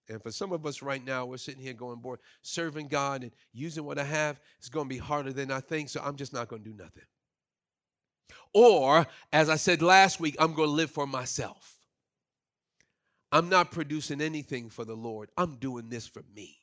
And 0.10 0.22
for 0.22 0.32
some 0.32 0.52
of 0.52 0.66
us 0.66 0.82
right 0.82 1.04
now, 1.04 1.26
we're 1.26 1.38
sitting 1.38 1.62
here 1.62 1.74
going, 1.74 2.00
boy, 2.00 2.16
serving 2.42 2.88
God 2.88 3.24
and 3.24 3.32
using 3.54 3.86
what 3.86 3.98
I 3.98 4.04
have 4.04 4.40
is 4.62 4.70
going 4.70 4.86
to 4.86 4.90
be 4.90 4.98
harder 4.98 5.32
than 5.32 5.52
I 5.52 5.60
think, 5.60 5.90
so 5.90 6.02
I'm 6.04 6.16
just 6.16 6.34
not 6.34 6.48
going 6.48 6.64
to 6.64 6.70
do 6.70 6.76
nothing. 6.76 7.06
Or, 8.54 9.08
as 9.32 9.50
I 9.50 9.56
said 9.56 9.82
last 9.82 10.20
week, 10.20 10.36
I'm 10.40 10.54
going 10.54 10.70
to 10.70 10.74
live 10.74 10.92
for 10.92 11.08
myself. 11.08 11.80
I'm 13.32 13.50
not 13.50 13.72
producing 13.72 14.22
anything 14.22 14.70
for 14.70 14.86
the 14.86 14.96
Lord. 14.96 15.30
I'm 15.38 15.56
doing 15.56 15.90
this 15.90 16.06
for 16.06 16.24
me. 16.36 16.63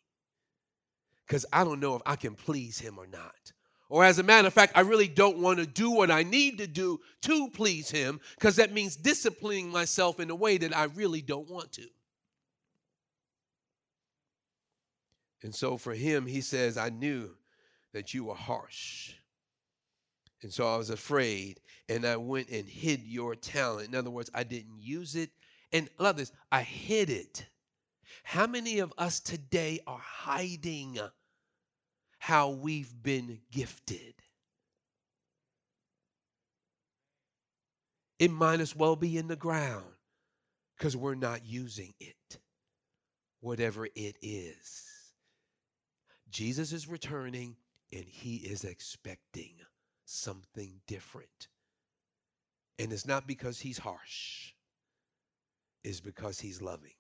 Because 1.31 1.47
I 1.53 1.63
don't 1.63 1.79
know 1.79 1.95
if 1.95 2.03
I 2.05 2.17
can 2.17 2.35
please 2.35 2.81
Him 2.81 2.99
or 2.99 3.07
not. 3.07 3.53
Or, 3.89 4.05
as 4.05 4.19
a 4.19 4.25
matter 4.25 4.49
of 4.49 4.53
fact, 4.53 4.73
I 4.75 4.81
really 4.81 5.07
don't 5.07 5.39
want 5.39 5.61
to 5.61 5.67
do 5.67 5.93
what 5.93 6.11
I 6.11 6.25
need 6.25 6.59
to 6.59 6.67
do 6.67 6.99
to 7.23 7.49
please 7.51 7.89
Him, 7.89 8.19
because 8.35 8.57
that 8.57 8.73
means 8.73 8.97
disciplining 8.97 9.71
myself 9.71 10.19
in 10.19 10.29
a 10.31 10.35
way 10.35 10.59
that 10.59 10.77
I 10.77 10.85
really 10.87 11.23
don't 11.23 11.49
want 11.49 11.71
to. 11.75 11.87
And 15.45 15.55
so 15.55 15.77
for 15.77 15.95
him, 15.95 16.27
he 16.27 16.41
says, 16.41 16.77
I 16.77 16.89
knew 16.89 17.31
that 17.93 18.13
you 18.13 18.25
were 18.25 18.35
harsh. 18.35 19.13
And 20.43 20.53
so 20.53 20.67
I 20.67 20.77
was 20.77 20.91
afraid, 20.91 21.61
and 21.89 22.05
I 22.05 22.17
went 22.17 22.49
and 22.49 22.69
hid 22.69 23.03
your 23.05 23.37
talent. 23.37 23.89
In 23.89 23.95
other 23.95 24.11
words, 24.11 24.31
I 24.35 24.43
didn't 24.43 24.81
use 24.81 25.15
it. 25.15 25.31
And 25.73 25.89
love 26.01 26.17
this, 26.17 26.33
I 26.51 26.63
hid 26.63 27.09
it. 27.09 27.47
How 28.25 28.49
many 28.49 28.81
of 28.81 28.93
us 28.99 29.21
today 29.21 29.79
are 29.87 30.03
hiding 30.03 30.99
how 32.21 32.51
we've 32.51 32.93
been 33.03 33.41
gifted? 33.51 34.15
It 38.19 38.31
might 38.31 38.61
as 38.61 38.77
well 38.77 38.95
be 38.95 39.17
in 39.17 39.27
the 39.27 39.37
ground 39.37 39.87
because 40.77 40.95
we're 40.99 41.15
not 41.15 41.47
using 41.47 41.95
it, 41.99 42.39
whatever 43.41 43.87
it 43.87 44.17
is. 44.21 44.87
Jesus 46.29 46.73
is 46.73 46.87
returning 46.87 47.57
and 47.91 48.05
he 48.05 48.37
is 48.37 48.65
expecting 48.65 49.55
something 50.05 50.75
different. 50.87 51.49
And 52.79 52.93
it's 52.93 53.07
not 53.07 53.27
because 53.27 53.59
he's 53.59 53.79
harsh, 53.79 54.53
it's 55.83 56.01
because 56.01 56.39
he's 56.39 56.61
loving. 56.61 56.93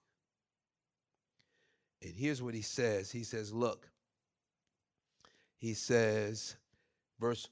And 2.02 2.14
here's 2.16 2.40
what 2.40 2.54
he 2.54 2.62
says 2.62 3.10
He 3.10 3.22
says, 3.22 3.52
Look, 3.52 3.86
he 5.60 5.74
says, 5.74 6.56
verse 7.20 7.46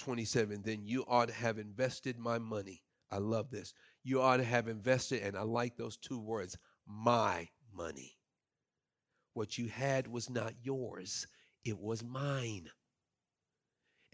27, 0.00 0.62
then 0.64 0.84
you 0.84 1.04
ought 1.06 1.28
to 1.28 1.34
have 1.34 1.58
invested 1.58 2.18
my 2.18 2.36
money. 2.36 2.82
I 3.10 3.18
love 3.18 3.50
this. 3.50 3.72
You 4.02 4.20
ought 4.20 4.38
to 4.38 4.44
have 4.44 4.66
invested, 4.66 5.22
and 5.22 5.36
I 5.36 5.42
like 5.42 5.76
those 5.76 5.96
two 5.96 6.18
words, 6.18 6.58
my 6.86 7.48
money. 7.72 8.16
What 9.34 9.58
you 9.58 9.68
had 9.68 10.08
was 10.08 10.28
not 10.28 10.54
yours, 10.62 11.28
it 11.64 11.78
was 11.78 12.02
mine. 12.02 12.68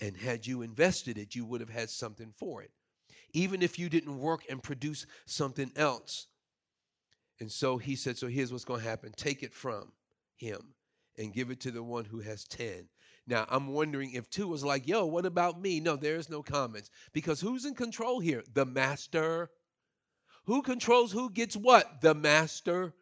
And 0.00 0.14
had 0.14 0.46
you 0.46 0.60
invested 0.60 1.16
it, 1.16 1.34
you 1.34 1.46
would 1.46 1.62
have 1.62 1.70
had 1.70 1.88
something 1.88 2.32
for 2.36 2.62
it, 2.62 2.70
even 3.32 3.62
if 3.62 3.78
you 3.78 3.88
didn't 3.88 4.18
work 4.18 4.42
and 4.50 4.62
produce 4.62 5.06
something 5.24 5.72
else. 5.74 6.26
And 7.40 7.50
so 7.50 7.78
he 7.78 7.96
said, 7.96 8.18
So 8.18 8.26
here's 8.26 8.52
what's 8.52 8.64
going 8.66 8.82
to 8.82 8.88
happen 8.88 9.12
take 9.16 9.42
it 9.42 9.54
from 9.54 9.90
him 10.36 10.74
and 11.16 11.32
give 11.32 11.50
it 11.50 11.60
to 11.60 11.70
the 11.70 11.82
one 11.82 12.04
who 12.04 12.20
has 12.20 12.44
10. 12.44 12.88
Now, 13.28 13.46
I'm 13.50 13.68
wondering 13.68 14.12
if 14.12 14.30
two 14.30 14.48
was 14.48 14.64
like, 14.64 14.88
Yo, 14.88 15.04
what 15.04 15.26
about 15.26 15.60
me? 15.60 15.80
No, 15.80 15.96
there's 15.96 16.30
no 16.30 16.42
comments 16.42 16.90
because 17.12 17.40
who's 17.40 17.66
in 17.66 17.74
control 17.74 18.20
here? 18.20 18.42
The 18.54 18.64
master. 18.64 19.50
Who 20.46 20.62
controls 20.62 21.12
who 21.12 21.30
gets 21.30 21.54
what? 21.54 22.00
The 22.00 22.14
master. 22.14 22.94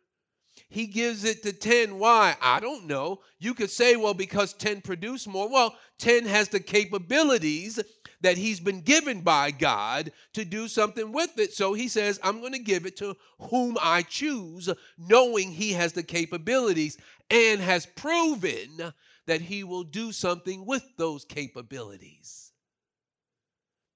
He 0.68 0.86
gives 0.86 1.24
it 1.24 1.42
to 1.44 1.52
10. 1.52 1.98
Why? 1.98 2.34
I 2.40 2.60
don't 2.60 2.86
know. 2.86 3.20
You 3.38 3.54
could 3.54 3.70
say, 3.70 3.94
well, 3.94 4.14
because 4.14 4.52
10 4.54 4.80
produce 4.80 5.26
more. 5.26 5.48
Well, 5.48 5.76
10 5.98 6.24
has 6.24 6.48
the 6.48 6.60
capabilities 6.60 7.78
that 8.22 8.38
he's 8.38 8.58
been 8.58 8.80
given 8.80 9.20
by 9.20 9.50
God 9.50 10.10
to 10.32 10.44
do 10.44 10.66
something 10.66 11.12
with 11.12 11.38
it. 11.38 11.52
So 11.52 11.74
he 11.74 11.88
says, 11.88 12.18
I'm 12.22 12.40
going 12.40 12.54
to 12.54 12.58
give 12.58 12.86
it 12.86 12.96
to 12.96 13.16
whom 13.38 13.76
I 13.80 14.02
choose, 14.02 14.68
knowing 14.98 15.52
he 15.52 15.72
has 15.74 15.92
the 15.92 16.02
capabilities 16.02 16.96
and 17.30 17.60
has 17.60 17.86
proven 17.86 18.92
that 19.26 19.40
he 19.40 19.64
will 19.64 19.84
do 19.84 20.12
something 20.12 20.66
with 20.66 20.84
those 20.96 21.24
capabilities. 21.24 22.52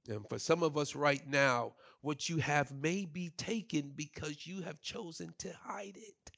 And 0.08 0.28
for 0.28 0.38
some 0.38 0.62
of 0.62 0.76
us 0.76 0.96
right 0.96 1.26
now, 1.28 1.74
what 2.00 2.28
you 2.28 2.38
have 2.38 2.72
may 2.72 3.04
be 3.04 3.30
taken 3.36 3.92
because 3.94 4.46
you 4.46 4.62
have 4.62 4.80
chosen 4.80 5.34
to 5.38 5.52
hide 5.64 5.96
it 5.96 6.32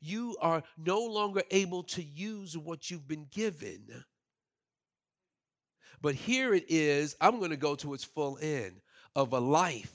you 0.00 0.36
are 0.40 0.62
no 0.76 1.00
longer 1.04 1.42
able 1.50 1.82
to 1.82 2.02
use 2.02 2.56
what 2.56 2.90
you've 2.90 3.08
been 3.08 3.26
given. 3.30 4.04
But 6.00 6.14
here 6.14 6.54
it 6.54 6.66
is, 6.68 7.16
I'm 7.20 7.38
going 7.38 7.50
to 7.50 7.56
go 7.56 7.74
to 7.76 7.94
its 7.94 8.04
full 8.04 8.38
end 8.40 8.80
of 9.14 9.32
a 9.32 9.38
life 9.38 9.92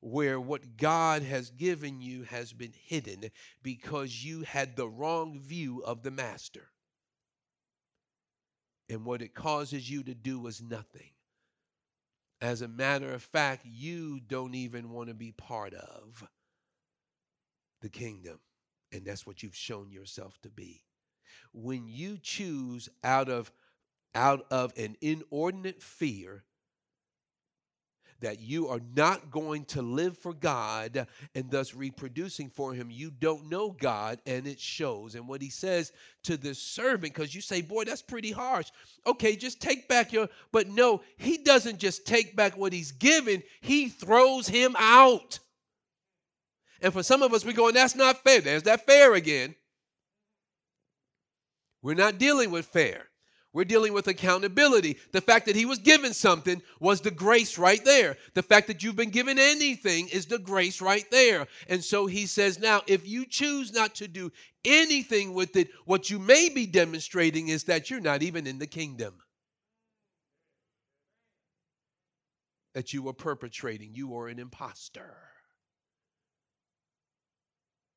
where 0.00 0.40
what 0.40 0.76
God 0.76 1.22
has 1.22 1.50
given 1.50 2.00
you 2.00 2.22
has 2.24 2.52
been 2.52 2.72
hidden 2.86 3.30
because 3.62 4.24
you 4.24 4.42
had 4.42 4.74
the 4.74 4.88
wrong 4.88 5.38
view 5.38 5.82
of 5.84 6.02
the 6.02 6.10
master. 6.10 6.69
And 8.90 9.04
what 9.04 9.22
it 9.22 9.34
causes 9.34 9.88
you 9.88 10.02
to 10.02 10.14
do 10.14 10.46
is 10.48 10.60
nothing. 10.60 11.10
As 12.40 12.60
a 12.60 12.68
matter 12.68 13.12
of 13.12 13.22
fact, 13.22 13.64
you 13.64 14.18
don't 14.18 14.54
even 14.54 14.90
want 14.90 15.08
to 15.08 15.14
be 15.14 15.30
part 15.30 15.74
of 15.74 16.26
the 17.80 17.88
kingdom. 17.88 18.40
And 18.92 19.04
that's 19.04 19.26
what 19.26 19.42
you've 19.42 19.54
shown 19.54 19.92
yourself 19.92 20.40
to 20.42 20.50
be. 20.50 20.82
When 21.52 21.86
you 21.86 22.18
choose 22.20 22.88
out 23.04 23.28
of 23.28 23.52
out 24.12 24.44
of 24.50 24.76
an 24.76 24.96
inordinate 25.00 25.80
fear 25.80 26.42
that 28.20 28.40
you 28.40 28.68
are 28.68 28.80
not 28.94 29.30
going 29.30 29.64
to 29.66 29.82
live 29.82 30.16
for 30.18 30.32
God 30.32 31.06
and 31.34 31.50
thus 31.50 31.74
reproducing 31.74 32.50
for 32.50 32.72
Him, 32.72 32.90
you 32.90 33.10
don't 33.10 33.48
know 33.50 33.70
God 33.70 34.20
and 34.26 34.46
it 34.46 34.60
shows. 34.60 35.14
And 35.14 35.26
what 35.26 35.42
He 35.42 35.50
says 35.50 35.92
to 36.24 36.36
the 36.36 36.54
servant, 36.54 37.14
because 37.14 37.34
you 37.34 37.40
say, 37.40 37.62
Boy, 37.62 37.84
that's 37.84 38.02
pretty 38.02 38.30
harsh. 38.32 38.70
Okay, 39.06 39.36
just 39.36 39.60
take 39.60 39.88
back 39.88 40.12
your, 40.12 40.28
but 40.52 40.68
no, 40.68 41.02
He 41.16 41.38
doesn't 41.38 41.78
just 41.78 42.06
take 42.06 42.36
back 42.36 42.56
what 42.56 42.72
He's 42.72 42.92
given, 42.92 43.42
He 43.60 43.88
throws 43.88 44.48
him 44.48 44.76
out. 44.78 45.38
And 46.82 46.92
for 46.92 47.02
some 47.02 47.22
of 47.22 47.34
us, 47.34 47.44
we're 47.44 47.52
going, 47.52 47.74
that's 47.74 47.94
not 47.94 48.22
fair. 48.24 48.40
There's 48.40 48.62
that 48.62 48.86
fair 48.86 49.14
again. 49.14 49.54
We're 51.82 51.94
not 51.94 52.18
dealing 52.18 52.50
with 52.50 52.66
fair. 52.66 53.09
We're 53.52 53.64
dealing 53.64 53.92
with 53.92 54.06
accountability. 54.06 54.96
The 55.10 55.20
fact 55.20 55.46
that 55.46 55.56
he 55.56 55.66
was 55.66 55.80
given 55.80 56.14
something 56.14 56.62
was 56.78 57.00
the 57.00 57.10
grace 57.10 57.58
right 57.58 57.84
there. 57.84 58.16
The 58.34 58.44
fact 58.44 58.68
that 58.68 58.82
you've 58.82 58.94
been 58.94 59.10
given 59.10 59.40
anything 59.40 60.08
is 60.08 60.26
the 60.26 60.38
grace 60.38 60.80
right 60.80 61.04
there. 61.10 61.48
And 61.68 61.82
so 61.82 62.06
he 62.06 62.26
says, 62.26 62.60
now, 62.60 62.82
if 62.86 63.08
you 63.08 63.26
choose 63.26 63.72
not 63.72 63.96
to 63.96 64.06
do 64.06 64.30
anything 64.64 65.34
with 65.34 65.56
it, 65.56 65.70
what 65.84 66.10
you 66.10 66.20
may 66.20 66.48
be 66.48 66.64
demonstrating 66.64 67.48
is 67.48 67.64
that 67.64 67.90
you're 67.90 68.00
not 68.00 68.22
even 68.22 68.46
in 68.46 68.60
the 68.60 68.68
kingdom. 68.68 69.14
That 72.74 72.92
you 72.92 73.02
were 73.02 73.12
perpetrating, 73.12 73.90
you 73.94 74.16
are 74.16 74.28
an 74.28 74.38
impostor. 74.38 75.16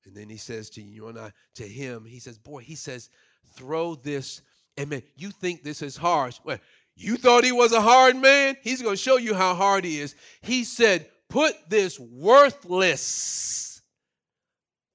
And 0.06 0.16
then 0.16 0.30
he 0.30 0.38
says 0.38 0.72
to 0.72 0.82
you 0.82 1.08
and 1.08 1.20
I, 1.20 1.32
to 1.56 1.64
him, 1.64 2.06
he 2.06 2.20
says, 2.20 2.40
Boy, 2.40 2.62
he 2.62 2.76
says, 2.76 3.10
throw 3.56 3.96
this. 3.96 4.42
And 4.78 4.90
man, 4.90 5.04
you 5.16 5.32
think 5.32 5.64
this 5.64 5.82
is 5.82 5.96
harsh. 5.96 6.40
Well, 6.44 6.60
You 6.96 7.18
thought 7.18 7.44
he 7.44 7.52
was 7.52 7.72
a 7.72 7.82
hard 7.82 8.16
man? 8.16 8.58
He's 8.62 8.82
going 8.82 8.96
to 8.96 9.02
show 9.02 9.18
you 9.18 9.34
how 9.34 9.56
hard 9.56 9.84
he 9.84 10.00
is. 10.00 10.16
He 10.42 10.64
said, 10.64 11.10
Put 11.30 11.56
this 11.68 12.00
worthless, 12.00 13.82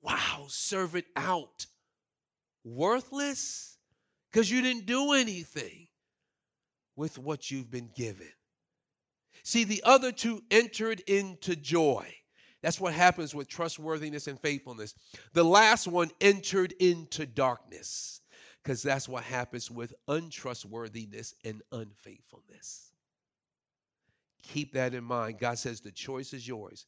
wow, 0.02 0.44
servant 0.48 1.06
out. 1.16 1.66
Worthless? 2.64 3.76
Because 4.30 4.50
you 4.50 4.62
didn't 4.62 4.86
do 4.86 5.14
anything 5.14 5.88
with 6.94 7.18
what 7.18 7.50
you've 7.50 7.70
been 7.70 7.90
given. 7.96 8.28
See, 9.42 9.64
the 9.64 9.82
other 9.84 10.12
two 10.12 10.42
entered 10.50 11.00
into 11.08 11.56
joy. 11.56 12.06
That's 12.62 12.80
what 12.80 12.92
happens 12.92 13.34
with 13.34 13.48
trustworthiness 13.48 14.26
and 14.26 14.38
faithfulness. 14.38 14.94
The 15.32 15.44
last 15.44 15.88
one 15.88 16.10
entered 16.20 16.72
into 16.78 17.24
darkness 17.26 18.17
because 18.62 18.82
that's 18.82 19.09
what 19.09 19.24
happens 19.24 19.70
with 19.70 19.94
untrustworthiness 20.09 21.34
and 21.44 21.62
unfaithfulness. 21.72 22.92
Keep 24.42 24.74
that 24.74 24.94
in 24.94 25.04
mind. 25.04 25.38
God 25.38 25.59
says 25.59 25.80
the 25.80 25.90
choice 25.90 26.32
is 26.32 26.46
yours. 26.46 26.86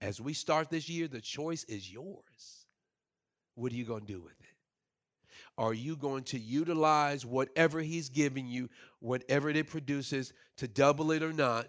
As 0.00 0.20
we 0.20 0.32
start 0.32 0.70
this 0.70 0.88
year, 0.88 1.08
the 1.08 1.20
choice 1.20 1.64
is 1.64 1.90
yours. 1.90 2.66
What 3.54 3.72
are 3.72 3.76
you 3.76 3.84
going 3.84 4.06
to 4.06 4.12
do 4.12 4.20
with 4.20 4.32
it? 4.40 4.54
Are 5.56 5.74
you 5.74 5.96
going 5.96 6.24
to 6.24 6.38
utilize 6.38 7.24
whatever 7.24 7.80
He's 7.80 8.08
given 8.08 8.46
you, 8.46 8.68
whatever 9.00 9.48
it 9.50 9.68
produces, 9.68 10.32
to 10.56 10.68
double 10.68 11.12
it 11.12 11.22
or 11.22 11.32
not? 11.32 11.68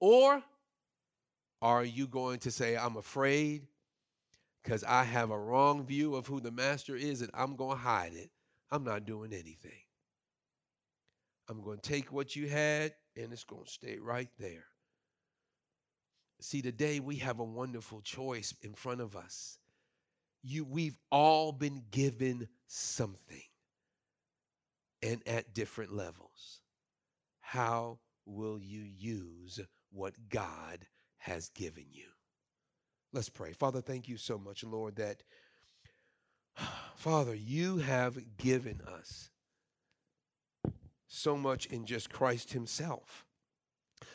Or 0.00 0.42
are 1.60 1.84
you 1.84 2.06
going 2.06 2.38
to 2.40 2.50
say, 2.50 2.76
I'm 2.76 2.96
afraid 2.96 3.66
because 4.62 4.84
I 4.84 5.04
have 5.04 5.30
a 5.30 5.38
wrong 5.38 5.84
view 5.84 6.16
of 6.16 6.26
who 6.26 6.40
the 6.40 6.50
master 6.50 6.96
is 6.96 7.22
and 7.22 7.30
I'm 7.34 7.56
going 7.56 7.76
to 7.76 7.82
hide 7.82 8.14
it? 8.14 8.30
I'm 8.70 8.84
not 8.84 9.04
doing 9.04 9.32
anything. 9.32 9.80
I'm 11.48 11.62
going 11.62 11.78
to 11.78 11.88
take 11.88 12.12
what 12.12 12.34
you 12.34 12.48
had 12.48 12.92
and 13.16 13.32
it's 13.32 13.44
going 13.44 13.64
to 13.64 13.70
stay 13.70 13.98
right 13.98 14.28
there. 14.38 14.64
See, 16.40 16.60
today 16.60 17.00
we 17.00 17.16
have 17.16 17.38
a 17.38 17.44
wonderful 17.44 18.00
choice 18.02 18.54
in 18.62 18.74
front 18.74 19.00
of 19.00 19.16
us. 19.16 19.58
You, 20.42 20.64
we've 20.64 20.98
all 21.10 21.52
been 21.52 21.82
given 21.90 22.48
something 22.66 23.42
and 25.02 25.22
at 25.26 25.54
different 25.54 25.94
levels. 25.94 26.60
How 27.40 27.98
will 28.26 28.60
you 28.60 28.82
use 28.82 29.60
what 29.90 30.14
God 30.28 30.86
has 31.18 31.48
given 31.50 31.86
you. 31.90 32.06
Let's 33.12 33.28
pray. 33.28 33.52
Father, 33.52 33.80
thank 33.80 34.08
you 34.08 34.16
so 34.16 34.38
much, 34.38 34.62
Lord, 34.62 34.96
that, 34.96 35.22
Father, 36.96 37.34
you 37.34 37.78
have 37.78 38.18
given 38.36 38.80
us 38.86 39.30
so 41.06 41.36
much 41.36 41.66
in 41.66 41.86
just 41.86 42.10
Christ 42.10 42.52
Himself. 42.52 43.24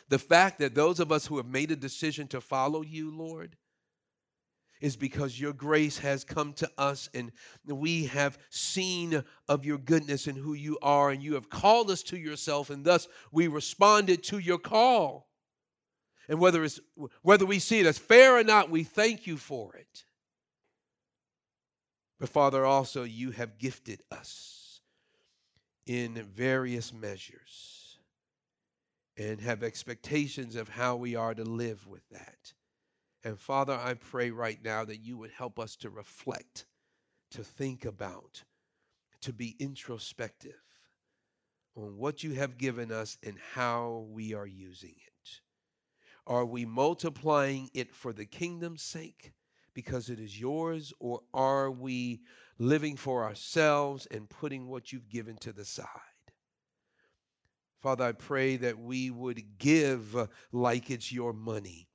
The 0.08 0.18
fact 0.18 0.58
that 0.58 0.74
those 0.74 1.00
of 1.00 1.10
us 1.10 1.26
who 1.26 1.38
have 1.38 1.46
made 1.46 1.70
a 1.70 1.76
decision 1.76 2.28
to 2.28 2.40
follow 2.40 2.82
you, 2.82 3.10
Lord, 3.16 3.56
is 4.80 4.96
because 4.96 5.40
your 5.40 5.52
grace 5.52 5.98
has 5.98 6.24
come 6.24 6.52
to 6.54 6.68
us 6.76 7.08
and 7.14 7.30
we 7.64 8.06
have 8.06 8.36
seen 8.50 9.22
of 9.48 9.64
your 9.64 9.78
goodness 9.78 10.26
and 10.26 10.36
who 10.36 10.54
you 10.54 10.76
are, 10.82 11.10
and 11.10 11.22
you 11.22 11.34
have 11.34 11.48
called 11.48 11.90
us 11.90 12.02
to 12.02 12.18
yourself, 12.18 12.68
and 12.68 12.84
thus 12.84 13.06
we 13.30 13.46
responded 13.46 14.24
to 14.24 14.38
your 14.38 14.58
call. 14.58 15.28
And 16.28 16.40
whether, 16.40 16.64
it's, 16.64 16.80
whether 17.22 17.46
we 17.46 17.58
see 17.58 17.80
it 17.80 17.86
as 17.86 17.98
fair 17.98 18.36
or 18.36 18.44
not, 18.44 18.70
we 18.70 18.84
thank 18.84 19.26
you 19.26 19.36
for 19.36 19.74
it. 19.76 20.04
But 22.22 22.30
Father, 22.30 22.64
also 22.64 23.02
you 23.02 23.32
have 23.32 23.58
gifted 23.58 24.04
us 24.12 24.80
in 25.86 26.14
various 26.14 26.92
measures 26.92 27.98
and 29.16 29.40
have 29.40 29.64
expectations 29.64 30.54
of 30.54 30.68
how 30.68 30.94
we 30.94 31.16
are 31.16 31.34
to 31.34 31.42
live 31.42 31.84
with 31.88 32.08
that. 32.10 32.54
And 33.24 33.36
Father, 33.36 33.72
I 33.72 33.94
pray 33.94 34.30
right 34.30 34.62
now 34.62 34.84
that 34.84 35.00
you 35.00 35.16
would 35.18 35.32
help 35.32 35.58
us 35.58 35.74
to 35.78 35.90
reflect, 35.90 36.66
to 37.32 37.42
think 37.42 37.84
about, 37.84 38.44
to 39.22 39.32
be 39.32 39.56
introspective 39.58 40.62
on 41.74 41.96
what 41.96 42.22
you 42.22 42.34
have 42.34 42.56
given 42.56 42.92
us 42.92 43.18
and 43.26 43.36
how 43.52 44.06
we 44.08 44.32
are 44.32 44.46
using 44.46 44.94
it. 44.94 45.40
Are 46.28 46.44
we 46.44 46.66
multiplying 46.66 47.68
it 47.74 47.92
for 47.92 48.12
the 48.12 48.26
kingdom's 48.26 48.82
sake 48.82 49.32
because 49.74 50.10
it 50.10 50.20
is 50.20 50.38
yours, 50.38 50.92
or 51.00 51.20
are 51.32 51.70
we 51.70 52.20
living 52.58 52.96
for 52.96 53.24
ourselves 53.24 54.06
and 54.10 54.28
putting 54.28 54.68
what 54.68 54.92
you've 54.92 55.08
given 55.08 55.36
to 55.38 55.52
the 55.52 55.64
side? 55.64 55.86
Father, 57.80 58.04
I 58.04 58.12
pray 58.12 58.56
that 58.58 58.78
we 58.78 59.10
would 59.10 59.58
give 59.58 60.16
like 60.52 60.90
it's 60.90 61.10
your 61.10 61.32
money 61.32 61.88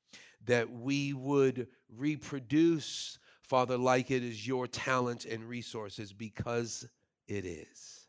that 0.47 0.71
we 0.71 1.13
would 1.13 1.67
reproduce, 1.95 3.19
Father, 3.43 3.78
like 3.78 4.09
it 4.09 4.23
is 4.23 4.47
your 4.47 4.65
talent 4.65 5.25
and 5.25 5.43
resources 5.43 6.11
because 6.11 6.88
it 7.28 7.45
is. 7.45 8.07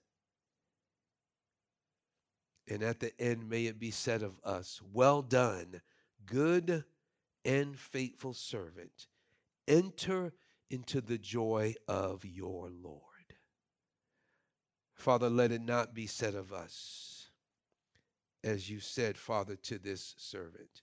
And 2.69 2.83
at 2.83 3.01
the 3.01 3.19
end, 3.21 3.49
may 3.49 3.67
it 3.67 3.79
be 3.79 3.91
said 3.91 4.23
of 4.23 4.39
us, 4.45 4.81
Well 4.93 5.23
done, 5.23 5.81
good 6.27 6.85
and 7.45 7.77
faithful 7.77 8.35
servant. 8.35 9.09
Enter 9.69 10.33
into 10.71 11.01
the 11.01 11.19
joy 11.19 11.75
of 11.87 12.25
your 12.25 12.71
Lord. 12.71 13.03
Father, 14.95 15.31
let 15.31 15.53
it 15.53 15.63
not 15.63 15.95
be 15.95 16.09
said 16.09 16.35
of 16.35 16.53
us, 16.53 17.31
as 18.43 18.69
you 18.69 18.81
said, 18.81 19.17
Father, 19.17 19.55
to 19.55 19.79
this 19.79 20.17
servant 20.19 20.83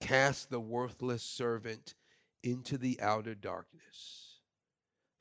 Cast 0.00 0.50
the 0.50 0.60
worthless 0.60 1.22
servant 1.22 1.94
into 2.42 2.78
the 2.78 3.00
outer 3.00 3.34
darkness. 3.34 4.40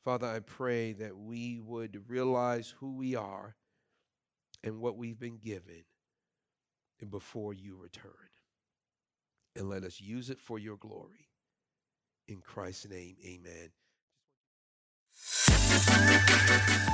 Father, 0.03 0.27
I 0.27 0.39
pray 0.39 0.93
that 0.93 1.17
we 1.17 1.59
would 1.59 2.09
realize 2.09 2.73
who 2.79 2.95
we 2.95 3.15
are 3.15 3.55
and 4.63 4.79
what 4.79 4.97
we've 4.97 5.19
been 5.19 5.37
given 5.37 5.85
before 7.09 7.53
you 7.53 7.77
return. 7.77 8.24
And 9.55 9.69
let 9.69 9.83
us 9.83 10.01
use 10.01 10.29
it 10.29 10.39
for 10.39 10.59
your 10.59 10.77
glory. 10.77 11.29
In 12.27 12.41
Christ's 12.41 12.89
name, 12.89 13.15
amen. 13.25 13.71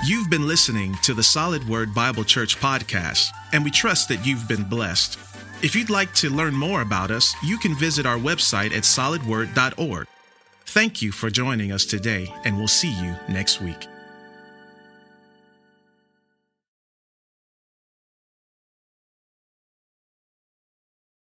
You've 0.06 0.30
been 0.30 0.48
listening 0.48 0.96
to 1.04 1.14
the 1.14 1.24
Solid 1.24 1.68
Word 1.68 1.94
Bible 1.94 2.24
Church 2.24 2.60
podcast, 2.60 3.30
and 3.54 3.64
we 3.64 3.72
trust 3.72 4.10
that 4.10 4.26
you've 4.26 4.48
been 4.48 4.64
blessed. 4.64 5.18
If 5.64 5.76
you'd 5.76 5.90
like 5.90 6.14
to 6.16 6.30
learn 6.30 6.54
more 6.54 6.82
about 6.82 7.12
us, 7.12 7.36
you 7.44 7.58
can 7.58 7.76
visit 7.76 8.06
our 8.06 8.18
website 8.18 8.76
at 8.76 8.84
solidword.org. 8.84 10.08
Thank 10.66 11.02
you 11.02 11.12
for 11.12 11.30
joining 11.30 11.72
us 11.72 11.86
today, 11.86 12.34
and 12.44 12.58
we'll 12.58 12.68
see 12.68 12.92
you 12.92 13.16
next 13.30 13.62
week. 13.62 13.88